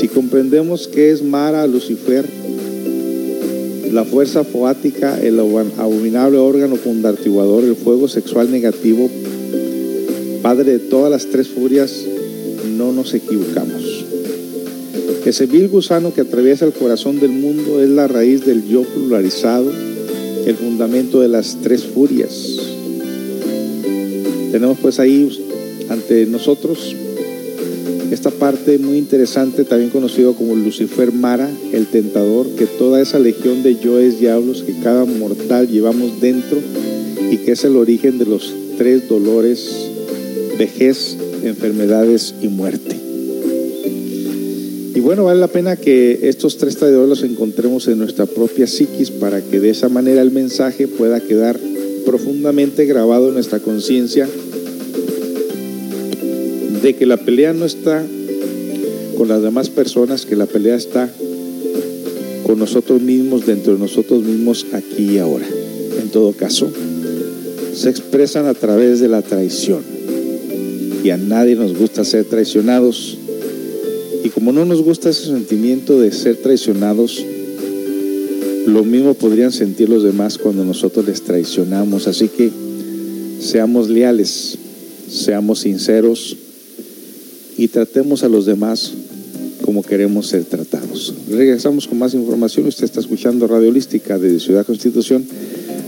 Si 0.00 0.08
comprendemos 0.08 0.88
que 0.88 1.10
es 1.10 1.22
Mara, 1.22 1.66
Lucifer, 1.66 2.24
la 3.92 4.04
fuerza 4.04 4.44
foática, 4.44 5.18
el 5.20 5.38
abominable 5.38 6.38
órgano 6.38 6.76
fundartiguador, 6.76 7.64
el 7.64 7.76
fuego 7.76 8.08
sexual 8.08 8.50
negativo, 8.50 9.08
padre 10.42 10.72
de 10.72 10.78
todas 10.78 11.10
las 11.10 11.26
tres 11.26 11.48
furias, 11.48 12.04
no 12.76 12.92
nos 12.92 13.14
equivocamos. 13.14 14.04
Ese 15.24 15.46
vil 15.46 15.68
gusano 15.68 16.14
que 16.14 16.22
atraviesa 16.22 16.64
el 16.64 16.72
corazón 16.72 17.20
del 17.20 17.30
mundo 17.30 17.82
es 17.82 17.88
la 17.88 18.08
raíz 18.08 18.46
del 18.46 18.66
yo 18.66 18.82
pluralizado, 18.82 19.70
el 20.46 20.54
fundamento 20.56 21.20
de 21.20 21.28
las 21.28 21.58
tres 21.62 21.84
furias. 21.84 22.56
Tenemos 24.50 24.78
pues 24.80 24.98
ahí 24.98 25.28
ante 25.90 26.24
nosotros 26.26 26.96
esta 28.10 28.30
parte 28.30 28.78
muy 28.78 28.96
interesante, 28.96 29.64
también 29.64 29.90
conocido 29.90 30.34
como 30.34 30.54
Lucifer 30.54 31.12
Mara, 31.12 31.50
el 31.72 31.86
tentador, 31.86 32.46
que 32.56 32.66
toda 32.66 33.02
esa 33.02 33.18
legión 33.18 33.62
de 33.62 33.76
yoes 33.76 34.18
diablos 34.18 34.62
que 34.62 34.74
cada 34.80 35.04
mortal 35.04 35.68
llevamos 35.68 36.20
dentro 36.20 36.58
y 37.30 37.36
que 37.38 37.52
es 37.52 37.64
el 37.64 37.76
origen 37.76 38.18
de 38.18 38.24
los 38.24 38.54
tres 38.78 39.08
dolores, 39.08 39.90
vejez, 40.58 41.16
enfermedades 41.42 42.34
y 42.40 42.48
muerte. 42.48 42.96
Y 44.94 45.00
bueno, 45.00 45.24
vale 45.24 45.38
la 45.38 45.48
pena 45.48 45.76
que 45.76 46.20
estos 46.22 46.56
tres 46.56 46.76
traidores 46.76 47.08
los 47.08 47.22
encontremos 47.22 47.86
en 47.88 47.98
nuestra 47.98 48.26
propia 48.26 48.66
psiquis 48.66 49.10
para 49.10 49.42
que 49.42 49.60
de 49.60 49.70
esa 49.70 49.88
manera 49.88 50.22
el 50.22 50.30
mensaje 50.30 50.88
pueda 50.88 51.20
quedar 51.20 51.60
profundamente 52.06 52.86
grabado 52.86 53.28
en 53.28 53.34
nuestra 53.34 53.60
conciencia 53.60 54.26
de 56.82 56.94
que 56.94 57.06
la 57.06 57.16
pelea 57.16 57.52
no 57.52 57.64
está 57.64 58.04
con 59.16 59.28
las 59.28 59.42
demás 59.42 59.68
personas, 59.68 60.26
que 60.26 60.36
la 60.36 60.46
pelea 60.46 60.76
está 60.76 61.10
con 62.44 62.58
nosotros 62.58 63.02
mismos, 63.02 63.46
dentro 63.46 63.74
de 63.74 63.78
nosotros 63.78 64.22
mismos, 64.22 64.66
aquí 64.72 65.14
y 65.14 65.18
ahora. 65.18 65.46
En 66.00 66.08
todo 66.10 66.32
caso, 66.32 66.70
se 67.74 67.90
expresan 67.90 68.46
a 68.46 68.54
través 68.54 69.00
de 69.00 69.08
la 69.08 69.22
traición. 69.22 69.82
Y 71.02 71.10
a 71.10 71.16
nadie 71.16 71.56
nos 71.56 71.76
gusta 71.76 72.04
ser 72.04 72.24
traicionados. 72.24 73.18
Y 74.24 74.28
como 74.30 74.52
no 74.52 74.64
nos 74.64 74.82
gusta 74.82 75.10
ese 75.10 75.26
sentimiento 75.26 76.00
de 76.00 76.12
ser 76.12 76.36
traicionados, 76.36 77.24
lo 78.66 78.84
mismo 78.84 79.14
podrían 79.14 79.52
sentir 79.52 79.88
los 79.88 80.02
demás 80.02 80.38
cuando 80.38 80.64
nosotros 80.64 81.06
les 81.06 81.22
traicionamos. 81.22 82.06
Así 82.06 82.28
que 82.28 82.50
seamos 83.40 83.88
leales, 83.88 84.58
seamos 85.08 85.60
sinceros 85.60 86.36
y 87.58 87.68
tratemos 87.68 88.22
a 88.22 88.28
los 88.28 88.46
demás 88.46 88.92
como 89.62 89.82
queremos 89.82 90.28
ser 90.28 90.44
tratados. 90.44 91.12
Regresamos 91.28 91.86
con 91.86 91.98
más 91.98 92.14
información. 92.14 92.66
Usted 92.66 92.84
está 92.84 93.00
escuchando 93.00 93.46
Radio 93.46 93.68
Holística 93.68 94.18
de 94.18 94.40
Ciudad 94.40 94.64
Constitución, 94.64 95.26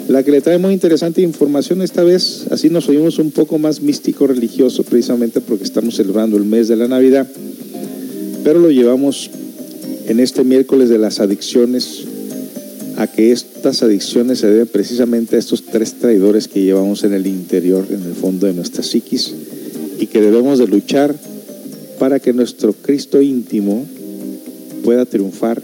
la 0.08 0.22
que 0.22 0.32
le 0.32 0.42
trae 0.42 0.58
muy 0.58 0.74
interesante 0.74 1.22
información 1.22 1.80
esta 1.80 2.02
vez. 2.02 2.46
Así 2.50 2.68
nos 2.68 2.88
oímos 2.88 3.18
un 3.18 3.30
poco 3.30 3.58
más 3.58 3.80
místico 3.80 4.26
religioso, 4.26 4.82
precisamente 4.82 5.40
porque 5.40 5.64
estamos 5.64 5.94
celebrando 5.94 6.36
el 6.36 6.44
mes 6.44 6.68
de 6.68 6.76
la 6.76 6.88
Navidad. 6.88 7.26
Pero 8.44 8.58
lo 8.58 8.70
llevamos 8.70 9.30
en 10.08 10.20
este 10.20 10.44
miércoles 10.44 10.88
de 10.88 10.98
las 10.98 11.20
adicciones 11.20 12.04
a 12.96 13.06
que 13.06 13.32
estas 13.32 13.82
adicciones 13.82 14.40
se 14.40 14.48
deben 14.48 14.66
precisamente 14.66 15.36
a 15.36 15.38
estos 15.38 15.64
tres 15.64 15.94
traidores 15.94 16.48
que 16.48 16.62
llevamos 16.62 17.04
en 17.04 17.14
el 17.14 17.26
interior, 17.26 17.86
en 17.88 18.02
el 18.02 18.14
fondo 18.14 18.46
de 18.46 18.52
nuestra 18.52 18.82
psiquis, 18.82 19.32
y 19.98 20.06
que 20.06 20.20
debemos 20.20 20.58
de 20.58 20.66
luchar 20.66 21.14
para 22.00 22.18
que 22.18 22.32
nuestro 22.32 22.72
Cristo 22.72 23.20
íntimo 23.20 23.86
pueda 24.82 25.04
triunfar 25.04 25.62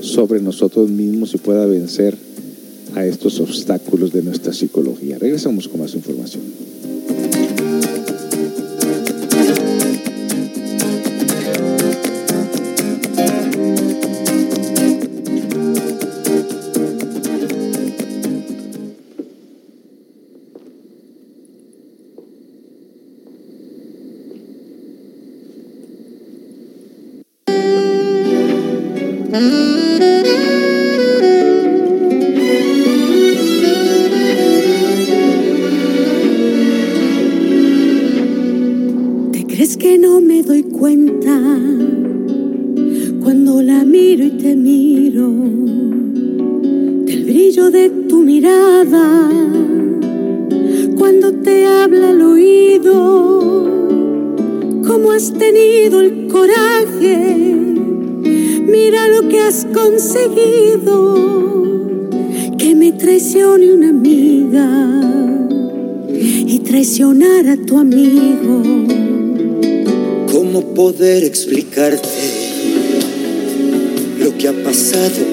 sobre 0.00 0.40
nosotros 0.40 0.90
mismos 0.90 1.32
y 1.32 1.38
pueda 1.38 1.64
vencer 1.64 2.16
a 2.96 3.06
estos 3.06 3.38
obstáculos 3.38 4.12
de 4.12 4.22
nuestra 4.22 4.52
psicología. 4.52 5.16
Regresamos 5.20 5.68
con 5.68 5.80
más 5.80 5.94
información. 5.94 6.42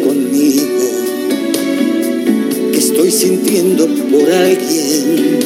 Conmigo? 0.03 0.83
Que 2.71 2.77
estoy 2.77 3.11
sintiendo 3.11 3.87
por 3.87 4.31
alguien 4.31 5.39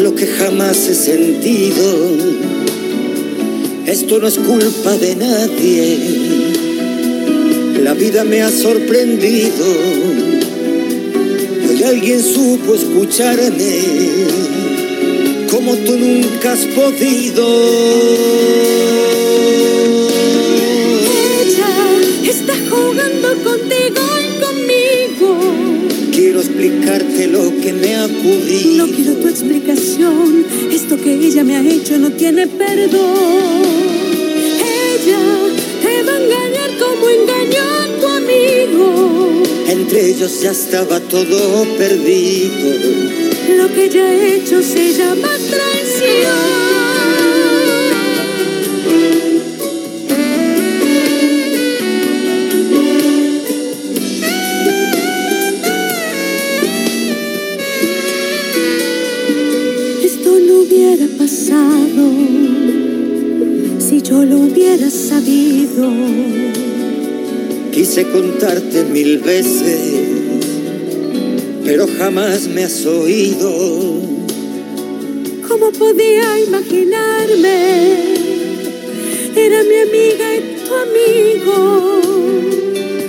lo 0.00 0.14
que 0.14 0.26
jamás 0.26 0.88
he 0.88 0.94
sentido. 0.94 2.16
Esto 3.86 4.18
no 4.18 4.26
es 4.26 4.38
culpa 4.38 4.96
de 4.96 5.14
nadie, 5.14 5.98
la 7.82 7.92
vida 7.92 8.24
me 8.24 8.40
ha 8.42 8.50
sorprendido. 8.50 9.66
Hoy 11.68 11.82
alguien 11.82 12.22
supo 12.22 12.74
escucharme 12.74 13.80
como 15.50 15.76
tú 15.76 15.98
nunca 15.98 16.52
has 16.52 16.64
podido. 16.66 18.95
Jugando 22.70 23.28
contigo 23.42 24.02
y 24.24 24.40
conmigo. 24.40 25.38
Quiero 26.12 26.40
explicarte 26.40 27.26
lo 27.28 27.50
que 27.60 27.72
me 27.72 27.94
ha 27.94 28.06
ocurrido. 28.06 28.86
No 28.86 28.92
quiero 28.94 29.14
tu 29.14 29.28
explicación. 29.28 30.46
Esto 30.70 30.96
que 30.96 31.14
ella 31.14 31.44
me 31.44 31.56
ha 31.56 31.60
hecho 31.60 31.98
no 31.98 32.10
tiene 32.10 32.46
perdón. 32.46 33.62
Ella 34.58 35.18
te 35.82 36.02
va 36.02 36.12
a 36.12 36.22
engañar 36.22 36.70
como 36.78 37.08
engañó 37.08 37.62
a 37.62 38.00
tu 38.00 38.06
amigo. 38.06 39.42
Entre 39.68 40.10
ellos 40.10 40.40
ya 40.40 40.52
estaba 40.52 41.00
todo 41.00 41.64
perdido. 41.76 42.66
Lo 43.56 43.68
que 43.74 43.84
ella 43.84 44.04
ha 44.04 44.26
hecho 44.26 44.62
se 44.62 44.92
llama 44.92 45.28
traición. 45.28 46.75
Yo 64.16 64.24
lo 64.24 64.38
hubiera 64.38 64.88
sabido. 64.88 65.92
Quise 67.70 68.04
contarte 68.04 68.84
mil 68.84 69.18
veces, 69.18 69.78
pero 71.62 71.86
jamás 71.98 72.48
me 72.48 72.64
has 72.64 72.86
oído. 72.86 73.52
¿Cómo 75.46 75.70
podía 75.72 76.40
imaginarme? 76.40 78.14
Era 79.36 79.62
mi 79.64 79.76
amiga 79.86 80.34
y 80.34 80.40
tu 80.64 80.72
amigo. 80.86 81.58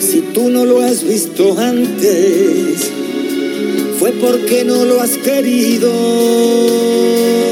Si 0.01 0.19
tú 0.33 0.49
no 0.49 0.65
lo 0.65 0.81
has 0.81 1.03
visto 1.03 1.57
antes, 1.57 2.91
fue 3.97 4.11
porque 4.11 4.65
no 4.65 4.83
lo 4.83 4.99
has 4.99 5.15
querido. 5.17 7.46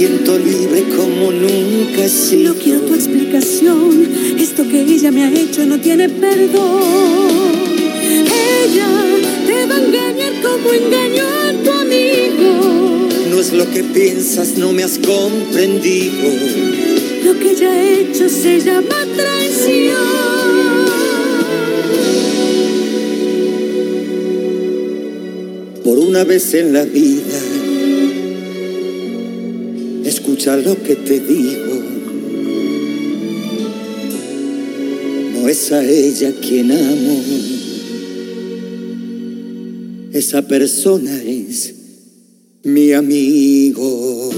Siento 0.00 0.38
libre 0.38 0.84
como 0.96 1.30
nunca 1.30 2.06
he 2.06 2.08
sido. 2.08 2.54
No 2.54 2.58
quiero 2.58 2.80
tu 2.80 2.94
explicación. 2.94 4.08
Esto 4.38 4.66
que 4.66 4.80
ella 4.80 5.10
me 5.10 5.24
ha 5.24 5.30
hecho 5.30 5.66
no 5.66 5.78
tiene 5.78 6.08
perdón. 6.08 7.52
Ella 8.08 8.88
te 9.46 9.66
va 9.66 9.76
a 9.76 9.84
engañar 9.84 10.32
como 10.40 10.72
engañó 10.72 11.26
a 11.26 11.52
tu 11.62 11.70
amigo. 11.70 13.08
No 13.30 13.40
es 13.40 13.52
lo 13.52 13.70
que 13.70 13.84
piensas, 13.84 14.56
no 14.56 14.72
me 14.72 14.84
has 14.84 14.98
comprendido. 14.98 16.30
Lo 17.22 17.38
que 17.38 17.50
ella 17.50 17.70
ha 17.70 17.90
hecho 17.92 18.26
se 18.30 18.58
llama 18.58 19.04
traición. 19.14 19.98
Por 25.84 25.98
una 25.98 26.24
vez 26.24 26.54
en 26.54 26.72
la 26.72 26.84
vida, 26.84 27.38
escucha 30.40 30.56
lo 30.56 30.82
que 30.82 30.96
te 30.96 31.20
digo. 31.20 31.82
No 35.34 35.48
es 35.48 35.70
a 35.70 35.84
ella 35.84 36.32
quien 36.40 36.72
amo. 36.72 37.22
Esa 40.12 40.40
persona 40.48 41.22
es 41.22 41.74
mi 42.64 42.92
amigo. 42.92 44.29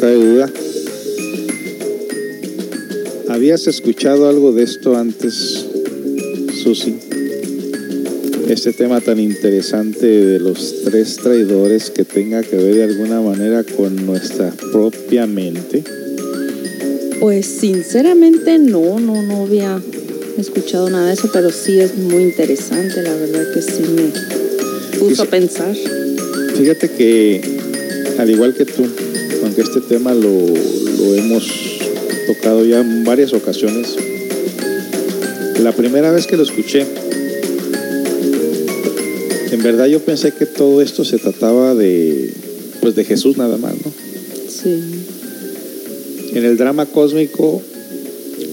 Cabe 0.00 0.14
duda. 0.14 0.50
¿Habías 3.28 3.66
escuchado 3.66 4.28
algo 4.28 4.52
de 4.52 4.62
esto 4.62 4.96
antes, 4.96 5.66
Susi? 6.62 6.96
Este 8.48 8.72
tema 8.72 9.00
tan 9.00 9.20
interesante 9.20 10.06
de 10.06 10.40
los 10.40 10.82
tres 10.84 11.16
traidores 11.16 11.90
que 11.90 12.04
tenga 12.04 12.42
que 12.42 12.56
ver 12.56 12.74
de 12.74 12.84
alguna 12.84 13.20
manera 13.20 13.62
con 13.62 14.06
nuestra 14.06 14.50
propia 14.72 15.26
mente. 15.26 15.84
Pues 17.20 17.46
sinceramente 17.46 18.58
no, 18.58 18.98
no, 18.98 19.22
no 19.22 19.42
había 19.44 19.80
escuchado 20.38 20.88
nada 20.88 21.08
de 21.08 21.12
eso, 21.12 21.28
pero 21.32 21.50
sí 21.50 21.78
es 21.78 21.96
muy 21.96 22.22
interesante, 22.24 23.02
la 23.02 23.14
verdad 23.14 23.52
que 23.52 23.60
sí 23.60 23.82
me 23.94 24.98
puso 24.98 25.22
a 25.22 25.26
pensar. 25.26 25.76
Fíjate 26.56 26.88
que, 26.90 27.42
al 28.18 28.30
igual 28.30 28.54
que 28.54 28.64
tú, 28.64 28.86
este 29.62 29.80
tema 29.80 30.14
lo, 30.14 30.30
lo 30.30 31.14
hemos 31.14 31.48
tocado 32.26 32.64
ya 32.64 32.80
en 32.80 33.04
varias 33.04 33.32
ocasiones, 33.32 33.96
la 35.62 35.72
primera 35.72 36.10
vez 36.10 36.26
que 36.26 36.36
lo 36.36 36.42
escuché, 36.42 36.86
en 39.50 39.62
verdad 39.62 39.86
yo 39.86 40.00
pensé 40.00 40.32
que 40.32 40.46
todo 40.46 40.80
esto 40.80 41.04
se 41.04 41.18
trataba 41.18 41.74
de, 41.74 42.32
pues 42.80 42.94
de 42.94 43.04
Jesús 43.04 43.36
nada 43.36 43.56
más, 43.58 43.74
¿no? 43.74 43.92
Sí. 44.48 44.80
En 46.34 46.44
el 46.44 46.56
drama 46.56 46.86
cósmico 46.86 47.60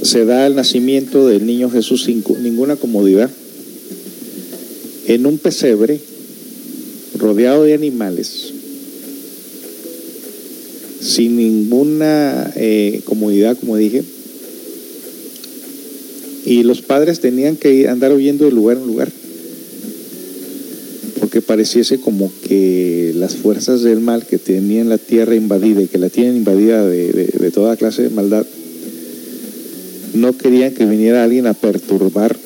se 0.02 0.26
da 0.26 0.48
el 0.48 0.56
nacimiento 0.56 1.28
del 1.28 1.46
niño 1.46 1.70
Jesús 1.70 2.04
sin 2.04 2.24
ninguna 2.42 2.76
comodidad, 2.76 3.30
en 5.08 5.26
un 5.26 5.38
pesebre 5.38 6.00
rodeado 7.18 7.64
de 7.64 7.74
animales, 7.74 8.54
sin 11.18 11.36
ninguna 11.36 12.54
eh, 12.56 13.02
comodidad, 13.06 13.58
como 13.58 13.76
dije, 13.76 14.04
y 16.46 16.62
los 16.62 16.84
padres 16.84 17.20
tenían 17.22 17.56
que 17.56 17.88
andar 17.88 18.14
huyendo 18.14 18.46
de 18.46 18.52
lugar 18.52 18.78
en 18.78 18.86
lugar, 18.86 19.10
porque 21.20 21.42
pareciese 21.42 22.00
como 22.00 22.32
que 22.48 23.14
las 23.16 23.34
fuerzas 23.36 23.82
del 23.82 24.00
mal 24.00 24.28
que 24.28 24.38
tenían 24.38 24.90
la 24.90 25.00
tierra 25.00 25.34
invadida 25.34 25.82
y 25.82 25.88
que 25.88 25.98
la 25.98 26.10
tienen 26.10 26.38
invadida 26.38 26.86
de, 26.86 27.12
de- 27.12 27.26
de 27.40 27.52
toda 27.52 27.76
clase 27.78 28.04
de 28.04 28.10
maldad, 28.12 28.46
no 30.14 30.38
querían 30.38 30.76
que 30.76 30.86
viniera 30.86 31.24
alguien 31.24 31.48
a 31.48 31.56
perturbar 31.56 32.38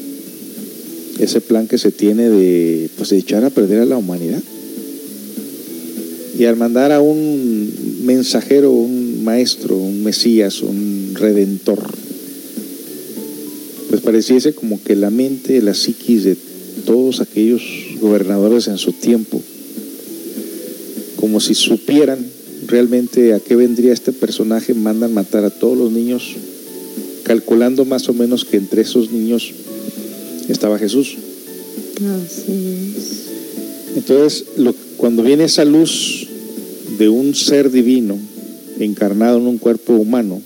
ese 1.19 1.41
plan 1.41 1.67
que 1.67 1.77
se 1.77 1.91
tiene 1.91 2.29
de, 2.29 2.89
pues, 2.97 3.09
de 3.09 3.17
echar 3.17 3.43
a 3.43 3.49
perder 3.49 3.81
a 3.81 3.85
la 3.85 3.97
humanidad. 3.97 4.41
Y 6.39 6.45
al 6.45 6.55
mandar 6.55 6.91
a 6.91 7.01
un 7.01 7.50
mensajero, 8.15 8.71
un 8.71 9.23
maestro, 9.23 9.77
un 9.77 10.03
mesías, 10.03 10.61
un 10.61 11.13
redentor, 11.15 11.79
pues 13.89 14.01
pareciese 14.01 14.53
como 14.53 14.81
que 14.83 14.95
la 14.95 15.09
mente, 15.09 15.61
la 15.61 15.73
psiquis 15.73 16.23
de 16.25 16.35
todos 16.85 17.21
aquellos 17.21 17.61
gobernadores 18.01 18.67
en 18.67 18.77
su 18.77 18.91
tiempo, 18.91 19.41
como 21.15 21.39
si 21.39 21.53
supieran 21.55 22.19
realmente 22.67 23.33
a 23.33 23.39
qué 23.39 23.55
vendría 23.55 23.93
este 23.93 24.11
personaje, 24.11 24.73
mandan 24.73 25.13
matar 25.13 25.45
a 25.45 25.49
todos 25.49 25.77
los 25.77 25.91
niños, 25.91 26.35
calculando 27.23 27.85
más 27.85 28.09
o 28.09 28.13
menos 28.13 28.43
que 28.43 28.57
entre 28.57 28.81
esos 28.81 29.11
niños 29.11 29.53
estaba 30.49 30.77
Jesús. 30.79 31.15
Así 31.95 32.51
es. 32.97 33.95
Entonces, 33.95 34.45
lo- 34.57 34.75
cuando 34.97 35.23
viene 35.23 35.45
esa 35.45 35.65
luz 35.65 36.20
de 37.01 37.09
un 37.09 37.33
ser 37.33 37.71
divino 37.71 38.15
encarnado 38.79 39.39
en 39.39 39.47
un 39.47 39.57
cuerpo 39.57 39.93
humano, 39.93 40.39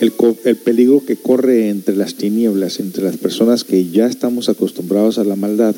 el, 0.00 0.10
el 0.44 0.56
peligro 0.56 1.04
que 1.04 1.16
corre 1.16 1.68
entre 1.68 1.94
las 1.96 2.14
tinieblas, 2.14 2.80
entre 2.80 3.04
las 3.04 3.18
personas 3.18 3.62
que 3.62 3.90
ya 3.90 4.06
estamos 4.06 4.48
acostumbrados 4.48 5.18
a 5.18 5.24
la 5.24 5.36
maldad, 5.36 5.74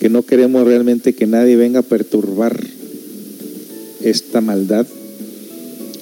que 0.00 0.08
no 0.08 0.22
queremos 0.22 0.64
realmente 0.64 1.12
que 1.12 1.26
nadie 1.26 1.56
venga 1.56 1.80
a 1.80 1.82
perturbar 1.82 2.58
esta 4.02 4.40
maldad, 4.40 4.86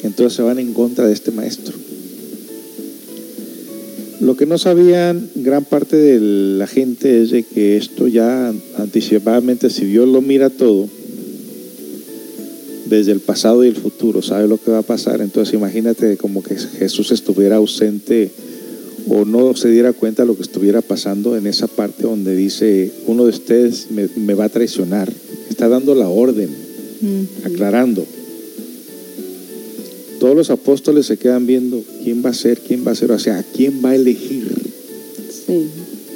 entonces 0.05 0.37
se 0.37 0.43
van 0.43 0.61
en 0.61 0.75
contra 0.75 1.09
de 1.09 1.15
este 1.15 1.33
maestro. 1.33 1.75
Lo 4.21 4.37
que 4.37 4.47
no 4.47 4.59
sabían 4.59 5.29
gran 5.35 5.65
parte 5.65 5.97
de 5.97 6.21
la 6.21 6.69
gente 6.69 7.21
es 7.21 7.33
de 7.33 7.43
que 7.43 7.77
esto 7.77 8.07
ya 8.07 8.55
anticipadamente, 8.79 9.71
si 9.71 9.87
Dios 9.87 10.09
lo 10.09 10.21
mira 10.21 10.51
todo, 10.51 10.89
desde 12.93 13.13
el 13.13 13.21
pasado 13.21 13.65
y 13.65 13.69
el 13.69 13.77
futuro, 13.77 14.21
sabe 14.23 14.47
lo 14.47 14.59
que 14.59 14.71
va 14.71 14.79
a 14.79 14.83
pasar. 14.83 15.21
Entonces 15.21 15.55
imagínate 15.55 16.17
como 16.17 16.43
que 16.43 16.57
Jesús 16.57 17.11
estuviera 17.11 17.57
ausente 17.57 18.31
o 19.09 19.25
no 19.25 19.57
se 19.57 19.71
diera 19.71 19.93
cuenta 19.93 20.23
de 20.23 20.29
lo 20.29 20.37
que 20.37 20.43
estuviera 20.43 20.81
pasando 20.83 21.37
en 21.37 21.47
esa 21.47 21.67
parte 21.67 22.03
donde 22.03 22.37
dice, 22.37 22.91
uno 23.07 23.25
de 23.25 23.31
ustedes 23.31 23.91
me, 23.91 24.09
me 24.17 24.35
va 24.35 24.45
a 24.45 24.49
traicionar. 24.49 25.13
Está 25.49 25.69
dando 25.69 25.95
la 25.95 26.09
orden, 26.09 26.51
aclarando. 27.45 28.05
Todos 30.21 30.37
los 30.37 30.51
apóstoles 30.51 31.07
se 31.07 31.17
quedan 31.17 31.47
viendo 31.47 31.83
quién 32.05 32.23
va 32.25 32.31
a 32.31 32.35
ser, 32.35 32.61
quién 32.61 32.87
va 32.87 32.93
a 32.93 32.95
ser, 32.95 33.11
o 33.11 33.19
sea, 33.19 33.39
a 33.39 33.43
quién 33.43 33.81
va 33.85 33.91
a 33.91 33.97
elegir 33.97 34.47
Sí. 35.47 35.67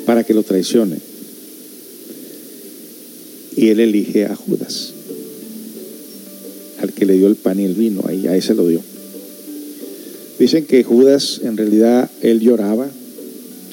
para 0.04 0.22
que 0.22 0.32
lo 0.34 0.42
traicione. 0.44 0.98
Y 3.56 3.68
él 3.70 3.80
elige 3.80 4.26
a 4.26 4.36
Judas, 4.36 4.92
al 6.80 6.92
que 6.92 7.06
le 7.06 7.14
dio 7.14 7.26
el 7.26 7.36
pan 7.36 7.60
y 7.60 7.64
el 7.64 7.74
vino, 7.74 8.02
ahí 8.06 8.26
a 8.26 8.36
ese 8.36 8.54
lo 8.54 8.66
dio. 8.66 8.80
Dicen 10.38 10.66
que 10.66 10.84
Judas 10.84 11.40
en 11.42 11.56
realidad 11.56 12.10
él 12.20 12.40
lloraba, 12.40 12.88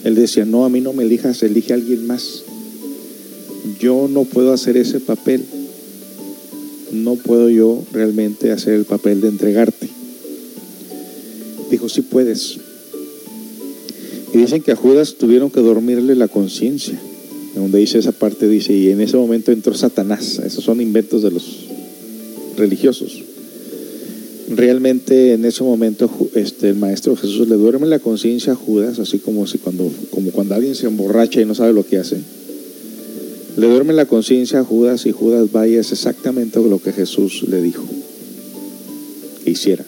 él 0.04 0.16
decía, 0.16 0.46
no, 0.46 0.66
a 0.66 0.70
mí 0.70 0.82
no 0.82 0.94
me 0.94 1.04
elijas, 1.04 1.44
elige 1.44 1.74
a 1.74 1.76
alguien 1.76 2.08
más. 2.08 2.44
Yo 3.80 4.08
no 4.10 4.24
puedo 4.26 4.54
hacer 4.54 4.78
ese 4.78 5.00
papel, 5.00 5.44
no 6.92 7.16
puedo 7.16 7.50
yo 7.50 7.82
realmente 7.92 8.52
hacer 8.52 8.74
el 8.74 8.86
papel 8.86 9.22
de 9.22 9.30
entregarte. 9.30 9.90
Dijo, 11.72 11.90
sí 11.90 12.02
puedes. 12.02 12.58
Y 14.34 14.38
dicen 14.38 14.62
que 14.62 14.72
a 14.72 14.76
Judas 14.76 15.16
tuvieron 15.16 15.50
que 15.50 15.62
dormirle 15.62 16.16
la 16.16 16.28
conciencia. 16.28 17.00
Donde 17.56 17.80
dice 17.80 18.00
esa 18.00 18.12
parte, 18.12 18.48
dice, 18.48 18.74
y 18.74 18.90
en 18.90 19.00
ese 19.00 19.16
momento 19.16 19.52
entró 19.52 19.74
Satanás. 19.74 20.40
Esos 20.44 20.64
son 20.64 20.82
inventos 20.82 21.22
de 21.22 21.32
los 21.32 21.68
religiosos. 22.58 23.24
Realmente 24.50 25.34
en 25.34 25.46
ese 25.46 25.64
momento 25.64 26.10
este, 26.36 26.70
el 26.70 26.76
maestro 26.76 27.16
Jesús 27.16 27.48
le 27.48 27.56
duerme 27.56 27.88
la 27.88 28.00
conciencia 28.00 28.54
a 28.54 28.56
Judas, 28.56 29.00
así 29.00 29.20
como, 29.20 29.48
si 29.48 29.58
cuando, 29.58 29.92
cuando 30.34 30.56
alguien 30.56 30.76
se 30.76 30.88
emborracha 30.88 31.42
y 31.42 31.46
no 31.46 31.56
sabe 31.56 31.74
lo 31.74 31.86
que 31.86 31.98
hace. 31.98 32.18
Le 33.56 33.68
duerme 33.68 33.94
la 33.94 34.06
conciencia 34.06 34.60
a 34.60 34.64
Judas 34.64 35.06
y 35.06 35.12
Judas 35.12 35.48
va 35.56 35.68
y 35.68 35.76
es 35.76 35.92
exactamente 35.92 36.60
lo 36.60 36.80
que 36.80 36.92
Jesús 36.92 37.44
le 37.48 37.62
dijo 37.62 37.84
que 39.44 39.52
hiciera. 39.52 39.86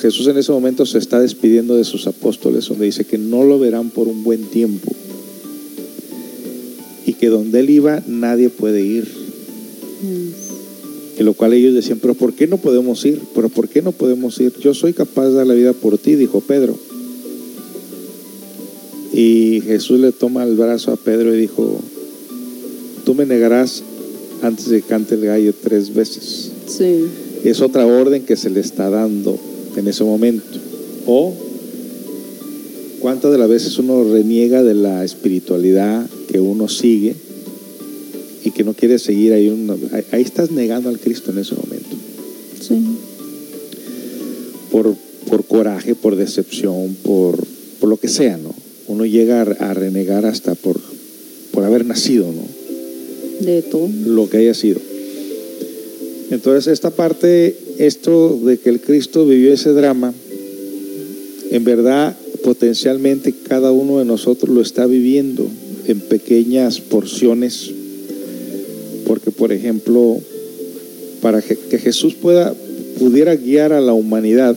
Jesús 0.00 0.26
en 0.26 0.36
ese 0.36 0.50
momento 0.50 0.84
se 0.84 0.98
está 0.98 1.20
despidiendo 1.20 1.76
de 1.76 1.84
sus 1.84 2.06
apóstoles, 2.06 2.66
donde 2.66 2.86
dice 2.86 3.04
que 3.04 3.18
no 3.18 3.44
lo 3.44 3.58
verán 3.58 3.90
por 3.90 4.08
un 4.08 4.24
buen 4.24 4.44
tiempo 4.44 4.90
y 7.06 7.12
que 7.14 7.28
donde 7.28 7.60
él 7.60 7.70
iba 7.70 8.02
nadie 8.06 8.48
puede 8.48 8.82
ir. 8.82 9.08
Y 11.20 11.22
lo 11.22 11.34
cual 11.34 11.52
ellos 11.52 11.74
decían, 11.74 11.98
pero 12.00 12.14
¿por 12.14 12.32
qué 12.32 12.46
no 12.46 12.56
podemos 12.56 13.04
ir? 13.04 13.20
¿Pero 13.34 13.50
por 13.50 13.68
qué 13.68 13.82
no 13.82 13.92
podemos 13.92 14.40
ir? 14.40 14.54
Yo 14.58 14.72
soy 14.72 14.94
capaz 14.94 15.28
de 15.28 15.34
dar 15.34 15.46
la 15.46 15.52
vida 15.52 15.74
por 15.74 15.98
ti, 15.98 16.14
dijo 16.14 16.40
Pedro. 16.40 16.74
Y 19.12 19.60
Jesús 19.66 20.00
le 20.00 20.12
toma 20.12 20.44
el 20.44 20.56
brazo 20.56 20.92
a 20.92 20.96
Pedro 20.96 21.34
y 21.34 21.38
dijo, 21.38 21.78
tú 23.04 23.14
me 23.14 23.26
negarás 23.26 23.82
antes 24.40 24.70
de 24.70 24.80
que 24.80 24.88
cante 24.88 25.16
el 25.16 25.26
gallo 25.26 25.52
tres 25.62 25.92
veces. 25.92 26.52
Sí. 26.66 27.04
Es 27.44 27.60
otra 27.60 27.84
orden 27.84 28.24
que 28.24 28.36
se 28.36 28.48
le 28.48 28.60
está 28.60 28.88
dando 28.88 29.38
en 29.76 29.88
ese 29.88 30.04
momento. 30.04 30.58
O 31.04 31.34
cuántas 33.00 33.30
de 33.30 33.36
las 33.36 33.50
veces 33.50 33.78
uno 33.78 34.04
reniega 34.04 34.62
de 34.62 34.72
la 34.72 35.04
espiritualidad 35.04 36.08
que 36.30 36.40
uno 36.40 36.66
sigue 36.66 37.14
y 38.44 38.50
que 38.52 38.64
no 38.64 38.74
quiere 38.74 38.98
seguir 38.98 39.32
ahí- 39.32 39.50
ahí 40.12 40.22
estás 40.22 40.50
negando 40.50 40.88
al 40.88 40.98
Cristo 40.98 41.30
en 41.30 41.38
ese 41.38 41.54
momento. 41.54 41.96
Sí. 42.60 42.74
Por, 44.70 44.94
por 45.28 45.44
coraje, 45.44 45.94
por 45.94 46.16
decepción, 46.16 46.96
por, 47.02 47.44
por 47.80 47.88
lo 47.88 47.96
que 47.96 48.08
sea, 48.08 48.36
¿no? 48.36 48.54
Uno 48.86 49.04
llega 49.04 49.42
a, 49.42 49.70
a 49.70 49.74
renegar 49.74 50.26
hasta 50.26 50.54
por, 50.54 50.80
por 51.52 51.64
haber 51.64 51.84
nacido, 51.84 52.26
¿no? 52.32 52.42
De 53.44 53.62
todo. 53.62 53.88
lo 54.06 54.28
que 54.28 54.38
haya 54.38 54.54
sido. 54.54 54.80
Entonces 56.30 56.72
esta 56.72 56.90
parte, 56.90 57.56
esto 57.78 58.38
de 58.44 58.58
que 58.58 58.70
el 58.70 58.80
Cristo 58.80 59.26
vivió 59.26 59.52
ese 59.52 59.70
drama, 59.72 60.12
en 61.50 61.64
verdad 61.64 62.16
potencialmente 62.44 63.34
cada 63.48 63.72
uno 63.72 63.98
de 63.98 64.04
nosotros 64.04 64.54
lo 64.54 64.60
está 64.62 64.86
viviendo 64.86 65.46
en 65.86 66.00
pequeñas 66.00 66.80
porciones, 66.80 67.72
porque 69.22 69.36
por 69.36 69.52
ejemplo, 69.52 70.18
para 71.20 71.42
que, 71.42 71.56
Jesús 71.78 72.14
pueda, 72.14 72.54
pudiera 72.98 73.36
guiar 73.36 73.72
a 73.72 73.80
la 73.80 73.92
humanidad 73.92 74.56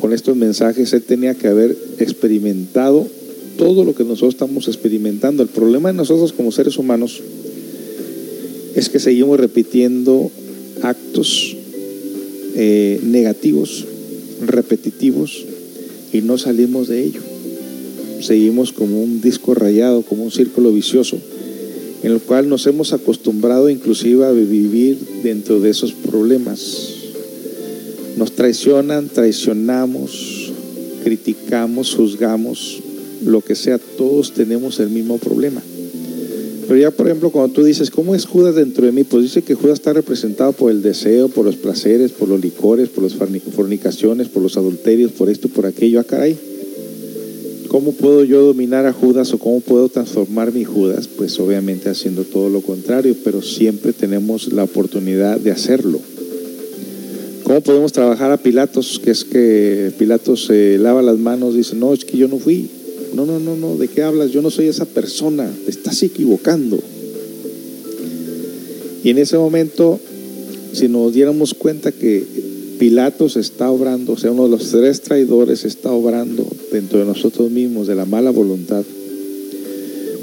con 0.00 0.12
estos 0.12 0.36
mensajes, 0.36 0.92
él 0.92 1.02
tenía 1.02 1.34
que 1.34 1.48
haber 1.48 1.76
experimentado 1.98 3.06
todo 3.56 3.84
lo 3.84 3.94
que 3.94 4.04
nosotros 4.04 4.34
estamos 4.34 4.68
experimentando. 4.68 5.42
El 5.42 5.48
problema 5.48 5.90
de 5.90 5.96
nosotros 5.96 6.32
como 6.34 6.52
seres 6.52 6.76
humanos 6.76 7.22
es 8.74 8.90
que 8.90 8.98
seguimos 8.98 9.40
repitiendo 9.40 10.30
actos 10.82 11.56
eh, 12.54 13.00
negativos, 13.02 13.86
repetitivos, 14.46 15.46
y 16.12 16.20
no 16.20 16.36
salimos 16.36 16.88
de 16.88 17.04
ello. 17.04 17.20
Seguimos 18.20 18.72
como 18.72 19.02
un 19.02 19.22
disco 19.22 19.54
rayado, 19.54 20.02
como 20.02 20.24
un 20.24 20.30
círculo 20.30 20.72
vicioso, 20.72 21.18
en 22.02 22.12
el 22.12 22.20
cual 22.20 22.48
nos 22.48 22.66
hemos 22.66 22.92
acostumbrado 22.92 23.68
inclusive 23.68 24.24
a 24.26 24.32
vivir 24.32 24.98
dentro 25.22 25.60
de 25.60 25.70
esos 25.70 25.92
problemas. 25.92 26.94
Nos 28.16 28.32
traicionan, 28.32 29.08
traicionamos, 29.08 30.52
criticamos, 31.04 31.94
juzgamos, 31.94 32.80
lo 33.24 33.40
que 33.40 33.54
sea, 33.54 33.78
todos 33.78 34.32
tenemos 34.32 34.78
el 34.80 34.90
mismo 34.90 35.18
problema. 35.18 35.62
Pero 36.68 36.80
ya, 36.80 36.90
por 36.90 37.06
ejemplo, 37.06 37.30
cuando 37.30 37.54
tú 37.54 37.62
dices, 37.62 37.90
¿cómo 37.90 38.14
es 38.14 38.26
Judas 38.26 38.56
dentro 38.56 38.84
de 38.86 38.92
mí? 38.92 39.04
Pues 39.04 39.22
dice 39.22 39.42
que 39.42 39.54
Judas 39.54 39.74
está 39.74 39.92
representado 39.92 40.52
por 40.52 40.72
el 40.72 40.82
deseo, 40.82 41.28
por 41.28 41.44
los 41.44 41.54
placeres, 41.56 42.10
por 42.10 42.28
los 42.28 42.40
licores, 42.40 42.88
por 42.88 43.04
las 43.04 43.16
forni- 43.16 43.40
fornicaciones, 43.40 44.28
por 44.28 44.42
los 44.42 44.56
adulterios, 44.56 45.12
por 45.12 45.30
esto, 45.30 45.48
por 45.48 45.64
aquello. 45.64 46.00
Ah, 46.00 46.04
caray. 46.04 46.36
¿Cómo 47.76 47.92
puedo 47.92 48.24
yo 48.24 48.40
dominar 48.40 48.86
a 48.86 48.92
Judas 48.94 49.34
o 49.34 49.38
cómo 49.38 49.60
puedo 49.60 49.90
transformar 49.90 50.50
mi 50.50 50.64
Judas? 50.64 51.08
Pues 51.08 51.38
obviamente 51.38 51.90
haciendo 51.90 52.24
todo 52.24 52.48
lo 52.48 52.62
contrario, 52.62 53.14
pero 53.22 53.42
siempre 53.42 53.92
tenemos 53.92 54.50
la 54.50 54.64
oportunidad 54.64 55.38
de 55.38 55.50
hacerlo. 55.50 56.00
¿Cómo 57.42 57.60
podemos 57.60 57.92
trabajar 57.92 58.30
a 58.30 58.38
Pilatos? 58.38 58.98
Que 58.98 59.10
es 59.10 59.24
que 59.24 59.92
Pilatos 59.98 60.46
se 60.46 60.78
lava 60.78 61.02
las 61.02 61.18
manos, 61.18 61.54
dice, 61.54 61.76
no, 61.76 61.92
es 61.92 62.06
que 62.06 62.16
yo 62.16 62.28
no 62.28 62.38
fui. 62.38 62.70
No, 63.12 63.26
no, 63.26 63.38
no, 63.38 63.56
no, 63.56 63.76
¿de 63.76 63.88
qué 63.88 64.02
hablas? 64.02 64.30
Yo 64.30 64.40
no 64.40 64.50
soy 64.50 64.68
esa 64.68 64.86
persona, 64.86 65.46
te 65.66 65.70
estás 65.70 66.02
equivocando. 66.02 66.78
Y 69.04 69.10
en 69.10 69.18
ese 69.18 69.36
momento, 69.36 70.00
si 70.72 70.88
nos 70.88 71.12
diéramos 71.12 71.52
cuenta 71.52 71.92
que 71.92 72.24
Pilatos 72.78 73.36
está 73.36 73.70
obrando, 73.70 74.12
o 74.12 74.18
sea, 74.18 74.32
uno 74.32 74.44
de 74.44 74.50
los 74.50 74.70
tres 74.70 75.00
traidores 75.00 75.64
está 75.64 75.92
obrando 75.92 76.46
dentro 76.72 76.98
de 76.98 77.04
nosotros 77.06 77.50
mismos, 77.50 77.86
de 77.86 77.94
la 77.94 78.04
mala 78.04 78.30
voluntad, 78.30 78.84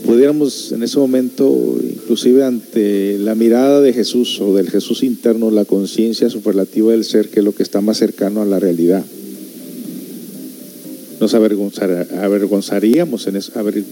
pudiéramos 0.05 0.71
en 0.71 0.83
ese 0.83 0.99
momento, 0.99 1.79
inclusive 1.81 2.43
ante 2.43 3.17
la 3.17 3.33
mirada 3.35 3.81
de 3.81 3.93
Jesús 3.93 4.39
o 4.41 4.53
del 4.55 4.69
Jesús 4.69 5.01
interno, 5.03 5.49
la 5.49 5.65
conciencia 5.65 6.29
superlativa 6.29 6.91
del 6.91 7.05
ser, 7.05 7.29
que 7.29 7.39
es 7.39 7.45
lo 7.45 7.53
que 7.55 7.63
está 7.63 7.81
más 7.81 7.97
cercano 7.97 8.41
a 8.41 8.45
la 8.45 8.59
realidad, 8.59 9.03
nos 11.19 11.33
avergonzar- 11.33 12.07
avergonzaríamos 12.21 13.25
en 13.27 13.37
eso, 13.37 13.51
aver- 13.55 13.83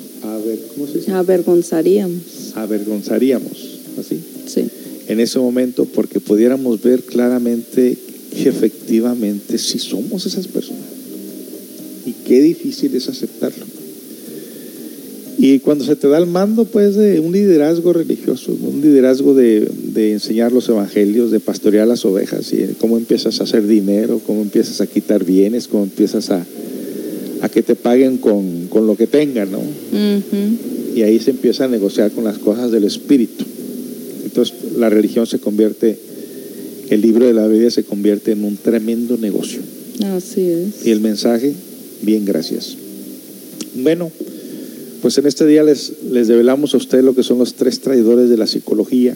ver, 0.45 0.59
¿cómo 0.75 0.85
se 0.88 0.97
dice? 0.99 1.11
Avergonzaríamos. 1.13 2.51
Avergonzaríamos, 2.55 3.79
así. 3.99 4.19
Sí. 4.47 4.65
En 5.07 5.19
ese 5.19 5.39
momento, 5.39 5.85
porque 5.85 6.19
pudiéramos 6.19 6.81
ver 6.81 7.03
claramente 7.03 7.97
que 8.32 8.49
efectivamente 8.49 9.58
sí 9.58 9.80
somos 9.80 10.26
esas 10.26 10.48
personas. 10.48 10.84
Y 12.06 12.14
qué 12.28 12.41
difícil 12.41 12.95
es 12.95 13.08
aceptarlo. 13.10 13.66
Y 15.38 15.60
cuando 15.60 15.84
se 15.84 15.95
te 15.95 16.08
da 16.08 16.18
el 16.20 16.28
mando, 16.28 16.66
pues, 16.66 16.95
de 16.95 17.20
un 17.20 17.32
liderazgo 17.32 17.94
religioso, 17.94 18.56
un 18.62 18.82
liderazgo 18.82 19.34
de, 19.34 19.68
de 19.94 20.14
enseñar 20.14 20.52
los 20.52 20.70
evangelios, 20.70 21.32
de 21.32 21.40
pastorear 21.40 21.88
las 21.88 22.06
ovejas, 22.06 22.53
y 22.53 22.76
cómo 22.80 22.98
empiezas 22.98 23.40
a 23.40 23.45
hacer 23.45 23.66
dinero, 23.66 24.22
cómo 24.26 24.41
empiezas 24.41 24.82
a 24.82 24.88
quitar 24.88 25.24
bienes, 25.26 25.68
cómo 25.68 25.84
empiezas 25.84 26.30
a, 26.30 26.45
a 27.41 27.49
que 27.49 27.64
te 27.64 27.76
paguen 27.76 28.18
con, 28.18 28.68
con 28.68 28.86
lo 28.86 28.95
que 28.95 29.08
tengan, 29.08 29.52
¿no? 29.52 29.62
Y 30.95 31.02
ahí 31.02 31.20
se 31.20 31.32
empieza 31.32 31.66
a 31.66 31.68
negociar 31.68 32.12
con 32.12 32.24
las 32.24 32.38
cosas 32.38 32.72
del 32.72 32.84
espíritu. 32.84 33.45
Entonces, 34.24 34.56
la 34.78 34.90
religión 34.90 35.26
se 35.26 35.40
convierte, 35.40 35.98
el 36.95 37.01
libro 37.01 37.26
de 37.26 37.34
la 37.34 37.47
Biblia 37.47 37.72
se 37.72 37.84
convierte 37.84 38.31
en 38.31 38.43
un 38.43 38.57
tremendo 38.57 39.18
negocio. 39.18 39.61
Así 40.05 40.41
es. 40.41 40.85
Y 40.85 40.91
el 40.91 40.99
mensaje, 41.01 41.53
bien, 42.01 42.26
gracias. 42.26 42.76
Bueno, 43.76 44.11
pues 45.01 45.18
en 45.18 45.26
este 45.26 45.45
día 45.45 45.63
les, 45.63 45.93
les 46.11 46.27
develamos 46.27 46.73
a 46.73 46.77
ustedes 46.77 47.03
lo 47.03 47.15
que 47.15 47.23
son 47.23 47.38
los 47.39 47.53
tres 47.55 47.80
traidores 47.80 48.30
de 48.30 48.38
la 48.38 48.47
psicología 48.47 49.15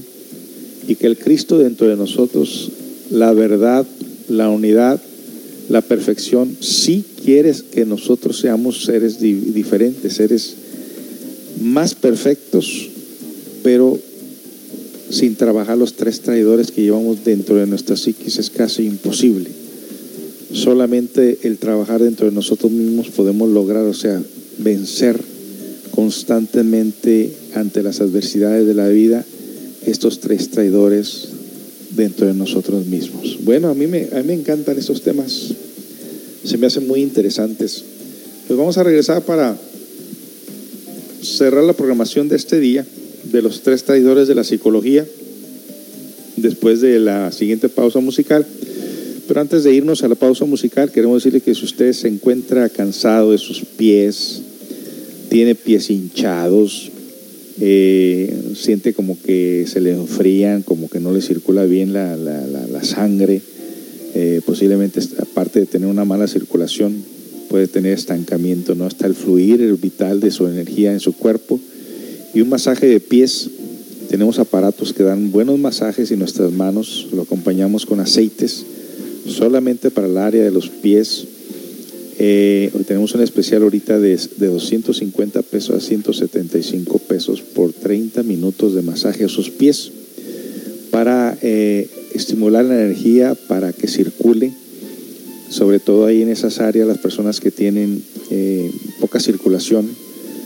y 0.88 0.96
que 0.96 1.08
el 1.08 1.18
Cristo 1.18 1.58
dentro 1.58 1.88
de 1.88 1.96
nosotros, 1.96 2.72
la 3.12 3.34
verdad, 3.34 3.86
la 4.30 4.50
unidad, 4.50 5.02
la 5.70 5.82
perfección, 5.82 6.56
sí 6.60 7.04
quieres 7.24 7.64
que 7.64 7.86
nosotros 7.86 8.40
seamos 8.40 8.86
seres 8.86 9.20
di- 9.20 9.34
diferentes, 9.34 10.14
seres 10.14 10.54
más 11.62 11.96
perfectos, 11.96 12.90
pero 13.64 14.00
sin 15.10 15.36
trabajar 15.36 15.78
los 15.78 15.94
tres 15.94 16.22
traidores 16.22 16.72
que 16.72 16.82
llevamos 16.82 17.24
dentro 17.24 17.56
de 17.56 17.68
nuestra 17.68 17.96
psiquis 17.96 18.38
es 18.38 18.50
casi 18.50 18.86
imposible 18.86 19.50
solamente 20.56 21.40
el 21.44 21.58
trabajar 21.58 22.02
dentro 22.02 22.28
de 22.28 22.32
nosotros 22.32 22.72
mismos 22.72 23.10
podemos 23.10 23.50
lograr, 23.50 23.84
o 23.84 23.94
sea, 23.94 24.22
vencer 24.58 25.20
constantemente 25.92 27.32
ante 27.54 27.84
las 27.84 28.02
adversidades 28.02 28.66
de 28.66 28.74
la 28.74 28.88
vida 28.88 29.24
estos 29.86 30.20
tres 30.20 30.50
traidores 30.50 31.28
dentro 31.96 32.28
de 32.28 32.34
nosotros 32.34 32.86
mismos. 32.86 33.40
Bueno, 33.44 33.70
a 33.70 33.74
mí 33.74 33.86
me, 33.86 34.08
a 34.14 34.22
mí 34.22 34.28
me 34.28 34.34
encantan 34.34 34.78
estos 34.78 35.02
temas, 35.02 35.54
se 36.44 36.58
me 36.58 36.68
hacen 36.68 36.88
muy 36.88 37.02
interesantes. 37.02 37.84
Pues 38.48 38.58
vamos 38.58 38.78
a 38.78 38.84
regresar 38.84 39.24
para 39.24 39.58
cerrar 41.22 41.64
la 41.64 41.74
programación 41.74 42.30
de 42.30 42.36
este 42.38 42.60
día 42.60 42.86
de 43.36 43.42
los 43.42 43.62
tres 43.62 43.84
traidores 43.84 44.28
de 44.28 44.36
la 44.36 44.44
psicología 44.44 45.06
después 46.38 46.82
de 46.82 47.00
la 47.00 47.32
siguiente 47.32 47.70
pausa 47.70 48.00
musical. 48.00 48.46
Pero 49.28 49.42
antes 49.42 49.64
de 49.64 49.74
irnos 49.74 50.04
a 50.04 50.08
la 50.08 50.16
pausa 50.16 50.46
musical, 50.46 50.92
queremos 50.92 51.22
decirle 51.24 51.42
que 51.42 51.54
si 51.56 51.66
usted 51.66 51.92
se 51.94 52.08
encuentra 52.08 52.70
cansado 52.70 53.32
de 53.32 53.38
sus 53.38 53.62
pies, 53.62 54.42
tiene 55.30 55.56
pies 55.56 55.90
hinchados, 55.90 56.92
eh, 57.60 58.34
siente 58.56 58.94
como 58.94 59.18
que 59.22 59.66
se 59.68 59.82
le 59.82 59.92
enfrían, 59.94 60.62
como 60.62 60.90
que 60.90 61.00
no 61.00 61.12
le 61.12 61.22
circula 61.22 61.66
bien 61.66 61.92
la, 61.92 62.16
la- 62.16 62.84
sangre, 62.84 63.42
eh, 64.14 64.42
posiblemente 64.46 65.00
aparte 65.20 65.60
de 65.60 65.66
tener 65.66 65.90
una 65.90 66.06
mala 66.06 66.28
circulación, 66.28 66.94
puede 67.50 67.68
tener 67.68 67.94
estancamiento, 67.94 68.76
¿no? 68.76 68.86
Hasta 68.86 69.08
el 69.08 69.16
fluir 69.16 69.60
el 69.62 69.74
vital 69.76 70.20
de 70.20 70.30
su 70.30 70.46
energía 70.48 70.94
en 70.94 71.00
su 71.00 71.14
cuerpo 71.14 71.60
y 72.36 72.42
un 72.42 72.50
masaje 72.50 72.86
de 72.86 73.00
pies. 73.00 73.50
Tenemos 74.10 74.38
aparatos 74.38 74.94
que 74.94 75.04
dan 75.04 75.32
buenos 75.32 75.58
masajes 75.58 76.12
y 76.12 76.18
nuestras 76.18 76.52
manos 76.52 77.08
lo 77.12 77.24
acompañamos 77.24 77.86
con 77.86 78.00
aceites 78.00 78.66
solamente 79.28 79.90
para 79.90 80.08
el 80.08 80.18
área 80.18 80.44
de 80.44 80.52
los 80.52 80.70
pies. 80.70 81.26
Eh, 82.20 82.72
tenemos 82.86 83.16
un 83.16 83.22
especial 83.22 83.64
ahorita 83.64 84.00
de, 84.00 84.20
de 84.38 84.48
250 84.48 85.42
pesos 85.42 85.76
a 85.76 85.80
175 85.80 87.00
pesos 87.00 87.42
por 87.42 87.74
30 87.74 88.24
minutos 88.24 88.76
de 88.76 88.84
masaje 88.84 89.26
a 89.26 89.30
sus 89.30 89.50
pies 89.50 89.92
para 90.92 91.38
eh, 91.42 91.90
estimular 92.14 92.64
la 92.64 92.76
energía 92.76 93.36
para 93.48 93.74
que 93.74 93.88
circule, 93.88 94.54
sobre 95.50 95.80
todo 95.80 96.06
ahí 96.06 96.22
en 96.22 96.30
esas 96.30 96.60
áreas, 96.60 96.88
las 96.88 97.00
personas 97.00 97.40
que 97.40 97.52
tienen 97.52 98.02
eh, 98.30 98.72
poca 99.02 99.20
circulación, 99.20 99.90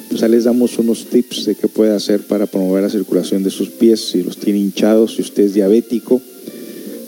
pues 0.10 0.24
ahí 0.24 0.32
les 0.32 0.46
damos 0.46 0.78
unos 0.80 1.06
tips 1.06 1.46
de 1.46 1.56
qué 1.56 1.68
puede 1.68 1.94
hacer 1.94 2.22
para 2.22 2.48
promover 2.48 2.84
la 2.84 2.90
circulación 2.90 3.44
de 3.44 3.52
sus 3.52 3.70
pies, 3.70 4.10
si 4.12 4.24
los 4.24 4.38
tiene 4.38 4.60
hinchados, 4.60 5.16
si 5.16 5.22
usted 5.22 5.44
es 5.44 5.54
diabético. 5.54 6.22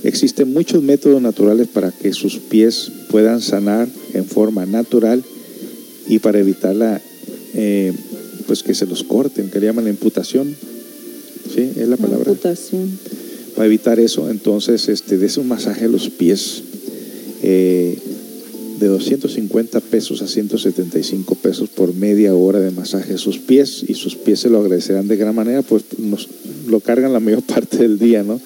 Existen 0.03 0.53
muchos 0.53 0.83
métodos 0.83 1.21
naturales 1.21 1.67
para 1.67 1.91
que 1.91 2.13
sus 2.13 2.37
pies 2.37 2.91
puedan 3.09 3.41
sanar 3.41 3.87
en 4.13 4.25
forma 4.25 4.65
natural 4.65 5.23
y 6.07 6.19
para 6.19 6.39
evitar 6.39 6.75
la, 6.75 7.01
eh, 7.53 7.93
pues 8.47 8.63
que 8.63 8.73
se 8.73 8.85
los 8.85 9.03
corten, 9.03 9.49
que 9.49 9.59
le 9.59 9.67
llaman 9.67 9.85
la 9.85 9.91
imputación. 9.91 10.55
¿Sí? 11.53 11.71
Es 11.75 11.87
la 11.87 11.97
palabra 11.97 12.31
Amputación. 12.31 12.97
para 13.55 13.65
evitar 13.65 13.99
eso, 13.99 14.29
entonces 14.29 14.87
este, 14.89 15.17
des 15.17 15.37
un 15.37 15.47
masaje 15.47 15.85
a 15.85 15.87
los 15.87 16.09
pies 16.09 16.63
eh, 17.43 17.97
de 18.81 18.87
250 18.87 19.79
pesos 19.79 20.21
a 20.21 20.27
175 20.27 21.35
pesos 21.35 21.69
por 21.69 21.93
media 21.93 22.33
hora 22.33 22.59
de 22.59 22.71
masaje 22.71 23.17
sus 23.17 23.37
pies 23.37 23.85
y 23.87 23.93
sus 23.93 24.15
pies 24.15 24.39
se 24.39 24.49
lo 24.49 24.59
agradecerán 24.59 25.07
de 25.07 25.15
gran 25.15 25.35
manera, 25.35 25.61
pues 25.61 25.83
nos 25.99 26.27
lo 26.67 26.79
cargan 26.79 27.13
la 27.13 27.19
mayor 27.19 27.43
parte 27.43 27.77
del 27.77 27.99
día, 27.99 28.23
¿no? 28.23 28.41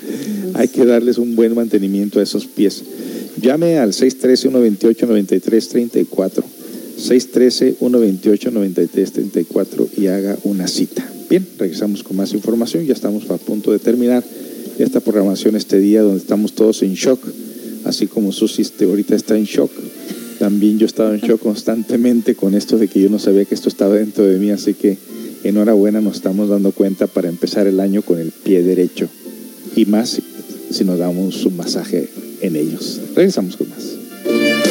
Hay 0.54 0.68
que 0.68 0.84
darles 0.86 1.18
un 1.18 1.36
buen 1.36 1.56
mantenimiento 1.56 2.20
a 2.20 2.24
esos 2.24 2.46
pies. 2.46 2.84
Llame 3.42 3.80
al 3.80 3.94
613-128-9334, 3.94 6.44
613-128-9334 7.00 9.88
y 9.98 10.08
haga 10.08 10.38
una 10.44 10.68
cita. 10.68 11.10
Bien, 11.30 11.48
regresamos 11.58 12.04
con 12.04 12.18
más 12.18 12.34
información. 12.34 12.86
Ya 12.86 12.94
estamos 12.94 13.30
a 13.30 13.38
punto 13.38 13.72
de 13.72 13.80
terminar 13.80 14.24
esta 14.80 15.00
programación 15.00 15.56
este 15.56 15.80
día 15.80 16.02
donde 16.02 16.20
estamos 16.20 16.54
todos 16.54 16.84
en 16.84 16.94
shock, 16.94 17.20
así 17.86 18.08
como 18.08 18.32
Susi 18.32 18.62
este, 18.62 18.86
ahorita 18.86 19.16
está 19.16 19.38
en 19.38 19.46
shock. 19.46 19.72
También 20.40 20.78
yo 20.78 20.86
he 20.86 20.88
estado 20.88 21.14
en 21.14 21.22
shock 21.22 21.42
constantemente 21.42 22.36
con 22.36 22.56
esto 22.56 22.78
de 22.78 22.88
que 22.88 23.02
yo 23.02 23.10
no 23.10 23.20
sabía 23.20 23.46
que 23.46 23.56
esto 23.56 23.70
estaba 23.70 23.96
dentro 23.96 24.26
de 24.26 24.38
mí, 24.38 24.52
así 24.52 24.74
que 24.74 24.98
enhorabuena, 25.44 26.02
nos 26.02 26.16
estamos 26.16 26.50
dando 26.50 26.72
cuenta 26.72 27.08
para 27.08 27.30
empezar 27.30 27.68
el 27.68 27.80
año 27.80 28.02
con 28.02 28.20
el 28.20 28.32
pie 28.32 28.64
derecho 28.64 29.08
y 29.76 29.86
más 29.86 30.22
si 30.70 30.84
nos 30.84 31.00
damos 31.00 31.46
un 31.46 31.56
masaje 31.56 32.10
en 32.42 32.56
ellos. 32.56 33.00
Regresamos 33.16 33.56
con 33.56 33.70
más. 33.70 34.65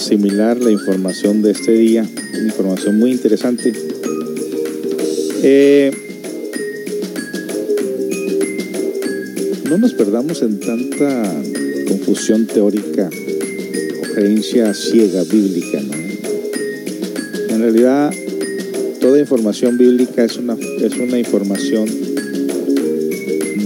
Asimilar 0.00 0.58
la 0.58 0.70
información 0.70 1.42
de 1.42 1.50
este 1.50 1.72
día, 1.72 2.08
una 2.32 2.46
información 2.46 2.98
muy 2.98 3.12
interesante. 3.12 3.70
Eh, 5.42 5.90
no 9.68 9.76
nos 9.76 9.92
perdamos 9.92 10.40
en 10.40 10.58
tanta 10.58 11.22
confusión 11.86 12.46
teórica 12.46 13.10
o 13.10 14.14
creencia 14.14 14.72
ciega 14.72 15.22
bíblica. 15.24 15.82
En 17.50 17.60
realidad, 17.60 18.10
toda 19.02 19.20
información 19.20 19.76
bíblica 19.76 20.24
es 20.24 20.38
una, 20.38 20.56
es 20.80 20.96
una 20.96 21.18
información 21.18 21.84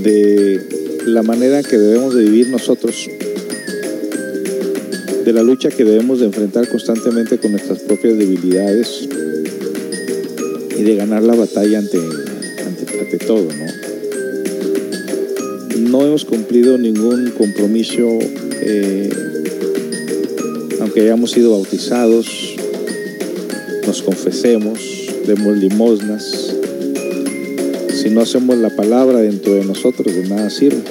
de 0.02 0.60
la 1.06 1.22
manera 1.22 1.62
que 1.62 1.78
debemos 1.78 2.12
de 2.16 2.24
vivir 2.24 2.48
nosotros, 2.48 3.08
de 5.24 5.32
la 5.32 5.42
lucha 5.42 5.70
que 5.70 5.84
debemos 5.84 6.20
de 6.20 6.26
enfrentar 6.26 6.68
constantemente 6.68 7.38
con 7.38 7.52
nuestras 7.52 7.78
propias 7.78 8.18
debilidades 8.18 9.08
y 10.76 10.82
de 10.82 10.96
ganar 10.96 11.22
la 11.22 11.34
batalla 11.34 11.78
ante, 11.78 11.98
ante, 11.98 13.18
todo, 13.18 13.44
¿no? 13.44 13.64
No 15.90 16.06
hemos 16.06 16.26
cumplido 16.26 16.76
ningún 16.76 17.30
compromiso, 17.30 18.18
eh, 18.60 19.08
aunque 20.80 21.00
hayamos 21.00 21.30
sido 21.30 21.52
bautizados, 21.52 22.56
nos 23.86 24.02
confesemos, 24.02 24.78
demos 25.26 25.56
limosnas. 25.56 26.54
Si 27.88 28.10
no 28.10 28.20
hacemos 28.20 28.58
la 28.58 28.70
palabra 28.70 29.20
dentro 29.20 29.54
de 29.54 29.64
nosotros, 29.64 30.14
de 30.14 30.28
nada 30.28 30.50
sirve. 30.50 30.82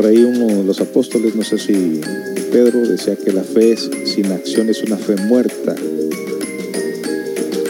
Por 0.00 0.08
ahí 0.08 0.24
uno 0.24 0.46
de 0.46 0.64
los 0.64 0.80
apóstoles, 0.80 1.36
no 1.36 1.44
sé 1.44 1.58
si 1.58 2.00
Pedro, 2.50 2.88
decía 2.88 3.16
que 3.16 3.34
la 3.34 3.42
fe 3.42 3.76
sin 3.76 4.32
acción 4.32 4.70
es 4.70 4.82
una 4.82 4.96
fe 4.96 5.14
muerta. 5.28 5.76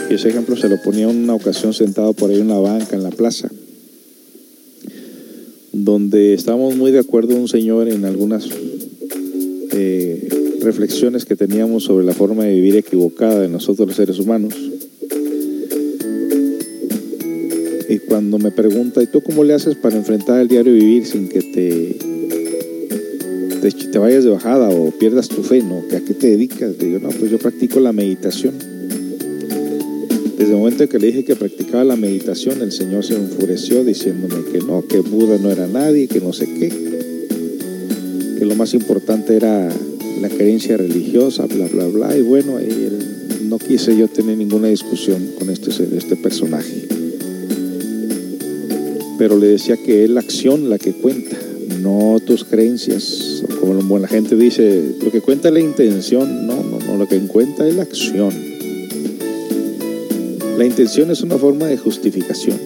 Y 0.09 0.13
ese 0.13 0.29
ejemplo 0.29 0.55
se 0.55 0.69
lo 0.69 0.81
ponía 0.81 1.09
en 1.09 1.23
una 1.25 1.35
ocasión 1.35 1.73
sentado 1.73 2.13
por 2.13 2.29
ahí 2.29 2.37
en 2.37 2.43
una 2.43 2.59
banca 2.59 2.95
en 2.95 3.03
la 3.03 3.09
plaza, 3.09 3.51
donde 5.73 6.33
estábamos 6.33 6.77
muy 6.77 6.91
de 6.91 6.99
acuerdo 6.99 7.35
un 7.35 7.49
señor 7.49 7.89
en 7.89 8.05
algunas 8.05 8.47
eh, 9.73 10.29
reflexiones 10.61 11.25
que 11.25 11.35
teníamos 11.35 11.83
sobre 11.83 12.05
la 12.05 12.13
forma 12.13 12.45
de 12.45 12.53
vivir 12.53 12.77
equivocada 12.77 13.41
de 13.41 13.49
nosotros 13.49 13.89
los 13.89 13.97
seres 13.97 14.19
humanos. 14.19 14.53
Y 17.89 17.99
cuando 17.99 18.37
me 18.37 18.51
pregunta, 18.51 19.03
¿y 19.03 19.07
tú 19.07 19.19
cómo 19.19 19.43
le 19.43 19.53
haces 19.53 19.75
para 19.75 19.97
enfrentar 19.97 20.39
el 20.39 20.47
diario 20.47 20.71
vivir 20.71 21.05
sin 21.05 21.27
que 21.27 21.41
te, 21.41 22.10
te, 23.61 23.71
te 23.71 23.97
vayas 23.97 24.23
de 24.23 24.31
bajada 24.31 24.69
o 24.69 24.91
pierdas 24.91 25.29
tu 25.29 25.43
fe? 25.43 25.61
¿no? 25.61 25.83
¿A 25.95 25.99
qué 25.99 26.13
te 26.13 26.31
dedicas? 26.31 26.75
Le 26.79 26.87
digo, 26.87 26.99
no, 26.99 27.09
pues 27.09 27.29
yo 27.31 27.37
practico 27.37 27.79
la 27.79 27.93
meditación. 27.93 28.53
Desde 30.37 30.53
el 30.53 30.57
momento 30.57 30.83
en 30.83 30.89
que 30.89 30.97
le 30.97 31.07
dije 31.07 31.23
que 31.23 31.35
practicaba 31.35 31.83
la 31.83 31.95
meditación, 31.95 32.61
el 32.63 32.71
Señor 32.71 33.05
se 33.05 33.15
enfureció 33.15 33.83
diciéndome 33.83 34.43
que 34.51 34.57
no, 34.59 34.87
que 34.87 34.99
Buda 34.99 35.37
no 35.37 35.51
era 35.51 35.67
nadie, 35.67 36.07
que 36.07 36.19
no 36.19 36.33
sé 36.33 36.47
qué, 36.47 36.69
que 38.39 38.45
lo 38.45 38.55
más 38.55 38.73
importante 38.73 39.35
era 39.35 39.69
la 40.19 40.29
creencia 40.29 40.77
religiosa, 40.77 41.45
bla, 41.45 41.67
bla, 41.67 41.85
bla. 41.85 42.17
Y 42.17 42.23
bueno, 42.23 42.53
no 43.43 43.59
quise 43.59 43.95
yo 43.95 44.07
tener 44.07 44.35
ninguna 44.35 44.69
discusión 44.69 45.31
con 45.37 45.51
este, 45.51 45.69
este 45.69 46.15
personaje. 46.15 46.87
Pero 49.19 49.37
le 49.37 49.45
decía 49.45 49.77
que 49.77 50.05
es 50.05 50.09
la 50.09 50.21
acción 50.21 50.71
la 50.71 50.79
que 50.79 50.93
cuenta, 50.93 51.37
no 51.81 52.19
tus 52.19 52.43
creencias. 52.43 53.43
Como 53.59 53.99
la 53.99 54.07
gente 54.07 54.35
dice, 54.35 54.95
lo 55.03 55.11
que 55.11 55.21
cuenta 55.21 55.47
es 55.47 55.53
la 55.53 55.59
intención, 55.59 56.47
no, 56.47 56.55
no, 56.63 56.79
no, 56.79 56.97
lo 56.97 57.07
que 57.07 57.19
cuenta 57.27 57.67
es 57.67 57.75
la 57.75 57.83
acción. 57.83 58.33
La 60.57 60.65
intención 60.65 61.09
es 61.09 61.21
una 61.21 61.37
forma 61.37 61.65
de 61.65 61.77
justificación, 61.77 62.57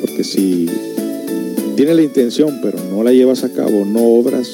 porque 0.00 0.24
si 0.24 0.66
tienes 1.76 1.96
la 1.96 2.02
intención 2.02 2.60
pero 2.62 2.78
no 2.90 3.02
la 3.02 3.12
llevas 3.12 3.44
a 3.44 3.50
cabo, 3.50 3.84
no 3.84 4.02
obras, 4.02 4.48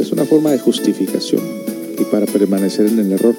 es 0.00 0.12
una 0.12 0.24
forma 0.24 0.52
de 0.52 0.58
justificación 0.58 1.42
y 1.98 2.04
para 2.04 2.26
permanecer 2.26 2.86
en 2.86 2.98
el 3.00 3.12
error. 3.12 3.34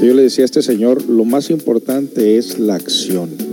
Entonces 0.00 0.08
yo 0.08 0.14
le 0.14 0.22
decía 0.22 0.44
a 0.44 0.46
este 0.46 0.62
señor, 0.62 1.04
lo 1.06 1.24
más 1.24 1.50
importante 1.50 2.38
es 2.38 2.58
la 2.58 2.76
acción. 2.76 3.49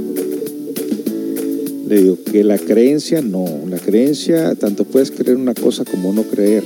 Le 1.87 2.01
digo 2.01 2.17
que 2.29 2.43
la 2.43 2.57
creencia 2.57 3.21
no, 3.21 3.45
la 3.69 3.77
creencia 3.77 4.55
tanto 4.55 4.83
puedes 4.83 5.09
creer 5.09 5.37
una 5.37 5.53
cosa 5.53 5.85
como 5.85 6.11
no 6.11 6.23
creer. 6.23 6.63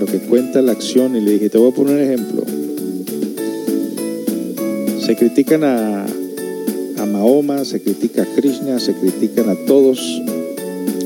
Lo 0.00 0.06
que 0.06 0.18
cuenta 0.18 0.60
la 0.62 0.72
acción 0.72 1.14
y 1.14 1.20
le 1.20 1.32
dije, 1.32 1.48
te 1.48 1.58
voy 1.58 1.70
a 1.70 1.74
poner 1.74 1.94
un 1.94 2.02
ejemplo. 2.02 2.42
Se 5.00 5.14
critican 5.14 5.62
a, 5.62 6.04
a 6.04 7.06
Mahoma, 7.06 7.64
se 7.64 7.80
critica 7.80 8.22
a 8.22 8.26
Krishna, 8.34 8.80
se 8.80 8.94
critican 8.94 9.48
a 9.48 9.54
todos 9.64 10.00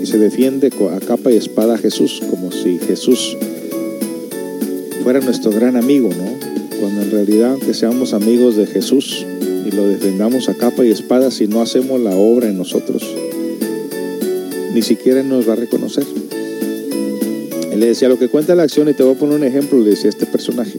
y 0.03 0.07
se 0.07 0.17
defiende 0.17 0.71
a 0.91 1.01
capa 1.01 1.31
y 1.31 1.37
espada 1.37 1.75
a 1.75 1.79
Jesús, 1.79 2.23
como 2.31 2.51
si 2.53 2.79
Jesús 2.79 3.37
fuera 5.03 5.21
nuestro 5.21 5.51
gran 5.51 5.77
amigo, 5.77 6.09
¿no? 6.09 6.79
Cuando 6.81 7.03
en 7.03 7.11
realidad, 7.11 7.53
aunque 7.53 7.75
seamos 7.75 8.15
amigos 8.15 8.57
de 8.57 8.67
Jesús 8.67 9.27
y 9.67 9.71
lo 9.73 9.87
defendamos 9.87 10.49
a 10.49 10.55
capa 10.55 10.87
y 10.87 10.91
espada, 10.91 11.31
si 11.31 11.49
no 11.49 11.61
hacemos 11.61 12.01
la 12.01 12.17
obra 12.17 12.49
en 12.49 12.57
nosotros, 12.57 13.05
ni 14.75 14.83
siquiera 14.83 15.23
nos 15.23 15.49
va 15.49 15.53
a 15.55 15.57
reconocer. 15.57 16.05
Él 17.73 17.81
le 17.81 17.87
decía, 17.87 18.09
lo 18.09 18.19
que 18.19 18.29
cuenta 18.29 18.55
la 18.55 18.65
acción, 18.65 18.89
y 18.89 18.95
te 18.95 19.03
voy 19.03 19.15
a 19.15 19.19
poner 19.19 19.37
un 19.37 19.45
ejemplo, 19.45 19.79
le 19.79 19.91
decía 19.91 20.11
este 20.11 20.27
personaje. 20.27 20.79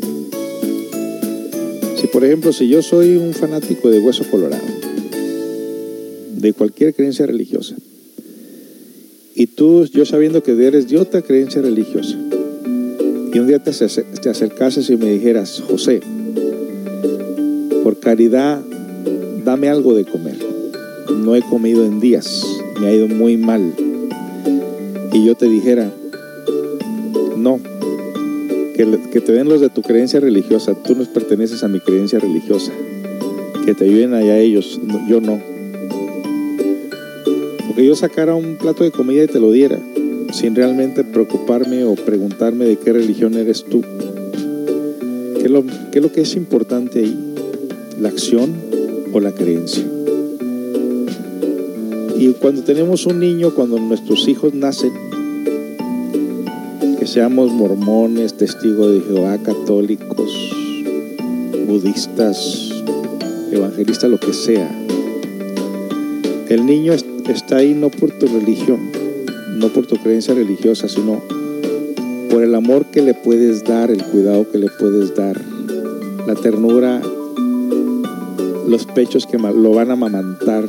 Si 1.99 2.07
por 2.07 2.23
ejemplo, 2.23 2.53
si 2.53 2.67
yo 2.67 2.81
soy 2.81 3.15
un 3.15 3.33
fanático 3.33 3.89
de 3.89 3.99
Hueso 3.99 4.23
Colorado, 4.29 4.63
de 6.35 6.53
cualquier 6.53 6.93
creencia 6.93 7.25
religiosa, 7.25 7.75
y 9.35 9.47
tú, 9.47 9.85
yo 9.85 10.05
sabiendo 10.05 10.43
que 10.43 10.51
eres 10.51 10.87
de 10.87 10.97
otra 10.97 11.21
creencia 11.21 11.61
religiosa, 11.61 12.15
y 13.33 13.39
un 13.39 13.47
día 13.47 13.57
te, 13.57 13.71
te 13.71 14.29
acercases 14.29 14.89
y 14.91 14.97
me 14.97 15.11
dijeras, 15.11 15.63
José, 15.67 16.01
por 17.83 17.99
caridad, 17.99 18.61
dame 19.43 19.69
algo 19.69 19.95
de 19.95 20.05
comer. 20.05 20.37
No 21.17 21.35
he 21.35 21.41
comido 21.41 21.83
en 21.83 21.99
días, 21.99 22.45
me 22.79 22.87
ha 22.87 22.93
ido 22.93 23.07
muy 23.07 23.37
mal. 23.37 23.73
Y 25.13 25.23
yo 25.23 25.35
te 25.35 25.47
dijera, 25.47 25.91
no, 27.37 27.59
que, 28.75 29.21
te 29.21 29.31
den 29.31 29.47
los 29.47 29.61
de 29.61 29.69
tu 29.69 29.83
creencia 29.83 30.19
religiosa, 30.19 30.73
tú 30.73 30.95
no 30.95 31.05
perteneces 31.05 31.63
a 31.63 31.67
mi 31.67 31.79
creencia 31.79 32.17
religiosa, 32.17 32.71
que 33.63 33.75
te 33.75 33.85
ayuden 33.85 34.15
allá 34.15 34.39
ellos, 34.39 34.81
yo 35.07 35.21
no. 35.21 35.39
Porque 37.67 37.85
yo 37.85 37.95
sacara 37.95 38.33
un 38.33 38.57
plato 38.57 38.83
de 38.83 38.91
comida 38.91 39.23
y 39.23 39.27
te 39.27 39.39
lo 39.39 39.51
diera, 39.51 39.79
sin 40.31 40.55
realmente 40.55 41.03
preocuparme 41.03 41.83
o 41.83 41.93
preguntarme 41.93 42.65
de 42.65 42.77
qué 42.77 42.91
religión 42.93 43.35
eres 43.35 43.65
tú. 43.65 43.81
¿Qué 43.81 45.43
es 45.43 45.51
lo, 45.51 45.63
qué 45.91 45.99
es, 45.99 46.01
lo 46.01 46.11
que 46.11 46.21
es 46.21 46.35
importante 46.35 46.99
ahí? 46.99 47.35
¿La 47.99 48.09
acción 48.09 48.51
o 49.13 49.19
la 49.19 49.31
creencia? 49.31 49.92
Y 52.17 52.29
cuando 52.33 52.63
tenemos 52.63 53.05
un 53.05 53.19
niño, 53.19 53.53
cuando 53.53 53.79
nuestros 53.79 54.27
hijos 54.27 54.53
nacen, 54.53 54.91
que 56.99 57.05
seamos 57.07 57.51
mormones, 57.51 58.35
testigos 58.35 58.91
de 58.91 59.01
Jehová, 59.01 59.37
católicos, 59.39 60.31
budistas, 61.67 62.69
evangelistas, 63.51 64.09
lo 64.09 64.19
que 64.19 64.31
sea, 64.33 64.69
el 66.49 66.65
niño 66.65 66.93
es- 66.93 67.05
está 67.27 67.57
ahí 67.57 67.73
no 67.73 67.89
por 67.89 68.11
tu 68.11 68.27
religión, 68.27 68.79
no 69.57 69.67
por 69.69 69.85
tu 69.85 69.97
creencia 69.97 70.33
religiosa, 70.33 70.87
sino 70.87 71.21
por 72.29 72.43
el 72.43 72.55
amor 72.55 72.85
que 72.85 73.01
le 73.01 73.13
puedes 73.13 73.63
dar, 73.63 73.91
el 73.91 74.03
cuidado 74.03 74.49
que 74.49 74.59
le 74.59 74.69
puedes 74.69 75.15
dar, 75.15 75.39
la 76.25 76.35
ternura, 76.35 77.01
los 78.67 78.85
pechos 78.85 79.25
que 79.25 79.37
lo 79.37 79.71
van 79.71 79.89
a 79.89 79.93
amamantar 79.93 80.65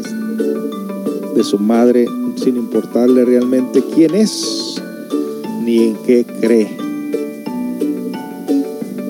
de 1.34 1.44
su 1.44 1.58
madre, 1.58 2.06
sin 2.36 2.56
importarle 2.56 3.24
realmente 3.24 3.82
quién 3.94 4.14
es 4.14 4.80
ni 5.64 5.78
en 5.78 5.96
qué 6.06 6.24
cree. 6.40 6.68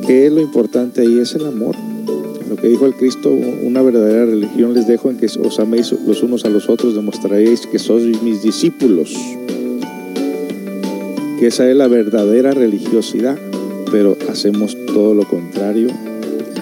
¿Qué 0.06 0.26
es 0.26 0.32
lo 0.32 0.40
importante 0.40 1.00
ahí? 1.00 1.18
Es 1.18 1.34
el 1.34 1.46
amor. 1.46 1.74
Lo 2.48 2.56
que 2.56 2.68
dijo 2.68 2.86
el 2.86 2.94
Cristo, 2.94 3.30
una 3.30 3.82
verdadera 3.82 4.26
religión 4.26 4.74
les 4.74 4.86
dejo 4.86 5.10
en 5.10 5.16
que 5.16 5.26
os 5.26 5.58
améis 5.58 5.92
los 6.06 6.22
unos 6.22 6.44
a 6.44 6.50
los 6.50 6.68
otros, 6.68 6.94
demostraréis 6.94 7.66
que 7.66 7.78
sois 7.78 8.22
mis 8.22 8.42
discípulos. 8.42 9.14
Que 11.38 11.46
esa 11.48 11.68
es 11.68 11.76
la 11.76 11.88
verdadera 11.88 12.52
religiosidad, 12.52 13.38
pero 13.90 14.16
hacemos 14.30 14.76
todo 14.86 15.14
lo 15.14 15.24
contrario. 15.24 15.88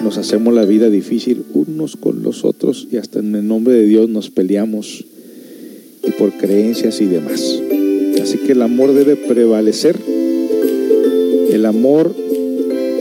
Nos 0.03 0.17
hacemos 0.17 0.53
la 0.53 0.65
vida 0.65 0.89
difícil 0.89 1.43
unos 1.53 1.95
con 1.95 2.23
los 2.23 2.43
otros 2.43 2.87
y 2.91 2.97
hasta 2.97 3.19
en 3.19 3.35
el 3.35 3.47
nombre 3.47 3.73
de 3.73 3.85
Dios 3.85 4.09
nos 4.09 4.29
peleamos 4.29 5.05
y 6.03 6.11
por 6.11 6.33
creencias 6.33 7.01
y 7.01 7.05
demás. 7.05 7.61
Así 8.21 8.37
que 8.39 8.51
el 8.51 8.61
amor 8.61 8.93
debe 8.93 9.15
prevalecer. 9.15 9.97
El 11.49 11.65
amor 11.65 12.13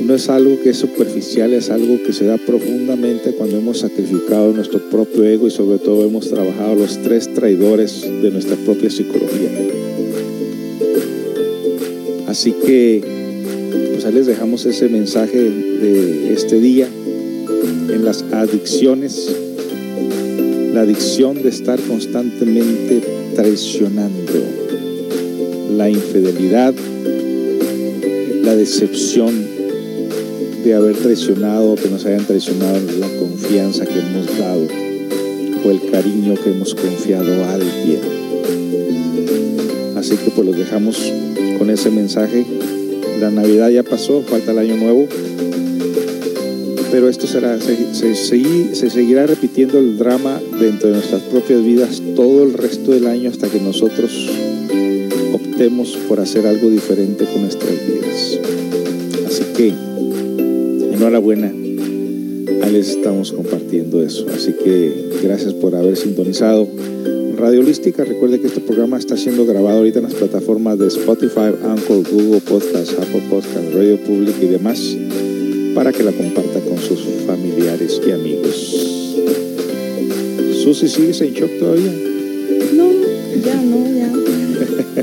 no 0.05 0.15
es 0.15 0.29
algo 0.29 0.61
que 0.63 0.71
es 0.71 0.77
superficial, 0.77 1.53
es 1.53 1.71
algo 1.71 2.03
que 2.05 2.13
se 2.13 2.25
da 2.25 2.37
profundamente 2.39 3.33
cuando 3.33 3.57
hemos 3.57 3.79
sacrificado 3.79 4.53
nuestro 4.53 4.81
propio 4.91 5.25
ego 5.25 5.47
y 5.47 5.51
sobre 5.51 5.79
todo 5.79 6.05
hemos 6.05 6.29
trabajado 6.29 6.75
los 6.75 6.99
tres 7.03 7.33
traidores 7.33 8.03
de 8.03 8.31
nuestra 8.31 8.57
propia 8.57 8.91
psicología. 8.91 9.51
Así 12.27 12.53
que 12.53 13.03
pues 13.93 14.05
ahí 14.05 14.15
les 14.15 14.27
dejamos 14.27 14.67
ese 14.67 14.89
mensaje 14.89 15.39
de 15.39 16.33
este 16.33 16.59
día 16.59 16.89
en 17.89 18.05
las 18.05 18.23
adicciones, 18.33 19.31
la 20.73 20.83
adicción 20.83 21.43
de 21.43 21.51
estar 21.51 21.79
constantemente 21.81 23.03
traicionando, 23.35 24.33
la 25.77 25.91
infidelidad, 25.91 26.75
la 28.43 28.57
decepción 28.57 29.33
de 30.65 30.75
haber 30.75 30.97
traicionado, 30.97 31.75
que 31.75 31.89
nos 31.89 32.07
hayan 32.07 32.25
traicionado 32.25 32.79
la 32.99 33.09
confianza 33.19 33.85
que 33.85 33.99
hemos 33.99 34.39
dado 34.39 34.67
o 35.65 35.71
el 35.71 35.91
cariño 35.91 36.35
que 36.43 36.51
hemos 36.51 36.75
confiado 36.75 37.33
a 37.45 37.55
alguien. 37.55 38.01
Así 39.97 40.17
que 40.17 40.31
pues 40.31 40.47
los 40.47 40.57
dejamos 40.57 41.13
con 41.59 41.71
ese 41.71 41.91
mensaje. 41.91 42.45
La 43.21 43.31
Navidad 43.31 43.69
ya 43.71 43.83
pasó, 43.83 44.23
falta 44.23 44.53
el 44.53 44.59
año 44.59 44.77
nuevo. 44.77 45.07
Pero 46.93 47.09
esto 47.09 47.27
será, 47.27 47.59
se, 47.59 47.75
se- 47.95 48.15
se- 48.15 48.75
se 48.75 48.91
seguirá 48.91 49.27
repitiendo 49.27 49.79
el 49.79 49.97
drama 49.97 50.39
dentro 50.61 50.89
de 50.91 50.97
nuestras 50.97 51.23
propias 51.23 51.65
vidas 51.65 52.03
todo 52.15 52.45
el 52.45 52.53
resto 52.53 52.91
del 52.93 53.07
año 53.07 53.31
hasta 53.31 53.49
que 53.49 53.59
nosotros 53.61 54.29
optemos 55.33 55.97
por 56.07 56.21
hacer 56.21 56.47
algo 56.47 56.69
diferente 56.69 57.25
con 57.25 57.41
nuestras 57.43 57.73
vidas. 57.73 58.39
Así 59.27 59.43
que, 59.57 59.73
enhorabuena, 60.95 61.47
ahí 62.63 62.73
les 62.73 62.91
estamos 62.91 63.33
compartiendo 63.33 64.03
eso. 64.03 64.27
Así 64.35 64.53
que 64.63 64.93
gracias 65.23 65.55
por 65.55 65.75
haber 65.75 65.97
sintonizado 65.97 66.69
Radio 67.39 67.61
Holística. 67.61 68.05
Recuerde 68.05 68.39
que 68.41 68.49
este 68.49 68.61
programa 68.61 68.99
está 68.99 69.17
siendo 69.17 69.47
grabado 69.47 69.79
ahorita 69.79 70.01
en 70.01 70.05
las 70.05 70.15
plataformas 70.15 70.79
de 70.79 70.89
Spotify, 70.89 71.53
Anchor, 71.65 72.03
Google 72.13 72.41
Podcast, 72.41 72.93
Apple 73.01 73.23
Podcast, 73.31 73.73
Radio 73.75 73.97
Public 74.05 74.35
y 74.43 74.47
demás 74.47 74.79
para 75.75 75.93
que 75.93 76.03
la 76.03 76.13
comparta 76.13 76.61
con 76.61 76.79
sus 76.79 77.01
familiares 77.27 78.01
y 78.07 78.11
amigos. 78.11 79.17
Susi, 80.63 80.89
¿sigues 80.89 81.21
en 81.23 81.33
shock 81.33 81.59
todavía? 81.59 81.93
No, 82.75 82.91
ya 83.45 83.61
no, 83.63 83.87
ya. 83.95 84.13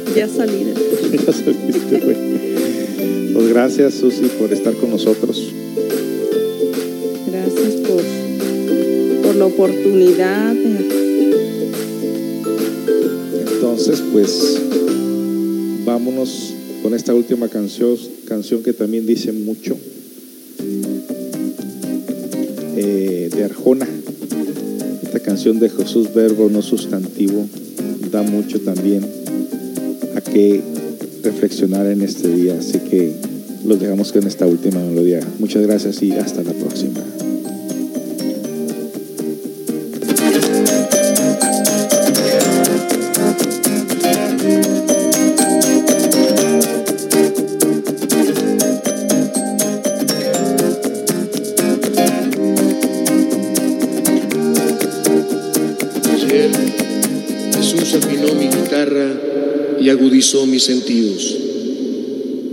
Ya 0.16 0.28
salí 0.28 0.66
Ya 1.26 1.34
saliste, 1.34 2.00
güey. 2.00 3.34
Pues 3.34 3.50
gracias, 3.50 3.96
Susi, 3.96 4.26
por 4.38 4.54
estar 4.54 4.74
con 4.76 4.92
nosotros. 4.92 5.52
Gracias 7.28 7.74
por, 7.88 8.02
por 9.24 9.36
la 9.36 9.46
oportunidad. 9.46 10.56
Entonces, 13.54 14.04
pues 14.12 14.62
vámonos 15.86 16.54
con 16.84 16.94
esta 16.94 17.14
última 17.14 17.48
canción, 17.50 17.98
canción 18.28 18.62
que 18.64 18.74
también 18.74 19.06
dice 19.06 19.32
mucho 19.32 19.78
Arjona. 23.60 23.88
Esta 25.04 25.20
canción 25.20 25.60
de 25.60 25.70
Jesús 25.70 26.14
Verbo 26.14 26.50
no 26.50 26.62
sustantivo 26.62 27.46
da 28.10 28.22
mucho 28.22 28.62
también 28.62 29.06
a 30.16 30.22
que 30.22 30.62
reflexionar 31.24 31.86
en 31.88 32.02
este 32.02 32.30
día. 32.30 32.56
Así 32.58 32.80
que 32.80 33.14
los 33.66 33.80
dejamos 33.80 34.14
con 34.14 34.26
esta 34.26 34.46
última 34.46 34.80
melodía. 34.80 35.20
Muchas 35.40 35.64
gracias 35.64 36.02
y 36.02 36.14
hasta 36.14 36.42
la 36.42 36.54
próxima. 36.54 36.59
Mis 60.46 60.64
sentidos. 60.64 61.38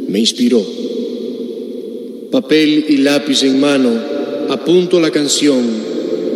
Me 0.09 0.19
inspiró. 0.19 0.65
Papel 2.31 2.87
y 2.89 2.99
lápiz 2.99 3.43
en 3.43 3.61
mano, 3.61 3.91
apunto 4.49 5.01
la 5.01 5.11
canción 5.11 5.63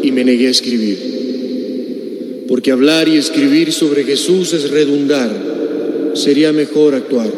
y 0.02 0.12
me 0.12 0.24
negué 0.24 0.48
a 0.48 0.50
escribir. 0.50 2.44
Porque 2.48 2.72
hablar 2.72 3.08
y 3.08 3.16
escribir 3.16 3.72
sobre 3.72 4.04
Jesús 4.04 4.52
es 4.52 4.70
redundar. 4.70 6.12
Sería 6.14 6.52
mejor 6.52 6.94
actuar. 6.94 7.30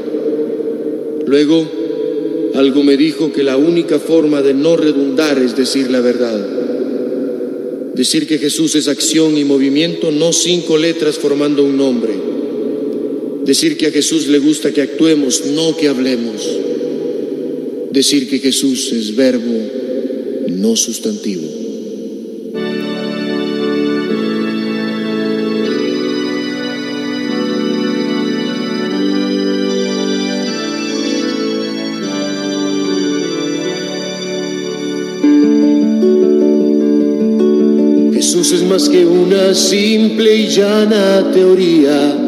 Luego, 1.27 1.70
algo 2.55 2.83
me 2.83 2.97
dijo 2.97 3.33
que 3.33 3.43
la 3.43 3.57
única 3.57 3.99
forma 3.99 4.43
de 4.43 4.55
no 4.55 4.77
redundar 4.77 5.39
es 5.39 5.57
decir 5.57 5.91
la 5.91 6.01
verdad. 6.01 6.45
Decir 7.95 8.27
que 8.27 8.39
Jesús 8.39 8.74
es 8.74 8.89
acción 8.89 9.37
y 9.37 9.45
movimiento, 9.45 10.11
no 10.11 10.33
cinco 10.33 10.79
letras 10.79 11.19
formando 11.19 11.62
un 11.62 11.77
nombre. 11.77 12.11
Decir 13.44 13.77
que 13.77 13.89
a 13.89 13.90
Jesús 13.90 14.28
le 14.28 14.39
gusta 14.39 14.73
que 14.73 14.82
actuemos, 14.82 15.47
no 15.47 15.77
que 15.77 15.89
hablemos. 15.89 16.48
Decir 17.90 18.31
que 18.31 18.39
Jesús 18.39 18.93
es 18.93 19.16
verbo, 19.16 19.52
no 20.48 20.77
sustantivo. 20.77 21.48
Jesús 38.14 38.52
es 38.52 38.62
más 38.62 38.89
que 38.89 39.05
una 39.05 39.52
simple 39.52 40.36
y 40.36 40.47
llana 40.47 41.32
teoría. 41.35 42.22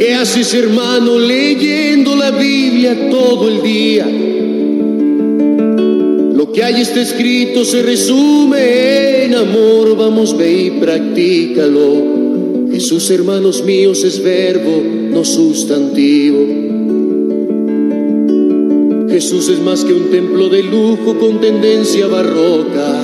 ¿Qué 0.00 0.14
haces 0.14 0.54
hermano 0.54 1.18
leyendo 1.18 2.16
la 2.16 2.30
Biblia 2.30 3.10
todo 3.10 3.50
el 3.50 3.60
día? 3.60 4.06
Lo 6.34 6.50
que 6.50 6.64
hay 6.64 6.80
está 6.80 7.02
escrito 7.02 7.66
se 7.66 7.82
resume 7.82 9.26
en 9.26 9.34
amor, 9.34 9.94
vamos 9.98 10.34
ve 10.38 10.52
y 10.52 10.70
practícalo. 10.70 12.70
Jesús 12.72 13.10
hermanos 13.10 13.62
míos 13.62 14.02
es 14.02 14.22
verbo, 14.22 14.82
no 15.10 15.22
sustantivo. 15.22 16.46
Jesús 19.10 19.50
es 19.50 19.60
más 19.60 19.84
que 19.84 19.92
un 19.92 20.10
templo 20.10 20.48
de 20.48 20.62
lujo 20.62 21.18
con 21.18 21.42
tendencia 21.42 22.06
barroca. 22.06 23.02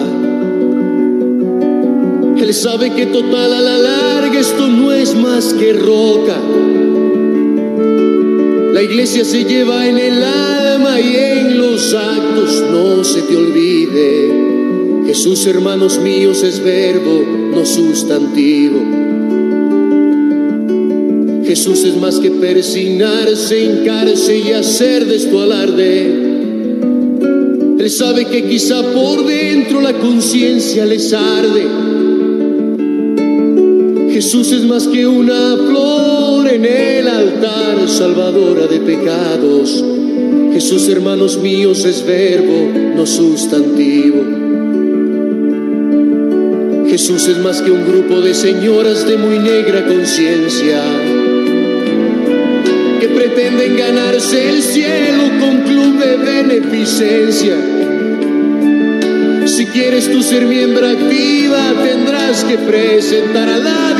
Él 2.40 2.54
sabe 2.54 2.94
que 2.94 3.04
total 3.04 3.52
a 3.52 3.60
la 3.60 3.76
larga 3.76 4.40
esto 4.40 4.66
no 4.66 4.92
es 4.92 5.14
más 5.14 5.52
que 5.52 5.74
roca. 5.74 6.40
La 8.76 8.82
iglesia 8.82 9.24
se 9.24 9.44
lleva 9.44 9.88
en 9.88 9.96
el 9.96 10.22
alma 10.22 11.00
y 11.00 11.16
en 11.16 11.56
los 11.56 11.94
actos, 11.94 12.62
no 12.70 13.02
se 13.04 13.22
te 13.22 13.34
olvide. 13.34 15.04
Jesús, 15.06 15.46
hermanos 15.46 15.98
míos, 15.98 16.42
es 16.42 16.62
verbo, 16.62 17.24
no 17.54 17.64
sustantivo. 17.64 18.78
Jesús 21.46 21.84
es 21.84 21.96
más 21.96 22.18
que 22.18 22.30
persignarse, 22.30 23.64
hincarse 23.64 24.40
y 24.40 24.52
hacer 24.52 25.06
de 25.06 25.16
esto 25.16 25.40
alarde. 25.40 26.06
Él 27.78 27.90
sabe 27.90 28.26
que 28.26 28.44
quizá 28.44 28.82
por 28.92 29.24
dentro 29.24 29.80
la 29.80 29.94
conciencia 29.94 30.84
les 30.84 31.14
arde. 31.14 31.66
Jesús 34.12 34.52
es 34.52 34.64
más 34.64 34.86
que 34.86 35.06
una 35.06 35.56
flor 35.66 36.15
en 36.56 36.64
el 36.64 37.06
altar, 37.06 37.86
salvadora 37.86 38.66
de 38.66 38.80
pecados. 38.80 39.84
Jesús, 40.54 40.88
hermanos 40.88 41.38
míos, 41.38 41.84
es 41.84 42.04
verbo, 42.06 42.72
no 42.96 43.04
sustantivo. 43.04 44.24
Jesús 46.88 47.28
es 47.28 47.38
más 47.38 47.60
que 47.60 47.70
un 47.70 47.84
grupo 47.86 48.22
de 48.22 48.32
señoras 48.32 49.06
de 49.06 49.18
muy 49.18 49.38
negra 49.38 49.84
conciencia 49.86 50.80
que 53.00 53.08
pretenden 53.08 53.76
ganarse 53.76 54.48
el 54.48 54.62
cielo 54.62 55.24
con 55.38 55.60
club 55.60 55.98
de 55.98 56.16
beneficencia. 56.16 57.56
Si 59.44 59.66
quieres 59.66 60.10
tú 60.10 60.22
ser 60.22 60.46
miembro 60.46 60.86
activa, 60.86 61.74
tendrás 61.84 62.44
que 62.44 62.56
presentar 62.56 63.46
a 63.46 63.58
la 63.58 63.95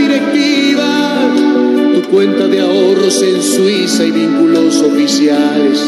cuenta 2.17 2.49
de 2.49 2.61
ahorros 2.61 3.21
en 3.21 3.43
Suiza 3.43 4.03
y 4.03 4.11
vínculos 4.11 4.81
oficiales. 4.81 5.79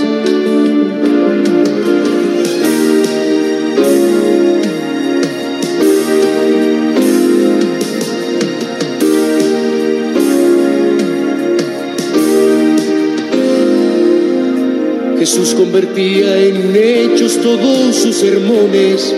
Jesús 15.18 15.54
convertía 15.54 16.40
en 16.40 16.76
hechos 16.76 17.38
todos 17.38 17.96
sus 17.96 18.16
sermones. 18.16 19.14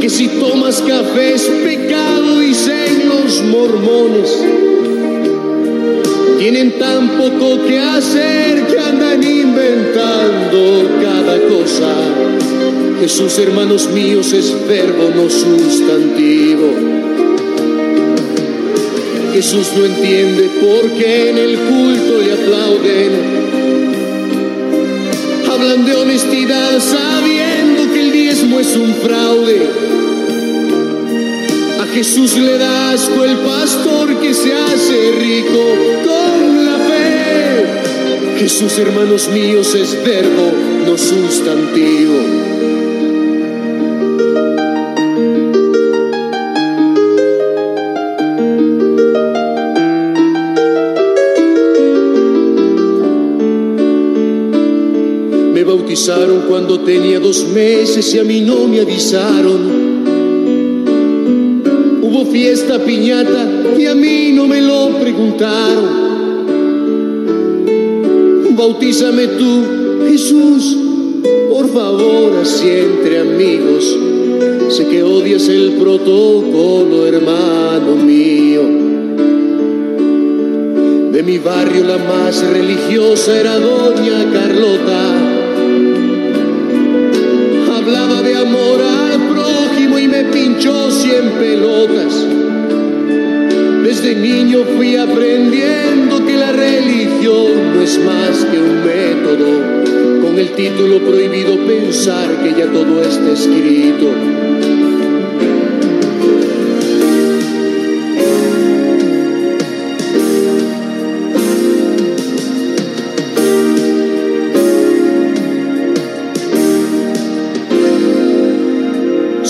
Que 0.00 0.08
si 0.08 0.28
tomas 0.28 0.80
café 0.80 1.34
es 1.34 1.42
pecado, 1.42 2.38
dicen 2.38 3.06
los 3.06 3.42
mormones. 3.42 4.44
Tienen 6.44 6.78
tan 6.78 7.08
poco 7.16 7.64
que 7.66 7.78
hacer 7.78 8.66
que 8.66 8.78
andan 8.78 9.22
inventando 9.22 10.90
cada 11.02 11.38
cosa. 11.48 11.90
Jesús, 13.00 13.38
hermanos 13.38 13.88
míos, 13.88 14.30
es 14.34 14.54
verbo, 14.68 15.08
no 15.16 15.30
sustantivo. 15.30 16.70
Jesús 19.32 19.68
no 19.74 19.86
entiende 19.86 20.50
por 20.60 20.90
qué 20.98 21.30
en 21.30 21.38
el 21.38 21.56
culto 21.60 22.20
le 22.20 22.32
aplauden 22.34 23.34
hablan 25.50 25.86
de 25.86 25.94
honestidad 25.94 26.78
sabiendo 26.78 27.90
que 27.90 28.00
el 28.02 28.12
diezmo 28.12 28.60
es 28.60 28.76
un 28.76 28.92
fraude. 28.96 29.62
Jesús 31.94 32.36
le 32.36 32.58
da 32.58 32.90
asco 32.90 33.22
el 33.22 33.36
pastor 33.38 34.20
que 34.20 34.34
se 34.34 34.52
hace 34.52 35.12
rico 35.12 35.60
con 36.02 36.66
la 36.66 36.76
fe. 36.88 38.40
Jesús, 38.40 38.76
hermanos 38.80 39.28
míos, 39.28 39.76
es 39.76 39.96
verbo, 40.04 40.50
no 40.84 40.98
sustantivo. 40.98 42.18
Me 55.52 55.62
bautizaron 55.62 56.42
cuando 56.48 56.80
tenía 56.80 57.20
dos 57.20 57.46
meses 57.54 58.12
y 58.16 58.18
a 58.18 58.24
mí 58.24 58.40
no 58.40 58.66
me 58.66 58.80
avisaron. 58.80 59.83
Fiesta 62.34 62.80
piñata 62.80 63.46
y 63.78 63.86
a 63.86 63.94
mí 63.94 64.32
no 64.32 64.48
me 64.48 64.60
lo 64.60 64.88
preguntaron. 64.98 65.84
Bautízame 68.56 69.28
tú, 69.28 69.62
Jesús, 70.08 70.76
por 71.48 71.72
favor, 71.72 72.32
así 72.42 72.68
entre 72.70 73.20
amigos. 73.20 73.84
Sé 74.68 74.88
que 74.88 75.04
odias 75.04 75.48
el 75.48 75.74
protocolo, 75.74 77.06
hermano 77.06 77.94
mío. 78.04 78.62
De 81.12 81.22
mi 81.22 81.38
barrio 81.38 81.84
la 81.84 81.98
más 81.98 82.44
religiosa 82.44 83.38
era 83.38 83.60
doña 83.60 84.28
Carlota. 84.32 85.33
Pinchó 90.54 90.90
cien 90.90 91.30
pelotas. 91.38 92.26
Desde 93.82 94.14
niño 94.14 94.64
fui 94.76 94.96
aprendiendo 94.96 96.24
que 96.24 96.36
la 96.36 96.52
religión 96.52 97.74
no 97.74 97.82
es 97.82 97.98
más 97.98 98.44
que 98.44 98.58
un 98.58 98.84
método, 98.84 100.22
con 100.22 100.38
el 100.38 100.50
título 100.50 100.98
prohibido 101.00 101.56
pensar 101.66 102.42
que 102.42 102.54
ya 102.58 102.66
todo 102.66 103.02
está 103.02 103.32
escrito. 103.32 104.43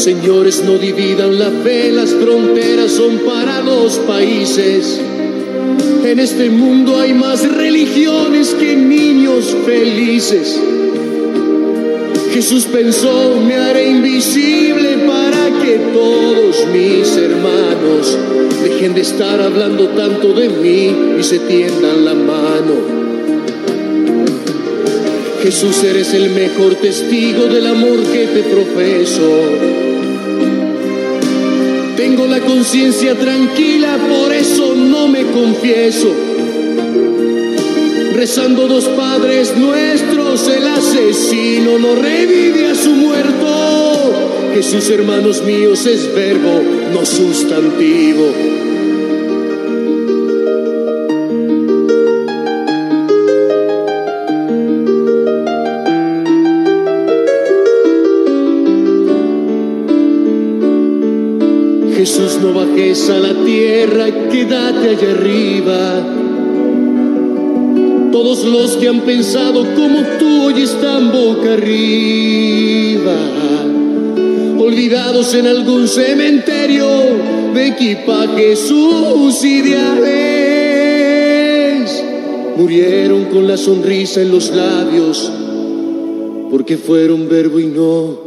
Señores, 0.05 0.63
no 0.67 0.77
dividan 0.77 1.39
la 1.39 1.51
fe, 1.51 1.91
las 1.91 2.11
fronteras 2.13 2.93
son 2.93 3.21
para 3.21 3.63
los 3.63 3.97
países. 4.01 5.01
En 6.05 6.19
este 6.19 6.51
mundo 6.51 7.01
hay 7.01 7.15
más 7.15 7.51
religiones 7.51 8.49
que 8.53 8.77
niños 8.77 9.57
felices. 9.65 10.61
Jesús 12.35 12.67
pensó, 12.67 13.41
me 13.47 13.55
haré 13.55 13.89
invisible 13.93 14.99
para 15.07 15.63
que 15.63 15.79
todos 15.95 16.67
mis 16.71 17.17
hermanos 17.17 18.19
dejen 18.63 18.93
de 18.93 19.01
estar 19.01 19.41
hablando 19.41 19.89
tanto 19.89 20.35
de 20.35 20.51
mí 20.51 21.17
y 21.19 21.23
se 21.23 21.39
tiendan 21.39 22.05
la 22.05 22.13
mano. 22.13 23.05
Jesús, 25.43 25.83
eres 25.83 26.13
el 26.13 26.29
mejor 26.29 26.75
testigo 26.75 27.47
del 27.47 27.67
amor 27.69 28.03
que 28.13 28.27
te 28.27 28.43
profeso. 28.43 29.84
Tengo 32.15 32.29
la 32.29 32.39
conciencia 32.43 33.17
tranquila, 33.17 33.99
por 34.09 34.33
eso 34.33 34.73
no 34.77 35.09
me 35.09 35.25
confieso. 35.33 36.15
Rezando 38.13 38.69
dos 38.69 38.85
padres 38.85 39.57
nuestros, 39.57 40.47
el 40.47 40.65
asesino 40.65 41.77
no 41.77 41.97
revive 41.97 42.71
a 42.71 42.77
su 42.77 42.91
muerto. 42.91 44.13
Jesús, 44.55 44.91
hermanos 44.91 45.43
míos, 45.43 45.87
es 45.87 46.15
verbo, 46.15 46.63
no 46.93 47.05
sustantivo. 47.05 48.54
No 62.45 62.53
bajes 62.53 63.09
a 63.09 63.19
la 63.19 63.33
tierra, 63.45 64.07
quédate 64.31 64.91
allá 64.91 65.13
arriba. 65.13 66.05
Todos 68.13 68.45
los 68.45 68.77
que 68.77 68.89
han 68.89 69.01
pensado 69.01 69.65
como 69.75 70.03
tú 70.19 70.43
hoy 70.43 70.61
están 70.63 71.11
boca 71.11 71.55
arriba, 71.55 73.17
olvidados 74.59 75.33
en 75.35 75.47
algún 75.47 75.89
cementerio 75.89 76.87
de 77.55 77.69
equipajes 77.69 78.59
sus 78.59 79.43
ideales. 79.43 80.05
Murieron 82.59 83.25
con 83.27 83.49
la 83.49 83.57
sonrisa 83.57 84.21
en 84.21 84.31
los 84.31 84.55
labios, 84.55 85.33
porque 86.51 86.77
fueron 86.77 87.27
verbo 87.27 87.59
y 87.59 87.67
no 87.67 88.19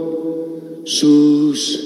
sustantivo. 0.86 1.77